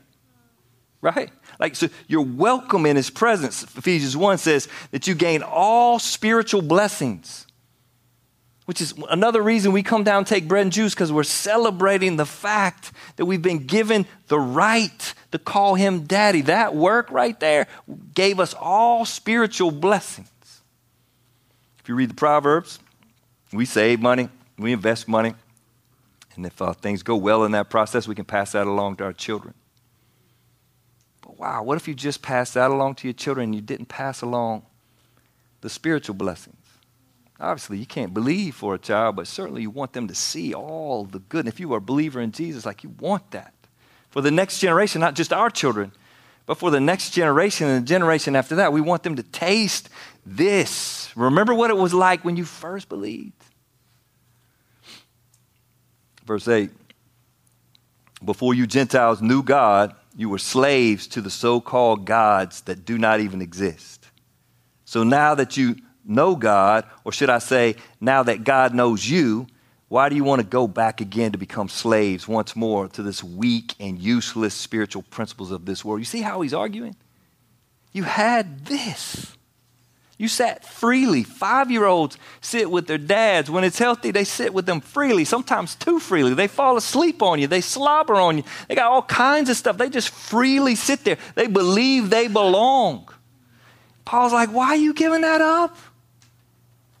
Right? 1.00 1.30
Like, 1.60 1.76
so 1.76 1.88
you're 2.08 2.22
welcome 2.22 2.86
in 2.86 2.96
his 2.96 3.10
presence. 3.10 3.62
Ephesians 3.62 4.16
1 4.16 4.38
says 4.38 4.68
that 4.90 5.06
you 5.06 5.14
gain 5.14 5.42
all 5.42 5.98
spiritual 5.98 6.62
blessings, 6.62 7.46
which 8.64 8.80
is 8.80 8.94
another 9.10 9.42
reason 9.42 9.72
we 9.72 9.82
come 9.82 10.04
down 10.04 10.24
take 10.24 10.48
bread 10.48 10.62
and 10.62 10.72
juice 10.72 10.94
because 10.94 11.12
we're 11.12 11.22
celebrating 11.22 12.16
the 12.16 12.26
fact 12.26 12.92
that 13.16 13.26
we've 13.26 13.42
been 13.42 13.66
given 13.66 14.06
the 14.28 14.38
right 14.38 15.14
to 15.32 15.38
call 15.38 15.74
him 15.74 16.04
daddy. 16.04 16.42
That 16.42 16.74
work 16.74 17.10
right 17.10 17.38
there 17.40 17.66
gave 18.14 18.40
us 18.40 18.54
all 18.54 19.04
spiritual 19.04 19.70
blessings. 19.70 20.28
If 21.80 21.88
you 21.88 21.94
read 21.94 22.10
the 22.10 22.14
Proverbs, 22.14 22.78
we 23.52 23.66
save 23.66 24.00
money, 24.00 24.30
we 24.58 24.72
invest 24.72 25.08
money, 25.08 25.34
and 26.36 26.46
if 26.46 26.60
uh, 26.60 26.72
things 26.72 27.02
go 27.02 27.16
well 27.16 27.44
in 27.44 27.52
that 27.52 27.70
process, 27.70 28.08
we 28.08 28.14
can 28.14 28.24
pass 28.24 28.52
that 28.52 28.66
along 28.66 28.96
to 28.96 29.04
our 29.04 29.12
children. 29.12 29.54
But 31.20 31.38
wow, 31.38 31.62
what 31.62 31.76
if 31.76 31.86
you 31.86 31.94
just 31.94 32.22
passed 32.22 32.54
that 32.54 32.70
along 32.70 32.96
to 32.96 33.06
your 33.06 33.14
children 33.14 33.44
and 33.44 33.54
you 33.54 33.60
didn't 33.60 33.86
pass 33.86 34.22
along 34.22 34.64
the 35.60 35.70
spiritual 35.70 36.14
blessings? 36.14 36.63
Obviously, 37.40 37.78
you 37.78 37.86
can't 37.86 38.14
believe 38.14 38.54
for 38.54 38.74
a 38.74 38.78
child, 38.78 39.16
but 39.16 39.26
certainly 39.26 39.62
you 39.62 39.70
want 39.70 39.92
them 39.92 40.08
to 40.08 40.14
see 40.14 40.54
all 40.54 41.04
the 41.04 41.18
good. 41.18 41.40
And 41.40 41.48
if 41.48 41.58
you 41.58 41.72
are 41.74 41.78
a 41.78 41.80
believer 41.80 42.20
in 42.20 42.30
Jesus, 42.32 42.64
like 42.64 42.84
you 42.84 42.90
want 43.00 43.32
that 43.32 43.52
for 44.10 44.20
the 44.20 44.30
next 44.30 44.60
generation, 44.60 45.00
not 45.00 45.14
just 45.14 45.32
our 45.32 45.50
children, 45.50 45.90
but 46.46 46.56
for 46.56 46.70
the 46.70 46.80
next 46.80 47.10
generation 47.10 47.66
and 47.66 47.84
the 47.84 47.88
generation 47.88 48.36
after 48.36 48.56
that. 48.56 48.72
We 48.72 48.80
want 48.80 49.02
them 49.02 49.16
to 49.16 49.22
taste 49.22 49.88
this. 50.24 51.10
Remember 51.16 51.54
what 51.54 51.70
it 51.70 51.76
was 51.76 51.92
like 51.92 52.24
when 52.24 52.36
you 52.36 52.44
first 52.44 52.88
believed. 52.88 53.32
Verse 56.24 56.46
8 56.46 56.70
Before 58.24 58.54
you 58.54 58.66
Gentiles 58.66 59.20
knew 59.20 59.42
God, 59.42 59.94
you 60.16 60.28
were 60.28 60.38
slaves 60.38 61.08
to 61.08 61.20
the 61.20 61.30
so 61.30 61.60
called 61.60 62.04
gods 62.04 62.60
that 62.62 62.84
do 62.84 62.98
not 62.98 63.18
even 63.18 63.42
exist. 63.42 64.06
So 64.84 65.02
now 65.02 65.34
that 65.34 65.56
you 65.56 65.76
know 66.04 66.36
God, 66.36 66.84
or 67.04 67.12
should 67.12 67.30
I 67.30 67.38
say, 67.38 67.76
now 68.00 68.22
that 68.22 68.44
God 68.44 68.74
knows 68.74 69.08
you, 69.08 69.46
why 69.88 70.08
do 70.08 70.16
you 70.16 70.24
want 70.24 70.40
to 70.40 70.46
go 70.46 70.66
back 70.66 71.00
again 71.00 71.32
to 71.32 71.38
become 71.38 71.68
slaves 71.68 72.26
once 72.26 72.56
more 72.56 72.88
to 72.88 73.02
this 73.02 73.22
weak 73.22 73.74
and 73.78 73.98
useless 73.98 74.54
spiritual 74.54 75.02
principles 75.02 75.50
of 75.50 75.66
this 75.66 75.84
world? 75.84 76.00
You 76.00 76.04
see 76.04 76.22
how 76.22 76.40
he's 76.40 76.54
arguing? 76.54 76.96
You 77.92 78.02
had 78.02 78.64
this. 78.64 79.36
You 80.16 80.28
sat 80.28 80.64
freely. 80.64 81.22
Five 81.22 81.70
year 81.70 81.84
olds 81.84 82.18
sit 82.40 82.70
with 82.70 82.86
their 82.86 82.98
dads. 82.98 83.50
When 83.50 83.64
it's 83.64 83.78
healthy, 83.78 84.10
they 84.10 84.24
sit 84.24 84.54
with 84.54 84.66
them 84.66 84.80
freely, 84.80 85.24
sometimes 85.24 85.74
too 85.74 85.98
freely. 85.98 86.34
They 86.34 86.46
fall 86.46 86.76
asleep 86.76 87.22
on 87.22 87.40
you, 87.40 87.46
they 87.46 87.60
slobber 87.60 88.14
on 88.14 88.38
you. 88.38 88.44
They 88.68 88.74
got 88.74 88.90
all 88.90 89.02
kinds 89.02 89.50
of 89.50 89.56
stuff. 89.56 89.76
They 89.76 89.90
just 89.90 90.10
freely 90.10 90.76
sit 90.76 91.04
there. 91.04 91.18
They 91.34 91.46
believe 91.46 92.10
they 92.10 92.28
belong. 92.28 93.08
Paul's 94.04 94.32
like, 94.32 94.50
Why 94.50 94.68
are 94.68 94.76
you 94.76 94.94
giving 94.94 95.22
that 95.22 95.40
up? 95.40 95.76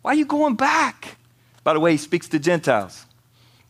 Why 0.04 0.10
are 0.10 0.16
you 0.16 0.26
going 0.26 0.54
back? 0.54 1.16
By 1.62 1.72
the 1.72 1.80
way, 1.80 1.92
he 1.92 1.96
speaks 1.96 2.28
to 2.28 2.38
Gentiles 2.38 3.06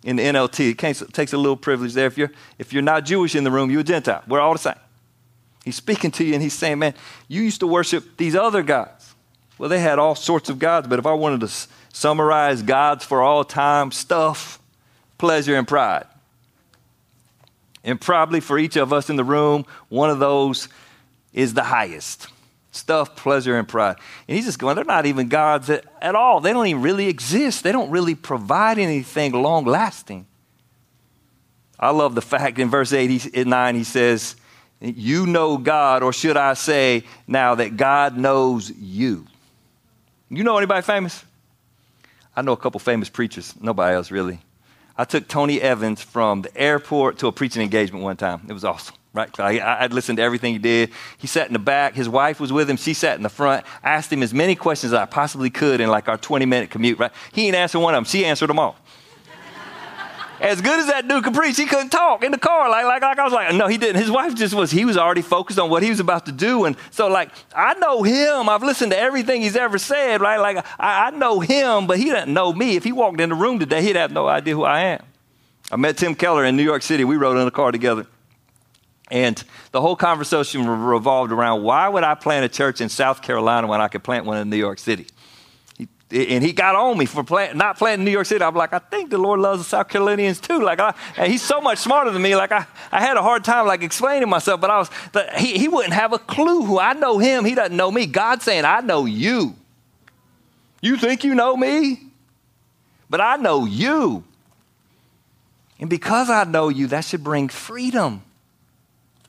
in 0.03 0.17
the 0.17 0.25
NLT. 0.25 0.73
It 0.73 1.13
takes 1.15 1.33
a 1.33 1.39
little 1.39 1.57
privilege 1.57 1.93
there. 1.93 2.09
If 2.09 2.19
you're, 2.19 2.33
if 2.59 2.73
you're 2.73 2.83
not 2.83 3.05
Jewish 3.05 3.37
in 3.37 3.45
the 3.45 3.53
room, 3.53 3.71
you're 3.71 3.83
a 3.83 3.85
Gentile. 3.85 4.25
We're 4.27 4.41
all 4.41 4.53
the 4.53 4.59
same. 4.59 4.75
He's 5.65 5.77
speaking 5.77 6.11
to 6.11 6.25
you 6.25 6.35
and 6.35 6.43
he's 6.43 6.53
saying, 6.53 6.81
Man, 6.81 6.95
you 7.29 7.41
used 7.41 7.61
to 7.61 7.69
worship 7.69 8.17
these 8.17 8.35
other 8.35 8.65
gods. 8.65 9.15
Well, 9.59 9.69
they 9.69 9.79
had 9.79 10.01
all 10.01 10.17
sorts 10.17 10.51
of 10.51 10.59
gods, 10.59 10.89
but 10.89 10.99
if 10.99 11.07
I 11.07 11.13
wanted 11.13 11.39
to 11.43 11.69
summarize 11.93 12.63
gods 12.63 13.05
for 13.05 13.23
all 13.23 13.45
time, 13.45 13.93
stuff, 13.93 14.59
pleasure, 15.19 15.55
and 15.55 15.69
pride. 15.69 16.07
And 17.85 18.01
probably 18.01 18.41
for 18.41 18.59
each 18.59 18.75
of 18.75 18.93
us 18.93 19.09
in 19.09 19.15
the 19.15 19.23
room, 19.23 19.67
one 19.89 20.11
of 20.11 20.19
those 20.19 20.69
is 21.33 21.55
the 21.55 21.63
highest 21.63 22.27
stuff, 22.75 23.17
pleasure, 23.17 23.57
and 23.59 23.67
pride. 23.67 23.97
And 24.29 24.37
he's 24.37 24.45
just 24.45 24.59
going, 24.59 24.77
they're 24.77 24.85
not 24.85 25.07
even 25.07 25.29
gods 25.29 25.71
at, 25.71 25.85
at 26.03 26.15
all. 26.15 26.41
They 26.41 26.53
don't 26.53 26.67
even 26.67 26.83
really 26.83 27.09
exist. 27.09 27.65
They 27.65 27.73
don't 27.73 27.91
really 27.91 28.15
provide 28.15 28.79
anything 28.79 29.33
long 29.33 29.65
lasting. 29.65 30.27
I 31.79 31.91
love 31.91 32.15
the 32.15 32.23
fact 32.23 32.59
in 32.59 32.71
verse 32.71 32.93
8, 32.93 33.11
he, 33.11 33.45
9, 33.45 33.75
he 33.75 33.85
says, 33.85 34.37
You 34.81 35.27
know 35.27 35.59
God, 35.59 36.03
or 36.03 36.13
should 36.13 36.37
I 36.37 36.55
say 36.55 37.05
now 37.27 37.57
that 37.57 37.77
God 37.77 38.17
knows 38.17 38.71
you? 38.71 39.27
You 40.31 40.45
know 40.45 40.57
anybody 40.57 40.83
famous? 40.83 41.25
I 42.37 42.43
know 42.43 42.53
a 42.53 42.57
couple 42.57 42.81
famous 42.81 43.09
preachers, 43.09 43.55
nobody 43.61 43.95
else 43.95 44.11
really. 44.11 44.41
I 44.97 45.05
took 45.05 45.27
Tony 45.27 45.61
Evans 45.61 46.03
from 46.03 46.43
the 46.43 46.57
airport 46.57 47.19
to 47.19 47.27
a 47.27 47.33
preaching 47.33 47.63
engagement 47.63 48.05
one 48.05 48.17
time. 48.17 48.43
It 48.49 48.53
was 48.53 48.65
awesome, 48.65 48.97
right? 49.15 49.41
I, 49.41 49.59
I 49.59 49.87
listened 49.87 50.19
to 50.19 50.23
everything 50.23 50.53
he 50.53 50.59
did. 50.59 50.91
He 51.17 51.27
sat 51.27 51.47
in 51.47 51.53
the 51.53 51.59
back. 51.59 51.95
His 51.95 52.09
wife 52.09 52.41
was 52.41 52.53
with 52.53 52.69
him. 52.69 52.77
She 52.77 52.93
sat 52.93 53.17
in 53.17 53.23
the 53.23 53.29
front. 53.29 53.65
I 53.83 53.93
asked 53.93 54.13
him 54.13 54.23
as 54.23 54.35
many 54.35 54.57
questions 54.57 54.93
as 54.93 54.99
I 54.99 55.07
possibly 55.07 55.51
could 55.51 55.81
in 55.81 55.89
like 55.89 56.09
our 56.09 56.19
20 56.19 56.45
minute 56.45 56.71
commute, 56.71 56.99
right? 56.99 57.13
He 57.33 57.43
didn't 57.43 57.57
answer 57.57 57.79
one 57.79 57.95
of 57.95 57.99
them. 57.99 58.05
She 58.05 58.27
answered 58.27 58.51
them 58.51 58.59
all 58.59 58.77
as 60.41 60.61
good 60.61 60.81
as 60.81 60.89
that 60.89 61.07
dude 61.07 61.23
could 61.23 61.33
preach, 61.33 61.57
he 61.57 61.65
couldn't 61.65 61.91
talk 61.91 62.25
in 62.25 62.33
the 62.33 62.39
car. 62.39 62.69
Like, 62.69 62.85
like, 62.85 63.03
like 63.03 63.19
I 63.19 63.25
was 63.25 63.33
like, 63.33 63.55
no, 63.55 63.69
he 63.69 63.79
didn't. 63.79 64.03
His 64.03 64.11
wife 64.11 64.35
just 64.35 64.53
was, 64.53 64.73
he 64.73 64.85
was 64.85 64.97
already 64.97 65.23
focused 65.23 65.61
on 65.61 65.71
what 65.71 65.85
he 65.85 65.91
was 65.91 66.01
about 66.01 66.27
to 66.27 66.33
do. 66.33 66.65
And 66.65 66.77
so, 66.91 67.07
like, 67.07 67.31
I 67.55 67.75
know 67.75 68.03
him. 68.03 68.49
I've 68.49 68.65
listened 68.65 68.91
to 68.91 68.99
everything 68.99 69.43
he's 69.43 69.57
ever 69.57 69.79
said, 69.79 70.21
right? 70.21 70.39
Like, 70.39 70.59
I, 70.79 71.07
I 71.07 71.11
know 71.11 71.39
him, 71.39 71.87
but 71.87 71.99
he 71.99 72.11
doesn't 72.11 72.33
know 72.33 72.53
me. 72.53 72.75
If 72.75 72.83
he 72.83 72.91
walked 72.91 73.21
in 73.21 73.29
the 73.29 73.37
room 73.37 73.61
today, 73.61 73.81
he'd 73.83 73.97
have 73.97 74.11
no 74.11 74.27
idea 74.27 74.55
who 74.55 74.65
I 74.65 74.81
am. 74.81 75.05
I 75.71 75.77
met 75.77 75.97
Tim 75.97 76.15
Keller 76.15 76.45
in 76.45 76.57
New 76.57 76.63
York 76.63 76.83
City. 76.83 77.05
We 77.05 77.17
rode 77.17 77.39
in 77.39 77.47
a 77.47 77.51
car 77.51 77.73
together. 77.73 78.07
And 79.11 79.43
the 79.71 79.81
whole 79.81 79.97
conversation 79.97 80.67
revolved 80.67 81.31
around 81.31 81.63
why 81.63 81.89
would 81.89 82.05
I 82.05 82.15
plant 82.15 82.45
a 82.45 82.49
church 82.49 82.81
in 82.81 82.89
South 82.89 83.23
Carolina 83.23 83.67
when 83.67 83.81
I 83.81 83.89
could 83.89 84.03
plant 84.03 84.25
one 84.25 84.39
in 84.39 84.51
New 84.51 84.57
York 84.57 84.79
City? 84.79 85.07
and 86.15 86.45
he 86.45 86.53
got 86.53 86.77
on 86.77 86.97
me 86.97 87.07
for 87.07 87.25
plant, 87.25 87.57
not 87.57 87.77
planting 87.77 88.05
New 88.05 88.11
York 88.11 88.27
City. 88.27 88.45
I'm 88.45 88.55
like, 88.55 88.73
I 88.73 88.79
think 88.79 89.11
the 89.11 89.19
Lord 89.19 89.41
loves 89.41 89.61
the 89.61 89.69
South 89.69 89.89
Carolinians 89.89 90.39
too. 90.39 90.61
Like, 90.61 90.79
I, 90.79 90.95
and 91.17 91.31
he's 91.31 91.43
so 91.43 91.61
much 91.61 91.79
smarter 91.79 92.11
than 92.11 92.23
me. 92.23 92.37
Like, 92.37 92.53
I, 92.53 92.67
I 92.93 93.01
had 93.01 93.17
a 93.17 93.23
hard 93.23 93.43
time 93.43 93.67
like 93.67 93.83
explaining 93.83 94.29
myself, 94.29 94.61
but 94.61 94.71
I 94.71 94.79
was, 94.79 94.91
he, 95.37 95.59
he 95.59 95.67
wouldn't 95.67 95.95
have 95.95 96.13
a 96.13 96.19
clue 96.19 96.65
who 96.65 96.79
I 96.79 96.93
know 96.93 97.19
him. 97.19 97.45
He 97.45 97.55
doesn't 97.55 97.77
know 97.77 97.91
me. 97.91 98.07
God 98.07 98.43
saying, 98.43 98.65
I 98.65 98.81
know 98.81 99.07
you. 99.07 99.55
You 100.81 100.97
think 100.97 101.25
you 101.25 101.35
know 101.35 101.57
me, 101.57 102.01
but 103.11 103.21
I 103.21 103.37
know 103.37 103.65
you. 103.65 104.23
And 105.81 105.91
because 105.91 106.31
I 106.31 106.45
know 106.45 106.69
you, 106.69 106.87
that 106.89 107.05
should 107.05 107.25
bring 107.25 107.49
freedom. 107.49 108.23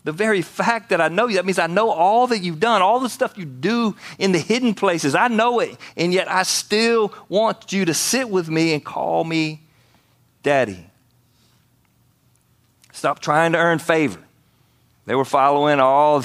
The 0.05 0.11
very 0.11 0.43
fact 0.43 0.89
that 0.89 1.01
I 1.01 1.07
know 1.07 1.27
you, 1.27 1.35
that 1.35 1.45
means 1.45 1.57
I 1.57 1.65
know 1.65 1.89
all 1.89 2.27
that 2.27 2.39
you've 2.39 2.59
done, 2.59 2.83
all 2.83 2.99
the 2.99 3.09
stuff 3.09 3.39
you 3.39 3.45
do 3.45 3.95
in 4.19 4.31
the 4.33 4.39
hidden 4.39 4.75
places. 4.75 5.15
I 5.15 5.27
know 5.29 5.59
it. 5.59 5.77
And 5.97 6.13
yet 6.13 6.29
I 6.31 6.43
still 6.43 7.11
want 7.27 7.73
you 7.73 7.85
to 7.85 7.93
sit 7.93 8.29
with 8.29 8.47
me 8.47 8.73
and 8.73 8.85
call 8.85 9.23
me 9.23 9.61
daddy. 10.43 10.85
Stop 12.93 13.19
trying 13.19 13.53
to 13.53 13.57
earn 13.57 13.79
favor. 13.79 14.24
They 15.05 15.13
were 15.13 15.25
following 15.25 15.79
all, 15.79 16.23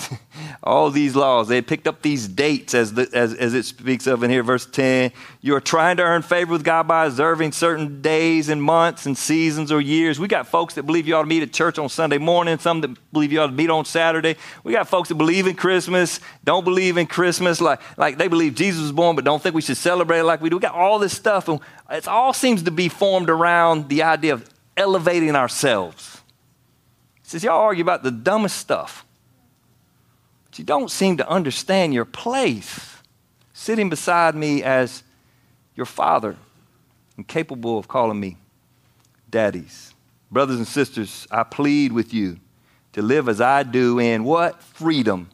all 0.62 0.90
these 0.90 1.14
laws. 1.14 1.48
They 1.48 1.56
had 1.56 1.66
picked 1.66 1.86
up 1.86 2.00
these 2.00 2.26
dates 2.26 2.72
as, 2.74 2.94
the, 2.94 3.10
as, 3.12 3.34
as 3.34 3.52
it 3.52 3.66
speaks 3.66 4.06
of 4.06 4.22
in 4.22 4.30
here, 4.30 4.42
verse 4.42 4.64
10. 4.64 5.12
You 5.42 5.54
are 5.54 5.60
trying 5.60 5.98
to 5.98 6.02
earn 6.02 6.22
favor 6.22 6.52
with 6.52 6.64
God 6.64 6.88
by 6.88 7.04
observing 7.04 7.52
certain 7.52 8.00
days 8.00 8.48
and 8.48 8.62
months 8.62 9.04
and 9.04 9.18
seasons 9.18 9.70
or 9.70 9.82
years. 9.82 10.18
We 10.18 10.28
got 10.28 10.46
folks 10.46 10.74
that 10.74 10.84
believe 10.84 11.06
you 11.06 11.14
ought 11.14 11.22
to 11.22 11.28
meet 11.28 11.42
at 11.42 11.52
church 11.52 11.78
on 11.78 11.90
Sunday 11.90 12.16
morning, 12.16 12.58
some 12.58 12.80
that 12.80 13.12
believe 13.12 13.32
you 13.32 13.40
ought 13.42 13.48
to 13.48 13.52
meet 13.52 13.68
on 13.68 13.84
Saturday. 13.84 14.36
We 14.64 14.72
got 14.72 14.88
folks 14.88 15.10
that 15.10 15.16
believe 15.16 15.46
in 15.46 15.56
Christmas, 15.56 16.18
don't 16.44 16.64
believe 16.64 16.96
in 16.96 17.06
Christmas, 17.06 17.60
like, 17.60 17.80
like 17.98 18.16
they 18.16 18.28
believe 18.28 18.54
Jesus 18.54 18.80
was 18.80 18.92
born 18.92 19.14
but 19.14 19.26
don't 19.26 19.42
think 19.42 19.54
we 19.54 19.60
should 19.60 19.76
celebrate 19.76 20.20
it 20.20 20.24
like 20.24 20.40
we 20.40 20.48
do. 20.48 20.56
We 20.56 20.60
got 20.60 20.74
all 20.74 20.98
this 20.98 21.14
stuff, 21.14 21.48
and 21.48 21.60
it 21.90 22.08
all 22.08 22.32
seems 22.32 22.62
to 22.62 22.70
be 22.70 22.88
formed 22.88 23.28
around 23.28 23.90
the 23.90 24.04
idea 24.04 24.32
of 24.32 24.48
elevating 24.78 25.36
ourselves 25.36 26.19
says, 27.30 27.44
Y'all 27.44 27.60
argue 27.60 27.82
about 27.82 28.02
the 28.02 28.10
dumbest 28.10 28.56
stuff. 28.56 29.04
But 30.46 30.58
you 30.58 30.64
don't 30.64 30.90
seem 30.90 31.16
to 31.18 31.28
understand 31.28 31.94
your 31.94 32.04
place 32.04 32.96
sitting 33.52 33.88
beside 33.88 34.34
me 34.34 34.64
as 34.64 35.04
your 35.76 35.86
father 35.86 36.36
and 37.16 37.26
capable 37.26 37.78
of 37.78 37.86
calling 37.86 38.18
me 38.18 38.36
daddies. 39.30 39.94
Brothers 40.32 40.56
and 40.56 40.66
sisters, 40.66 41.28
I 41.30 41.44
plead 41.44 41.92
with 41.92 42.12
you 42.12 42.38
to 42.94 43.02
live 43.02 43.28
as 43.28 43.40
I 43.40 43.62
do 43.62 44.00
in 44.00 44.24
what? 44.24 44.60
Freedom 44.60 45.30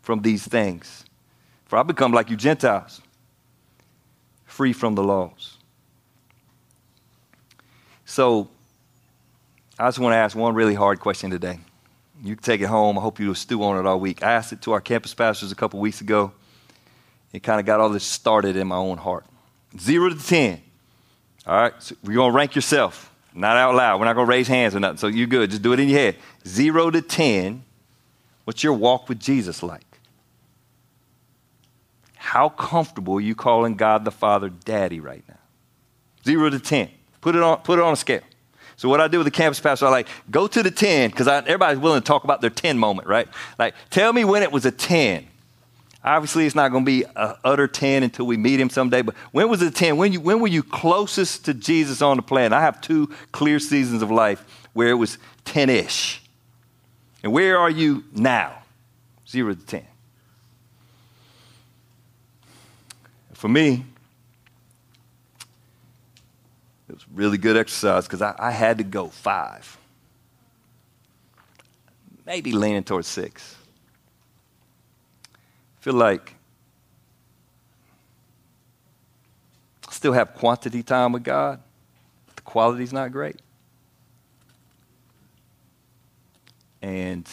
from 0.00 0.22
these 0.22 0.46
things. 0.46 1.04
For 1.66 1.78
I 1.78 1.82
become 1.82 2.12
like 2.12 2.30
you 2.30 2.36
Gentiles, 2.36 3.02
free 4.46 4.72
from 4.72 4.94
the 4.94 5.02
laws. 5.02 5.58
So, 8.06 8.48
I 9.78 9.88
just 9.88 9.98
want 9.98 10.14
to 10.14 10.16
ask 10.16 10.34
one 10.34 10.54
really 10.54 10.74
hard 10.74 11.00
question 11.00 11.30
today. 11.30 11.58
You 12.22 12.34
can 12.34 12.42
take 12.42 12.62
it 12.62 12.66
home. 12.66 12.98
I 12.98 13.02
hope 13.02 13.20
you 13.20 13.34
stew 13.34 13.62
on 13.62 13.78
it 13.78 13.86
all 13.86 14.00
week. 14.00 14.22
I 14.22 14.32
asked 14.32 14.52
it 14.52 14.62
to 14.62 14.72
our 14.72 14.80
campus 14.80 15.12
pastors 15.12 15.52
a 15.52 15.54
couple 15.54 15.80
weeks 15.80 16.00
ago. 16.00 16.32
It 17.32 17.42
kind 17.42 17.60
of 17.60 17.66
got 17.66 17.80
all 17.80 17.90
this 17.90 18.04
started 18.04 18.56
in 18.56 18.68
my 18.68 18.76
own 18.76 18.96
heart. 18.96 19.26
Zero 19.78 20.08
to 20.08 20.16
10. 20.16 20.62
All 21.46 21.56
right, 21.60 21.74
so 21.78 21.94
we're 22.02 22.14
going 22.14 22.32
to 22.32 22.36
rank 22.36 22.54
yourself. 22.54 23.12
Not 23.34 23.58
out 23.58 23.74
loud. 23.74 24.00
We're 24.00 24.06
not 24.06 24.14
going 24.14 24.26
to 24.26 24.30
raise 24.30 24.48
hands 24.48 24.74
or 24.74 24.80
nothing. 24.80 24.96
So 24.96 25.08
you're 25.08 25.26
good. 25.26 25.50
Just 25.50 25.60
do 25.60 25.74
it 25.74 25.80
in 25.80 25.90
your 25.90 25.98
head. 25.98 26.16
Zero 26.46 26.90
to 26.90 27.02
10. 27.02 27.62
What's 28.44 28.64
your 28.64 28.72
walk 28.72 29.10
with 29.10 29.20
Jesus 29.20 29.62
like? 29.62 29.84
How 32.14 32.48
comfortable 32.48 33.16
are 33.16 33.20
you 33.20 33.34
calling 33.34 33.76
God 33.76 34.06
the 34.06 34.10
Father 34.10 34.48
daddy 34.48 35.00
right 35.00 35.22
now? 35.28 35.38
Zero 36.24 36.48
to 36.48 36.58
10. 36.58 36.88
Put 37.20 37.36
it 37.36 37.42
on, 37.42 37.58
put 37.58 37.78
it 37.78 37.82
on 37.82 37.92
a 37.92 37.96
scale. 37.96 38.22
So 38.76 38.88
what 38.88 39.00
I 39.00 39.08
do 39.08 39.18
with 39.18 39.26
the 39.26 39.30
campus 39.30 39.58
pastor, 39.58 39.86
I 39.86 39.90
like 39.90 40.08
go 40.30 40.46
to 40.46 40.62
the 40.62 40.70
10 40.70 41.10
because 41.10 41.26
everybody's 41.26 41.78
willing 41.78 42.02
to 42.02 42.06
talk 42.06 42.24
about 42.24 42.40
their 42.40 42.50
10 42.50 42.78
moment, 42.78 43.08
right? 43.08 43.28
Like 43.58 43.74
tell 43.90 44.12
me 44.12 44.24
when 44.24 44.42
it 44.42 44.52
was 44.52 44.66
a 44.66 44.70
10. 44.70 45.26
Obviously, 46.04 46.46
it's 46.46 46.54
not 46.54 46.70
going 46.70 46.84
to 46.84 46.86
be 46.86 47.02
an 47.16 47.34
utter 47.42 47.66
10 47.66 48.04
until 48.04 48.26
we 48.26 48.36
meet 48.36 48.60
him 48.60 48.70
someday, 48.70 49.02
but 49.02 49.16
when 49.32 49.48
was 49.48 49.60
it 49.60 49.74
10? 49.74 49.96
When, 49.96 50.12
you, 50.12 50.20
when 50.20 50.38
were 50.38 50.46
you 50.46 50.62
closest 50.62 51.46
to 51.46 51.54
Jesus 51.54 52.00
on 52.00 52.16
the 52.16 52.22
planet? 52.22 52.52
I 52.52 52.60
have 52.60 52.80
two 52.80 53.12
clear 53.32 53.58
seasons 53.58 54.02
of 54.02 54.10
life 54.12 54.44
where 54.72 54.88
it 54.88 54.94
was 54.94 55.18
10 55.46 55.68
ish. 55.68 56.22
And 57.24 57.32
where 57.32 57.58
are 57.58 57.70
you 57.70 58.04
now? 58.12 58.62
Zero 59.28 59.54
to 59.54 59.66
10. 59.66 59.84
For 63.32 63.48
me, 63.48 63.84
it 66.88 66.94
was 66.94 67.05
really 67.16 67.38
good 67.38 67.56
exercise 67.56 68.04
because 68.06 68.22
I, 68.22 68.36
I 68.38 68.52
had 68.52 68.78
to 68.78 68.84
go 68.84 69.08
five, 69.08 69.76
maybe 72.24 72.52
leaning 72.52 72.84
towards 72.84 73.08
six 73.08 73.56
feel 75.86 75.94
like 75.94 76.34
I 79.88 79.92
still 79.92 80.12
have 80.14 80.34
quantity 80.34 80.82
time 80.82 81.12
with 81.12 81.22
God, 81.22 81.60
but 82.26 82.34
the 82.34 82.42
quality's 82.42 82.92
not 82.92 83.12
great. 83.12 83.40
And 86.82 87.28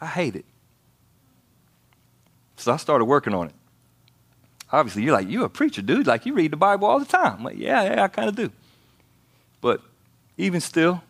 I 0.00 0.06
hate 0.06 0.36
it. 0.36 0.44
So 2.54 2.72
I 2.72 2.76
started 2.76 3.06
working 3.06 3.34
on 3.34 3.48
it. 3.48 3.54
Obviously, 4.70 5.02
you're 5.02 5.14
like, 5.14 5.28
you're 5.28 5.46
a 5.46 5.50
preacher, 5.50 5.82
dude. 5.82 6.06
Like, 6.06 6.26
you 6.26 6.34
read 6.34 6.52
the 6.52 6.56
Bible 6.56 6.86
all 6.86 7.00
the 7.00 7.06
time. 7.06 7.38
I'm 7.38 7.42
like, 7.42 7.58
yeah, 7.58 7.82
yeah, 7.82 8.04
I 8.04 8.06
kind 8.06 8.28
of 8.28 8.36
do. 8.36 8.52
But 9.60 9.82
even 10.36 10.60
still, 10.60 11.02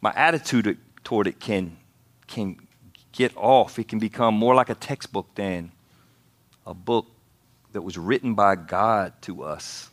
my 0.00 0.12
attitude 0.14 0.78
toward 1.04 1.26
it 1.26 1.38
can, 1.40 1.76
can 2.26 2.56
get 3.12 3.32
off. 3.36 3.78
It 3.78 3.88
can 3.88 3.98
become 3.98 4.34
more 4.34 4.54
like 4.54 4.68
a 4.68 4.74
textbook 4.74 5.34
than 5.34 5.72
a 6.66 6.74
book 6.74 7.06
that 7.72 7.82
was 7.82 7.96
written 7.96 8.34
by 8.34 8.56
God 8.56 9.12
to 9.22 9.42
us. 9.42 9.90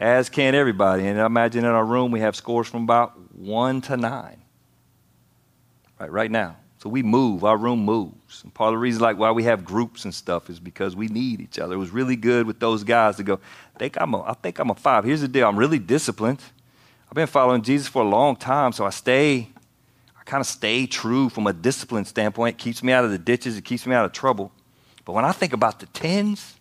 As 0.00 0.28
can 0.28 0.54
everybody. 0.54 1.06
And 1.06 1.20
I 1.20 1.26
imagine 1.26 1.64
in 1.64 1.70
our 1.70 1.84
room 1.84 2.12
we 2.12 2.20
have 2.20 2.36
scores 2.36 2.68
from 2.68 2.84
about 2.84 3.18
one 3.34 3.80
to 3.82 3.96
nine. 3.96 4.40
Right, 5.98 6.10
right 6.12 6.30
now. 6.30 6.56
So 6.78 6.88
we 6.88 7.02
move, 7.02 7.44
our 7.44 7.56
room 7.56 7.80
moves. 7.80 8.44
And 8.44 8.54
part 8.54 8.68
of 8.68 8.74
the 8.74 8.78
reason 8.78 9.02
like 9.02 9.18
why 9.18 9.32
we 9.32 9.42
have 9.44 9.64
groups 9.64 10.04
and 10.04 10.14
stuff 10.14 10.48
is 10.48 10.60
because 10.60 10.94
we 10.94 11.08
need 11.08 11.40
each 11.40 11.58
other. 11.58 11.74
It 11.74 11.78
was 11.78 11.90
really 11.90 12.14
good 12.14 12.46
with 12.46 12.60
those 12.60 12.84
guys 12.84 13.16
to 13.16 13.24
go, 13.24 13.40
I 13.74 13.78
think 13.78 13.96
I'm 14.00 14.14
a, 14.14 14.22
I 14.22 14.34
think 14.34 14.60
I'm 14.60 14.70
a 14.70 14.74
five. 14.74 15.04
Here's 15.04 15.20
the 15.20 15.28
deal, 15.28 15.48
I'm 15.48 15.58
really 15.58 15.80
disciplined. 15.80 16.40
I've 17.08 17.14
been 17.14 17.26
following 17.26 17.62
Jesus 17.62 17.88
for 17.88 18.02
a 18.02 18.08
long 18.08 18.36
time, 18.36 18.72
so 18.72 18.84
I 18.84 18.90
stay 18.90 19.48
I 20.18 20.22
kind 20.24 20.40
of 20.40 20.46
stay 20.46 20.86
true 20.86 21.28
from 21.28 21.46
a 21.46 21.52
discipline 21.52 22.04
standpoint. 22.04 22.56
It 22.56 22.58
keeps 22.58 22.82
me 22.82 22.92
out 22.92 23.04
of 23.04 23.10
the 23.10 23.18
ditches, 23.18 23.56
it 23.56 23.64
keeps 23.64 23.86
me 23.86 23.94
out 23.94 24.04
of 24.04 24.12
trouble. 24.12 24.52
But 25.04 25.14
when 25.14 25.24
I 25.24 25.32
think 25.32 25.54
about 25.54 25.80
the 25.80 25.86
tens, 25.86 26.54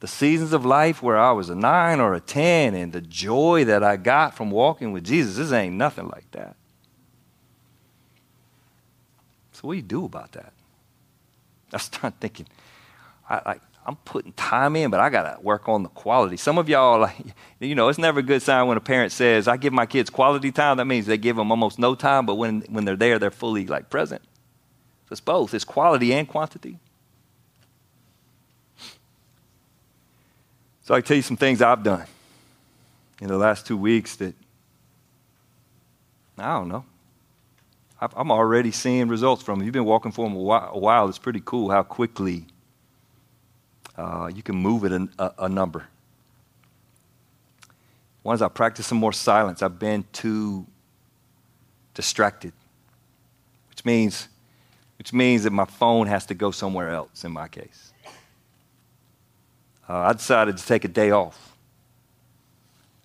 the 0.00 0.08
seasons 0.08 0.52
of 0.52 0.64
life 0.64 1.02
where 1.02 1.18
I 1.18 1.30
was 1.32 1.50
a 1.50 1.54
nine 1.54 2.00
or 2.00 2.14
a 2.14 2.20
10, 2.20 2.74
and 2.74 2.92
the 2.92 3.02
joy 3.02 3.66
that 3.66 3.84
I 3.84 3.98
got 3.98 4.34
from 4.34 4.50
walking 4.50 4.92
with 4.92 5.04
Jesus, 5.04 5.36
this 5.36 5.52
ain't 5.52 5.76
nothing 5.76 6.08
like 6.08 6.30
that. 6.32 6.56
So, 9.60 9.68
what 9.68 9.74
do 9.74 9.76
you 9.76 9.82
do 9.82 10.06
about 10.06 10.32
that? 10.32 10.54
I 11.70 11.76
start 11.78 12.14
thinking, 12.18 12.46
I, 13.28 13.34
I, 13.34 13.56
I'm 13.84 13.96
putting 13.96 14.32
time 14.32 14.74
in, 14.74 14.90
but 14.90 15.00
I 15.00 15.10
got 15.10 15.36
to 15.36 15.42
work 15.42 15.68
on 15.68 15.82
the 15.82 15.90
quality. 15.90 16.38
Some 16.38 16.56
of 16.56 16.66
y'all, 16.70 17.00
like, 17.00 17.16
you 17.60 17.74
know, 17.74 17.88
it's 17.88 17.98
never 17.98 18.20
a 18.20 18.22
good 18.22 18.40
sign 18.40 18.68
when 18.68 18.78
a 18.78 18.80
parent 18.80 19.12
says, 19.12 19.48
I 19.48 19.58
give 19.58 19.74
my 19.74 19.84
kids 19.84 20.08
quality 20.08 20.50
time. 20.50 20.78
That 20.78 20.86
means 20.86 21.04
they 21.04 21.18
give 21.18 21.36
them 21.36 21.50
almost 21.50 21.78
no 21.78 21.94
time, 21.94 22.24
but 22.24 22.36
when, 22.36 22.62
when 22.70 22.86
they're 22.86 22.96
there, 22.96 23.18
they're 23.18 23.30
fully 23.30 23.66
like 23.66 23.90
present. 23.90 24.22
So 25.08 25.12
it's 25.12 25.20
both, 25.20 25.52
it's 25.52 25.64
quality 25.64 26.14
and 26.14 26.26
quantity. 26.26 26.78
So 30.84 30.94
I 30.94 31.02
tell 31.02 31.18
you 31.18 31.22
some 31.22 31.36
things 31.36 31.60
I've 31.60 31.82
done 31.82 32.06
in 33.20 33.28
the 33.28 33.36
last 33.36 33.66
two 33.66 33.76
weeks 33.76 34.16
that, 34.16 34.34
I 36.38 36.54
don't 36.54 36.68
know. 36.68 36.86
I'm 38.00 38.30
already 38.30 38.70
seeing 38.70 39.08
results 39.08 39.42
from 39.42 39.58
them. 39.58 39.66
You've 39.66 39.74
been 39.74 39.84
walking 39.84 40.10
for 40.10 40.26
them 40.26 40.36
a 40.36 40.78
while. 40.78 41.08
It's 41.08 41.18
pretty 41.18 41.42
cool 41.44 41.70
how 41.70 41.82
quickly 41.82 42.46
uh, 43.96 44.30
you 44.34 44.42
can 44.42 44.56
move 44.56 44.84
it 44.84 44.92
a, 45.18 45.34
a 45.38 45.48
number. 45.48 45.86
One 48.22 48.34
is 48.34 48.42
I 48.42 48.48
practice 48.48 48.86
some 48.86 48.98
more 48.98 49.12
silence. 49.12 49.62
I've 49.62 49.78
been 49.78 50.04
too 50.12 50.66
distracted, 51.94 52.52
which 53.68 53.84
means, 53.84 54.28
which 54.98 55.12
means 55.12 55.44
that 55.44 55.50
my 55.50 55.66
phone 55.66 56.06
has 56.06 56.24
to 56.26 56.34
go 56.34 56.50
somewhere 56.50 56.90
else 56.90 57.24
in 57.24 57.32
my 57.32 57.48
case. 57.48 57.92
Uh, 59.88 59.98
I 59.98 60.12
decided 60.12 60.56
to 60.56 60.64
take 60.64 60.84
a 60.84 60.88
day 60.88 61.10
off. 61.10 61.56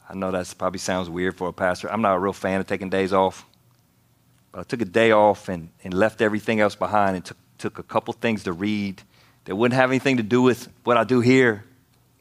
I 0.08 0.14
know 0.14 0.32
that 0.32 0.54
probably 0.58 0.80
sounds 0.80 1.10
weird 1.10 1.36
for 1.36 1.50
a 1.50 1.54
pastor. 1.54 1.91
I'm 1.91 2.02
not 2.02 2.16
a 2.16 2.20
real 2.20 2.34
fan 2.34 2.62
of 2.62 2.68
taking 2.68 2.89
days 2.89 3.12
off. 3.12 3.46
I 4.56 4.64
took 4.64 4.82
a 4.82 4.86
day 4.86 5.12
off 5.12 5.49
and, 5.49 5.70
and 5.84 5.93
left 5.93 6.22
everything 6.22 6.62
else 6.62 6.76
behind 6.76 7.16
and 7.16 7.26
took, 7.26 7.38
took 7.58 7.80
a 7.80 7.84
couple 7.84 8.14
things 8.14 8.43
to 8.45 8.53
read 8.53 9.01
that 9.45 9.56
wouldn't 9.56 9.80
have 9.80 9.89
anything 9.89 10.18
to 10.18 10.24
do 10.24 10.41
with 10.41 10.70
what 10.84 10.97
I 10.97 11.03
do 11.03 11.20
here. 11.20 11.64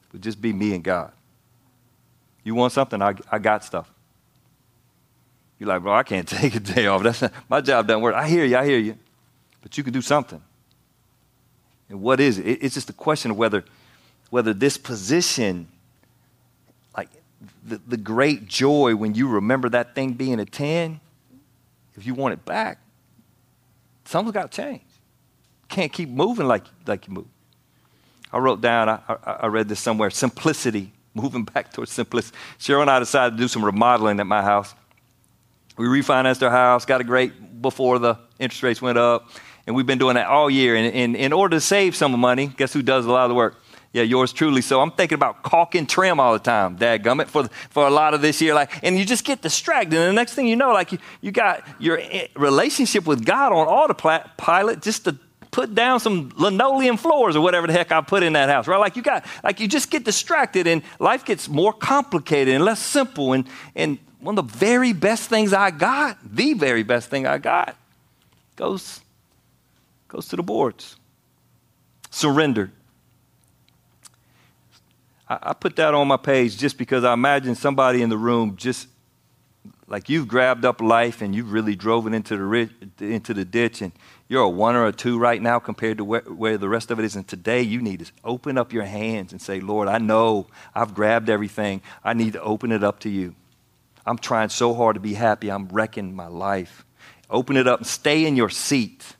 It 0.07 0.13
would 0.13 0.21
just 0.21 0.41
be 0.41 0.51
me 0.51 0.75
and 0.75 0.83
God. 0.83 1.11
You 2.43 2.53
want 2.53 2.73
something? 2.73 3.01
I, 3.01 3.15
I 3.31 3.39
got 3.39 3.63
stuff. 3.63 3.89
You're 5.59 5.69
like, 5.69 5.81
bro, 5.81 5.93
I 5.93 6.03
can't 6.03 6.27
take 6.27 6.55
a 6.55 6.59
day 6.59 6.87
off. 6.87 7.03
That's 7.03 7.21
not, 7.21 7.33
my 7.49 7.61
job 7.61 7.87
doesn't 7.87 8.01
work. 8.01 8.15
I 8.15 8.27
hear 8.27 8.43
you, 8.43 8.57
I 8.57 8.65
hear 8.65 8.79
you. 8.79 8.97
But 9.61 9.77
you 9.77 9.83
can 9.83 9.93
do 9.93 10.01
something. 10.01 10.41
And 11.89 12.01
what 12.01 12.19
is 12.19 12.37
it? 12.37 12.43
It's 12.61 12.73
just 12.73 12.89
a 12.89 12.93
question 12.93 13.31
of 13.31 13.37
whether, 13.37 13.63
whether 14.29 14.53
this 14.53 14.77
position, 14.77 15.67
like 16.97 17.09
the, 17.65 17.79
the 17.87 17.97
great 17.97 18.45
joy 18.47 18.95
when 18.95 19.15
you 19.15 19.27
remember 19.27 19.69
that 19.69 19.95
thing 19.95 20.13
being 20.13 20.39
a 20.39 20.45
10, 20.45 20.99
if 21.95 22.05
you 22.05 22.13
want 22.13 22.33
it 22.33 22.45
back, 22.45 22.79
something's 24.05 24.33
got 24.33 24.51
to 24.51 24.61
change 24.61 24.81
can't 25.69 25.91
keep 25.91 26.09
moving 26.09 26.47
like, 26.47 26.63
like 26.85 27.07
you 27.07 27.13
move. 27.13 27.27
I 28.31 28.37
wrote 28.37 28.61
down, 28.61 28.89
I, 28.89 28.99
I, 29.25 29.47
read 29.47 29.67
this 29.69 29.79
somewhere 29.79 30.09
simplicity, 30.09 30.91
moving 31.13 31.43
back 31.53 31.73
towards 31.73 31.91
simplicity. 31.91 32.35
Cheryl 32.59 32.81
and 32.81 32.89
I 32.89 32.99
decided 32.99 33.37
to 33.37 33.43
do 33.43 33.47
some 33.47 33.63
remodeling 33.63 34.19
at 34.19 34.27
my 34.27 34.41
house. 34.41 34.73
We 35.77 35.85
refinanced 35.85 36.41
our 36.43 36.49
house, 36.49 36.85
got 36.85 37.01
a 37.01 37.03
great 37.03 37.61
before 37.61 37.99
the 37.99 38.17
interest 38.39 38.63
rates 38.63 38.81
went 38.81 38.97
up, 38.97 39.29
and 39.67 39.75
we've 39.75 39.85
been 39.85 39.97
doing 39.97 40.15
that 40.15 40.27
all 40.27 40.49
year. 40.49 40.75
And, 40.75 40.93
and 40.93 41.15
in 41.15 41.33
order 41.33 41.57
to 41.57 41.61
save 41.61 41.95
some 41.95 42.17
money, 42.19 42.47
guess 42.47 42.71
who 42.71 42.81
does 42.81 43.05
a 43.05 43.11
lot 43.11 43.25
of 43.25 43.29
the 43.29 43.35
work? 43.35 43.61
Yeah, 43.95 44.03
yours 44.03 44.33
truly. 44.33 44.61
So 44.61 44.81
I'm 44.81 44.91
thinking 44.91 45.15
about 45.15 45.41
caulk 45.41 45.73
and 45.73 45.87
trim 45.87 46.19
all 46.19 46.33
the 46.33 46.39
time, 46.39 46.77
dadgummit, 46.77 47.27
for, 47.27 47.47
for 47.69 47.87
a 47.87 47.89
lot 47.89 48.13
of 48.13 48.21
this 48.21 48.41
year. 48.41 48.53
Like, 48.53 48.83
and 48.83 48.99
you 48.99 49.05
just 49.05 49.23
get 49.23 49.41
distracted. 49.41 49.97
And 49.97 50.09
the 50.09 50.11
next 50.11 50.33
thing 50.33 50.47
you 50.47 50.57
know, 50.57 50.73
like 50.73 50.91
you, 50.91 50.97
you 51.21 51.31
got 51.31 51.65
your 51.79 51.99
eh, 52.01 52.27
relationship 52.35 53.05
with 53.05 53.25
God 53.25 53.53
on 53.53 53.67
autopilot 53.67 54.81
just 54.81 55.05
to 55.05 55.17
put 55.49 55.73
down 55.73 56.01
some 56.01 56.29
linoleum 56.35 56.97
floors 56.97 57.37
or 57.37 57.41
whatever 57.41 57.67
the 57.67 57.71
heck 57.71 57.93
I 57.93 58.01
put 58.01 58.21
in 58.21 58.33
that 58.33 58.49
house, 58.49 58.67
right? 58.67 58.81
Like 58.81 58.97
you 58.97 59.01
got, 59.01 59.25
like 59.45 59.61
you 59.61 59.67
just 59.69 59.89
get 59.89 60.03
distracted 60.03 60.67
and 60.67 60.81
life 60.99 61.23
gets 61.23 61.47
more 61.47 61.71
complicated 61.71 62.53
and 62.53 62.65
less 62.65 62.81
simple. 62.81 63.31
And, 63.31 63.47
and 63.77 63.97
one 64.19 64.37
of 64.37 64.45
the 64.45 64.57
very 64.57 64.91
best 64.91 65.29
things 65.29 65.53
I 65.53 65.71
got, 65.71 66.17
the 66.21 66.51
very 66.51 66.83
best 66.83 67.09
thing 67.09 67.25
I 67.25 67.37
got, 67.37 67.77
goes, 68.57 68.99
goes 70.09 70.27
to 70.27 70.35
the 70.35 70.43
boards. 70.43 70.97
Surrender. 72.11 72.73
I, 75.27 75.39
I 75.41 75.53
put 75.53 75.75
that 75.77 75.93
on 75.93 76.07
my 76.07 76.17
page 76.17 76.57
just 76.57 76.77
because 76.77 77.03
I 77.03 77.13
imagine 77.13 77.55
somebody 77.55 78.01
in 78.01 78.09
the 78.09 78.17
room 78.17 78.55
just 78.55 78.87
like 79.87 80.09
you've 80.09 80.27
grabbed 80.27 80.65
up 80.65 80.81
life 80.81 81.21
and 81.21 81.35
you've 81.35 81.51
really 81.51 81.75
drove 81.75 82.07
it 82.07 82.13
into 82.13 82.37
the, 82.37 83.05
into 83.05 83.33
the 83.33 83.45
ditch 83.45 83.81
and 83.81 83.91
you're 84.27 84.43
a 84.43 84.49
one 84.49 84.75
or 84.75 84.87
a 84.87 84.91
two 84.91 85.19
right 85.19 85.39
now 85.39 85.59
compared 85.59 85.97
to 85.99 86.03
where, 86.03 86.21
where, 86.21 86.57
the 86.57 86.69
rest 86.69 86.89
of 86.89 86.97
it 86.99 87.05
is. 87.05 87.15
And 87.15 87.27
today 87.27 87.61
you 87.61 87.81
need 87.81 87.99
to 87.99 88.11
open 88.23 88.57
up 88.57 88.73
your 88.73 88.85
hands 88.85 89.31
and 89.31 89.41
say, 89.41 89.59
Lord, 89.59 89.87
I 89.87 89.99
know 89.99 90.47
I've 90.73 90.95
grabbed 90.95 91.29
everything. 91.29 91.81
I 92.03 92.13
need 92.13 92.33
to 92.33 92.41
open 92.41 92.71
it 92.71 92.83
up 92.83 92.99
to 93.01 93.09
you. 93.09 93.35
I'm 94.05 94.17
trying 94.17 94.49
so 94.49 94.73
hard 94.73 94.95
to 94.95 94.99
be 94.99 95.13
happy. 95.13 95.49
I'm 95.51 95.67
wrecking 95.67 96.15
my 96.15 96.27
life. 96.27 96.85
Open 97.29 97.57
it 97.57 97.67
up 97.67 97.79
and 97.79 97.87
stay 97.87 98.25
in 98.25 98.35
your 98.35 98.49
seat. 98.49 99.14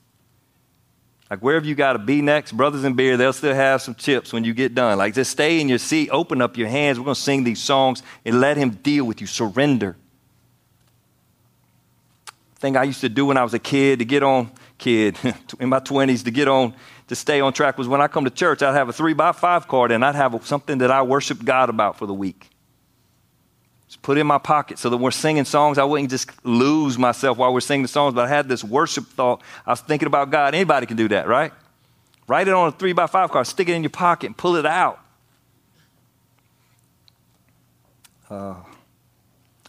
Like 1.30 1.40
wherever 1.40 1.66
you 1.66 1.76
got 1.76 1.94
to 1.94 2.00
be 2.00 2.22
next, 2.22 2.52
Brothers 2.52 2.84
in 2.84 2.94
Beer, 2.94 3.18
they'll 3.18 3.34
still 3.34 3.56
have 3.56 3.82
some 3.82 3.96
chips 3.96 4.32
when 4.32 4.44
you 4.44 4.54
get 4.54 4.76
done. 4.76 4.98
Like 4.98 5.16
just 5.16 5.32
stay 5.32 5.60
in 5.60 5.68
your 5.68 5.80
seat, 5.80 6.10
open 6.12 6.42
up 6.42 6.56
your 6.58 6.68
hands. 6.68 7.00
We're 7.00 7.06
going 7.06 7.16
to 7.16 7.22
sing 7.22 7.44
these 7.44 7.62
songs 7.62 8.04
and 8.24 8.40
let 8.40 8.58
Him 8.58 8.72
deal 8.72 9.06
with 9.06 9.22
you. 9.22 9.28
Surrender 9.28 9.96
thing 12.66 12.78
I 12.78 12.84
used 12.84 13.02
to 13.02 13.10
do 13.10 13.28
when 13.28 13.38
I 13.38 13.44
was 13.44 13.54
a 13.54 13.60
kid 13.60 14.00
to 14.00 14.06
get 14.06 14.24
on, 14.24 14.50
kid, 14.80 15.18
in 15.60 15.70
my 15.70 15.80
20s, 15.80 16.24
to 16.24 16.32
get 16.32 16.48
on, 16.48 16.74
to 17.08 17.16
stay 17.16 17.40
on 17.40 17.54
track 17.54 17.78
was 17.78 17.88
when 17.88 18.02
I 18.02 18.08
come 18.08 18.24
to 18.26 18.32
church, 18.32 18.64
I'd 18.64 18.74
have 18.74 18.90
a 18.90 18.94
three 18.94 19.14
by 19.14 19.32
five 19.34 19.68
card 19.68 19.92
and 19.92 20.04
I'd 20.04 20.16
have 20.16 20.46
something 20.48 20.80
that 20.80 20.90
I 20.90 21.04
worshiped 21.04 21.46
God 21.46 21.70
about 21.70 22.00
for 22.00 22.08
the 22.08 22.14
week. 22.14 22.50
Just 23.96 24.02
put 24.02 24.18
in 24.18 24.28
my 24.28 24.38
pocket 24.38 24.78
so 24.78 24.90
that 24.90 24.98
we're 24.98 25.12
singing 25.12 25.46
songs, 25.46 25.78
I 25.78 25.86
wouldn't 25.86 26.10
just 26.10 26.30
lose 26.46 26.98
myself 26.98 27.38
while 27.38 27.54
we're 27.54 27.62
singing 27.62 27.84
the 27.84 27.88
songs, 27.88 28.14
but 28.14 28.26
I 28.26 28.28
had 28.28 28.50
this 28.50 28.62
worship 28.62 29.06
thought. 29.06 29.42
I 29.66 29.70
was 29.70 29.80
thinking 29.80 30.06
about 30.06 30.32
God. 30.32 30.54
Anybody 30.54 30.86
can 30.86 30.98
do 30.98 31.08
that, 31.08 31.30
right? 31.30 31.54
Write 32.28 32.50
it 32.50 32.54
on 32.54 32.68
a 32.68 32.72
three 32.74 32.92
by 32.92 33.08
five 33.08 33.32
card, 33.32 33.48
stick 33.48 33.70
it 33.70 33.74
in 33.74 33.84
your 33.84 33.90
pocket, 33.92 34.28
and 34.28 34.38
pull 34.38 34.58
it 34.58 34.66
out. 34.66 35.00
Uh, 38.30 38.56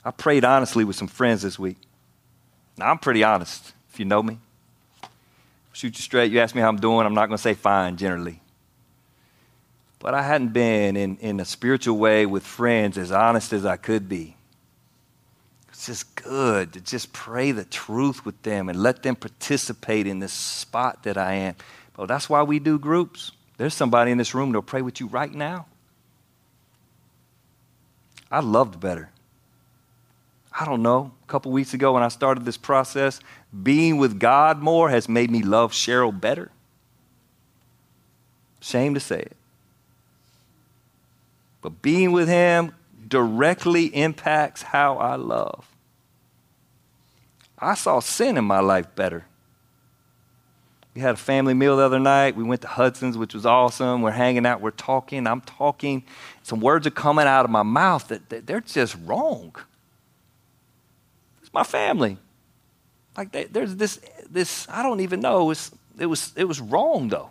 I 0.04 0.10
prayed 0.10 0.44
honestly 0.44 0.82
with 0.82 0.96
some 0.96 1.08
friends 1.08 1.42
this 1.42 1.56
week. 1.56 1.76
Now, 2.76 2.90
I'm 2.90 2.98
pretty 2.98 3.22
honest, 3.22 3.74
if 3.92 4.00
you 4.00 4.06
know 4.06 4.22
me. 4.22 4.38
Shoot 5.72 5.96
you 5.96 6.02
straight, 6.02 6.32
you 6.32 6.40
ask 6.40 6.52
me 6.54 6.62
how 6.62 6.68
I'm 6.68 6.78
doing, 6.78 7.06
I'm 7.06 7.14
not 7.14 7.26
going 7.26 7.36
to 7.36 7.42
say 7.42 7.54
fine 7.54 7.96
generally. 7.96 8.40
But 9.98 10.14
I 10.14 10.22
hadn't 10.22 10.52
been 10.52 10.96
in, 10.96 11.16
in 11.18 11.40
a 11.40 11.44
spiritual 11.44 11.96
way 11.96 12.26
with 12.26 12.44
friends 12.44 12.98
as 12.98 13.10
honest 13.10 13.52
as 13.52 13.64
I 13.64 13.76
could 13.76 14.08
be. 14.08 14.36
It's 15.68 15.86
just 15.86 16.14
good 16.16 16.72
to 16.74 16.80
just 16.80 17.12
pray 17.12 17.52
the 17.52 17.64
truth 17.64 18.24
with 18.24 18.40
them 18.42 18.68
and 18.68 18.82
let 18.82 19.02
them 19.02 19.16
participate 19.16 20.06
in 20.06 20.20
this 20.20 20.32
spot 20.32 21.02
that 21.02 21.18
I 21.18 21.34
am. 21.34 21.54
But 21.94 22.06
that's 22.06 22.28
why 22.28 22.42
we 22.42 22.58
do 22.58 22.78
groups. 22.78 23.32
There's 23.56 23.74
somebody 23.74 24.10
in 24.10 24.18
this 24.18 24.34
room 24.34 24.50
that'll 24.50 24.62
pray 24.62 24.82
with 24.82 25.00
you 25.00 25.06
right 25.06 25.32
now. 25.32 25.66
I 28.30 28.40
loved 28.40 28.80
better. 28.80 29.10
I 30.58 30.64
don't 30.64 30.82
know, 30.82 31.12
a 31.22 31.26
couple 31.26 31.52
weeks 31.52 31.74
ago 31.74 31.92
when 31.92 32.02
I 32.02 32.08
started 32.08 32.44
this 32.44 32.56
process, 32.56 33.20
being 33.62 33.98
with 33.98 34.18
God 34.18 34.62
more 34.62 34.88
has 34.88 35.08
made 35.08 35.30
me 35.30 35.42
love 35.42 35.72
Cheryl 35.72 36.18
better. 36.18 36.50
Shame 38.60 38.94
to 38.94 39.00
say 39.00 39.20
it. 39.20 39.35
But 41.66 41.82
being 41.82 42.12
with 42.12 42.28
Him 42.28 42.76
directly 43.08 43.86
impacts 43.86 44.62
how 44.62 44.98
I 44.98 45.16
love. 45.16 45.68
I 47.58 47.74
saw 47.74 47.98
sin 47.98 48.38
in 48.38 48.44
my 48.44 48.60
life 48.60 48.94
better. 48.94 49.24
We 50.94 51.00
had 51.00 51.14
a 51.14 51.16
family 51.16 51.54
meal 51.54 51.76
the 51.76 51.82
other 51.82 51.98
night. 51.98 52.36
We 52.36 52.44
went 52.44 52.60
to 52.60 52.68
Hudson's, 52.68 53.18
which 53.18 53.34
was 53.34 53.44
awesome. 53.44 54.00
We're 54.00 54.12
hanging 54.12 54.46
out, 54.46 54.60
we're 54.60 54.70
talking. 54.70 55.26
I'm 55.26 55.40
talking. 55.40 56.04
Some 56.44 56.60
words 56.60 56.86
are 56.86 56.92
coming 56.92 57.26
out 57.26 57.44
of 57.44 57.50
my 57.50 57.64
mouth 57.64 58.06
that, 58.06 58.28
that 58.28 58.46
they're 58.46 58.60
just 58.60 58.96
wrong 59.04 59.52
It's 61.42 61.52
my 61.52 61.64
family. 61.64 62.16
Like 63.16 63.32
they, 63.32 63.46
there's 63.46 63.74
this, 63.74 63.98
this, 64.30 64.68
I 64.70 64.84
don't 64.84 65.00
even 65.00 65.18
know. 65.18 65.40
It 65.40 65.46
was, 65.46 65.72
it 65.98 66.06
was, 66.06 66.32
it 66.36 66.44
was 66.44 66.60
wrong 66.60 67.08
though. 67.08 67.30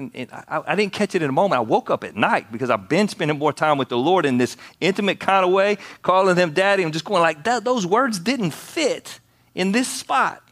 And, 0.00 0.10
and 0.14 0.32
I, 0.32 0.62
I, 0.66 0.74
didn't 0.76 0.94
catch 0.94 1.14
it 1.14 1.20
in 1.20 1.28
a 1.28 1.32
moment. 1.32 1.58
I 1.58 1.62
woke 1.62 1.90
up 1.90 2.04
at 2.04 2.16
night 2.16 2.50
because 2.50 2.70
I've 2.70 2.88
been 2.88 3.06
spending 3.06 3.38
more 3.38 3.52
time 3.52 3.76
with 3.76 3.90
the 3.90 3.98
Lord 3.98 4.24
in 4.24 4.38
this 4.38 4.56
intimate 4.80 5.20
kind 5.20 5.44
of 5.44 5.52
way, 5.52 5.76
calling 6.00 6.36
him 6.36 6.54
daddy. 6.54 6.82
I'm 6.82 6.90
just 6.90 7.04
going 7.04 7.20
like, 7.20 7.44
that, 7.44 7.64
those 7.64 7.86
words 7.86 8.18
didn't 8.18 8.52
fit 8.52 9.20
in 9.54 9.72
this 9.72 9.88
spot. 9.88 10.42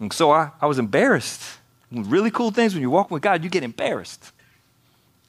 And 0.00 0.10
so 0.14 0.30
I, 0.30 0.52
I 0.62 0.66
was 0.66 0.78
embarrassed. 0.78 1.42
Really 1.92 2.30
cool 2.30 2.50
things 2.50 2.72
when 2.72 2.80
you're 2.80 2.90
walking 2.90 3.14
with 3.14 3.22
God, 3.22 3.44
you 3.44 3.50
get 3.50 3.62
embarrassed 3.62 4.32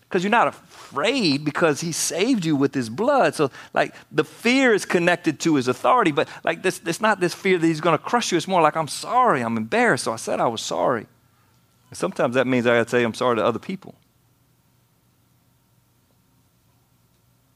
because 0.08 0.24
you're 0.24 0.32
not 0.32 0.48
afraid 0.48 1.44
because 1.44 1.82
he 1.82 1.92
saved 1.92 2.46
you 2.46 2.56
with 2.56 2.74
his 2.74 2.90
blood. 2.90 3.36
So, 3.36 3.52
like, 3.74 3.94
the 4.14 4.24
fear 4.24 4.74
is 4.74 4.86
connected 4.86 5.42
to 5.42 5.56
his 5.56 5.68
authority, 5.68 6.14
but 6.14 6.30
like, 6.46 6.64
this, 6.64 6.80
it's 6.86 7.02
not 7.02 7.20
this 7.20 7.34
fear 7.34 7.58
that 7.58 7.68
he's 7.68 7.82
going 7.82 7.98
to 7.98 8.04
crush 8.04 8.32
you. 8.32 8.38
It's 8.38 8.48
more 8.48 8.62
like, 8.62 8.78
I'm 8.78 8.88
sorry, 8.88 9.42
I'm 9.42 9.58
embarrassed. 9.58 10.06
So 10.06 10.14
I 10.14 10.16
said 10.16 10.40
I 10.40 10.48
was 10.48 10.62
sorry. 10.62 11.08
Sometimes 11.96 12.36
that 12.36 12.46
means 12.46 12.68
I 12.68 12.78
got 12.78 12.84
to 12.84 12.90
say 12.90 13.04
I'm 13.04 13.14
sorry 13.14 13.38
to 13.38 13.46
other 13.46 13.60
people. 13.60 13.96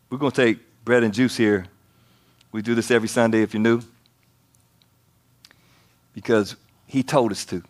We're 0.10 0.18
going 0.18 0.32
to 0.32 0.46
take 0.46 0.60
bread 0.86 1.04
and 1.04 1.14
juice 1.14 1.36
here. 1.36 1.66
We 2.52 2.62
do 2.62 2.74
this 2.74 2.90
every 2.90 3.10
Sunday 3.10 3.42
if 3.44 3.54
you're 3.54 3.62
new, 3.62 3.82
because 6.14 6.56
he 6.88 7.04
told 7.04 7.32
us 7.32 7.46
to. 7.46 7.62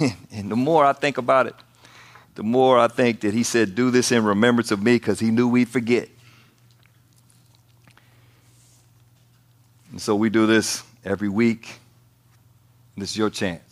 and 0.32 0.50
the 0.50 0.56
more 0.56 0.84
I 0.84 0.92
think 0.94 1.18
about 1.18 1.46
it, 1.46 1.54
the 2.34 2.42
more 2.42 2.78
I 2.78 2.88
think 2.88 3.20
that 3.20 3.32
he 3.32 3.42
said, 3.42 3.74
Do 3.74 3.90
this 3.90 4.10
in 4.10 4.24
remembrance 4.24 4.70
of 4.70 4.82
me 4.82 4.96
because 4.96 5.20
he 5.20 5.30
knew 5.30 5.46
we'd 5.46 5.68
forget. 5.68 6.08
And 9.90 10.00
so 10.00 10.16
we 10.16 10.28
do 10.28 10.46
this 10.46 10.82
every 11.04 11.28
week. 11.28 11.78
This 12.96 13.10
is 13.10 13.16
your 13.18 13.30
chance. 13.30 13.65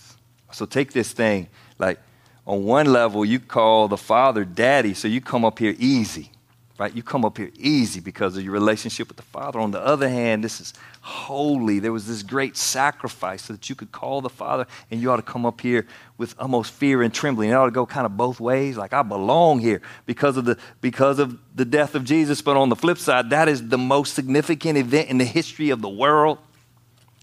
So 0.54 0.66
take 0.66 0.92
this 0.92 1.12
thing, 1.12 1.48
like 1.78 1.98
on 2.46 2.64
one 2.64 2.86
level, 2.86 3.24
you 3.24 3.40
call 3.40 3.88
the 3.88 3.96
Father 3.96 4.44
daddy, 4.44 4.94
so 4.94 5.08
you 5.08 5.20
come 5.20 5.44
up 5.44 5.58
here 5.58 5.74
easy 5.78 6.30
right? 6.78 6.94
You 6.94 7.02
come 7.02 7.24
up 7.24 7.38
here 7.38 7.50
easy 7.56 8.00
because 8.00 8.36
of 8.36 8.42
your 8.42 8.52
relationship 8.52 9.06
with 9.08 9.16
the 9.16 9.22
Father. 9.22 9.60
On 9.60 9.70
the 9.70 9.80
other 9.80 10.08
hand, 10.08 10.42
this 10.42 10.60
is 10.60 10.74
holy. 11.02 11.78
There 11.78 11.92
was 11.92 12.06
this 12.06 12.22
great 12.22 12.56
sacrifice 12.56 13.42
so 13.42 13.52
that 13.52 13.70
you 13.70 13.76
could 13.76 13.92
call 13.92 14.20
the 14.20 14.28
Father, 14.28 14.66
and 14.90 15.00
you 15.00 15.10
ought 15.10 15.16
to 15.16 15.22
come 15.22 15.46
up 15.46 15.60
here 15.60 15.86
with 16.18 16.34
almost 16.38 16.72
fear 16.72 17.02
and 17.02 17.14
trembling. 17.14 17.50
It 17.50 17.52
ought 17.52 17.66
to 17.66 17.70
go 17.70 17.86
kind 17.86 18.06
of 18.06 18.16
both 18.16 18.40
ways. 18.40 18.76
Like 18.76 18.92
I 18.92 19.02
belong 19.02 19.60
here 19.60 19.82
because 20.06 20.36
of 20.36 20.44
the 20.44 20.58
because 20.80 21.18
of 21.18 21.38
the 21.54 21.64
death 21.64 21.94
of 21.94 22.04
Jesus. 22.04 22.42
But 22.42 22.56
on 22.56 22.68
the 22.68 22.76
flip 22.76 22.98
side, 22.98 23.30
that 23.30 23.48
is 23.48 23.68
the 23.68 23.78
most 23.78 24.14
significant 24.14 24.76
event 24.76 25.08
in 25.08 25.18
the 25.18 25.24
history 25.24 25.70
of 25.70 25.80
the 25.80 25.88
world. 25.88 26.38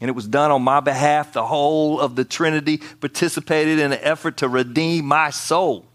And 0.01 0.09
it 0.09 0.13
was 0.13 0.27
done 0.27 0.51
on 0.51 0.63
my 0.63 0.79
behalf. 0.79 1.31
The 1.31 1.45
whole 1.45 1.99
of 1.99 2.15
the 2.15 2.25
Trinity 2.25 2.77
participated 2.77 3.79
in 3.79 3.93
an 3.93 3.99
effort 4.01 4.37
to 4.37 4.49
redeem 4.49 5.05
my 5.05 5.29
soul. 5.29 5.85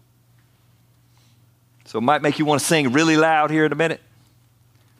So 1.85 1.99
it 1.99 2.01
might 2.01 2.21
make 2.21 2.39
you 2.39 2.45
want 2.45 2.61
to 2.61 2.65
sing 2.65 2.93
really 2.93 3.17
loud 3.17 3.51
here 3.51 3.65
in 3.65 3.71
a 3.71 3.75
minute. 3.75 4.01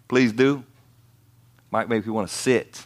Please 0.07 0.33
do. 0.33 0.63
Might 1.71 1.89
make 1.89 2.05
you 2.05 2.13
want 2.13 2.27
to 2.27 2.33
sit 2.33 2.85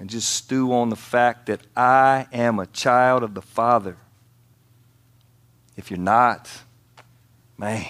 and 0.00 0.08
just 0.08 0.30
stew 0.30 0.72
on 0.72 0.90
the 0.90 0.96
fact 0.96 1.46
that 1.46 1.60
I 1.76 2.26
am 2.32 2.58
a 2.58 2.66
child 2.66 3.22
of 3.22 3.34
the 3.34 3.42
Father. 3.42 3.96
If 5.76 5.90
you're 5.90 5.98
not, 5.98 6.50
man, 7.56 7.86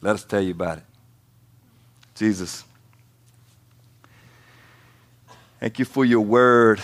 let 0.00 0.14
us 0.14 0.24
tell 0.24 0.40
you 0.40 0.52
about 0.52 0.78
it. 0.78 0.84
Jesus, 2.14 2.64
thank 5.64 5.78
you 5.78 5.86
for 5.86 6.04
your 6.04 6.20
word 6.20 6.78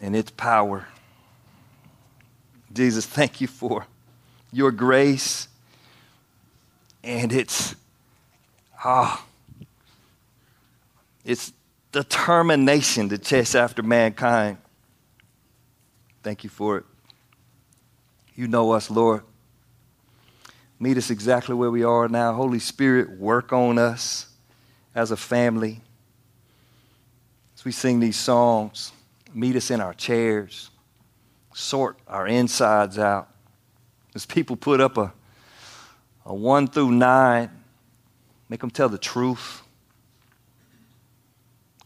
and 0.00 0.16
its 0.16 0.30
power. 0.30 0.86
Jesus, 2.72 3.04
thank 3.04 3.42
you 3.42 3.46
for 3.46 3.86
your 4.50 4.72
grace 4.72 5.48
and 7.04 7.30
it's 7.30 7.74
ah 8.82 9.22
it's 11.26 11.52
determination 11.92 13.10
to 13.10 13.18
chase 13.18 13.54
after 13.54 13.82
mankind. 13.82 14.56
Thank 16.22 16.42
you 16.42 16.48
for 16.48 16.78
it. 16.78 16.84
You 18.34 18.48
know 18.48 18.70
us, 18.70 18.90
Lord. 18.90 19.24
Meet 20.78 20.96
us 20.96 21.10
exactly 21.10 21.54
where 21.54 21.70
we 21.70 21.84
are 21.84 22.08
now. 22.08 22.32
Holy 22.32 22.60
Spirit, 22.60 23.18
work 23.18 23.52
on 23.52 23.76
us 23.76 24.26
as 24.94 25.10
a 25.10 25.18
family. 25.18 25.82
As 27.60 27.64
we 27.66 27.72
sing 27.72 28.00
these 28.00 28.16
songs, 28.16 28.90
meet 29.34 29.54
us 29.54 29.70
in 29.70 29.82
our 29.82 29.92
chairs, 29.92 30.70
sort 31.52 31.98
our 32.08 32.26
insides 32.26 32.98
out. 32.98 33.28
As 34.14 34.24
people 34.24 34.56
put 34.56 34.80
up 34.80 34.96
a 34.96 35.12
a 36.24 36.34
1 36.34 36.68
through 36.68 36.92
9 36.92 37.50
Make 38.48 38.60
them 38.60 38.70
tell 38.70 38.88
the 38.88 38.96
truth. 38.96 39.62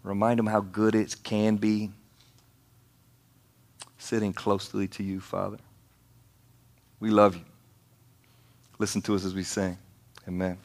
Remind 0.05 0.39
them 0.39 0.47
how 0.47 0.61
good 0.61 0.95
it 0.95 1.17
can 1.25 1.57
be 1.57 1.91
sitting 3.99 4.33
closely 4.33 4.87
to 4.89 5.03
you, 5.03 5.21
Father. 5.21 5.59
We 7.01 7.11
love 7.11 7.35
you. 7.35 7.45
Listen 8.79 9.03
to 9.03 9.15
us 9.17 9.25
as 9.25 9.35
we 9.35 9.43
sing. 9.43 9.77
Amen. 10.29 10.57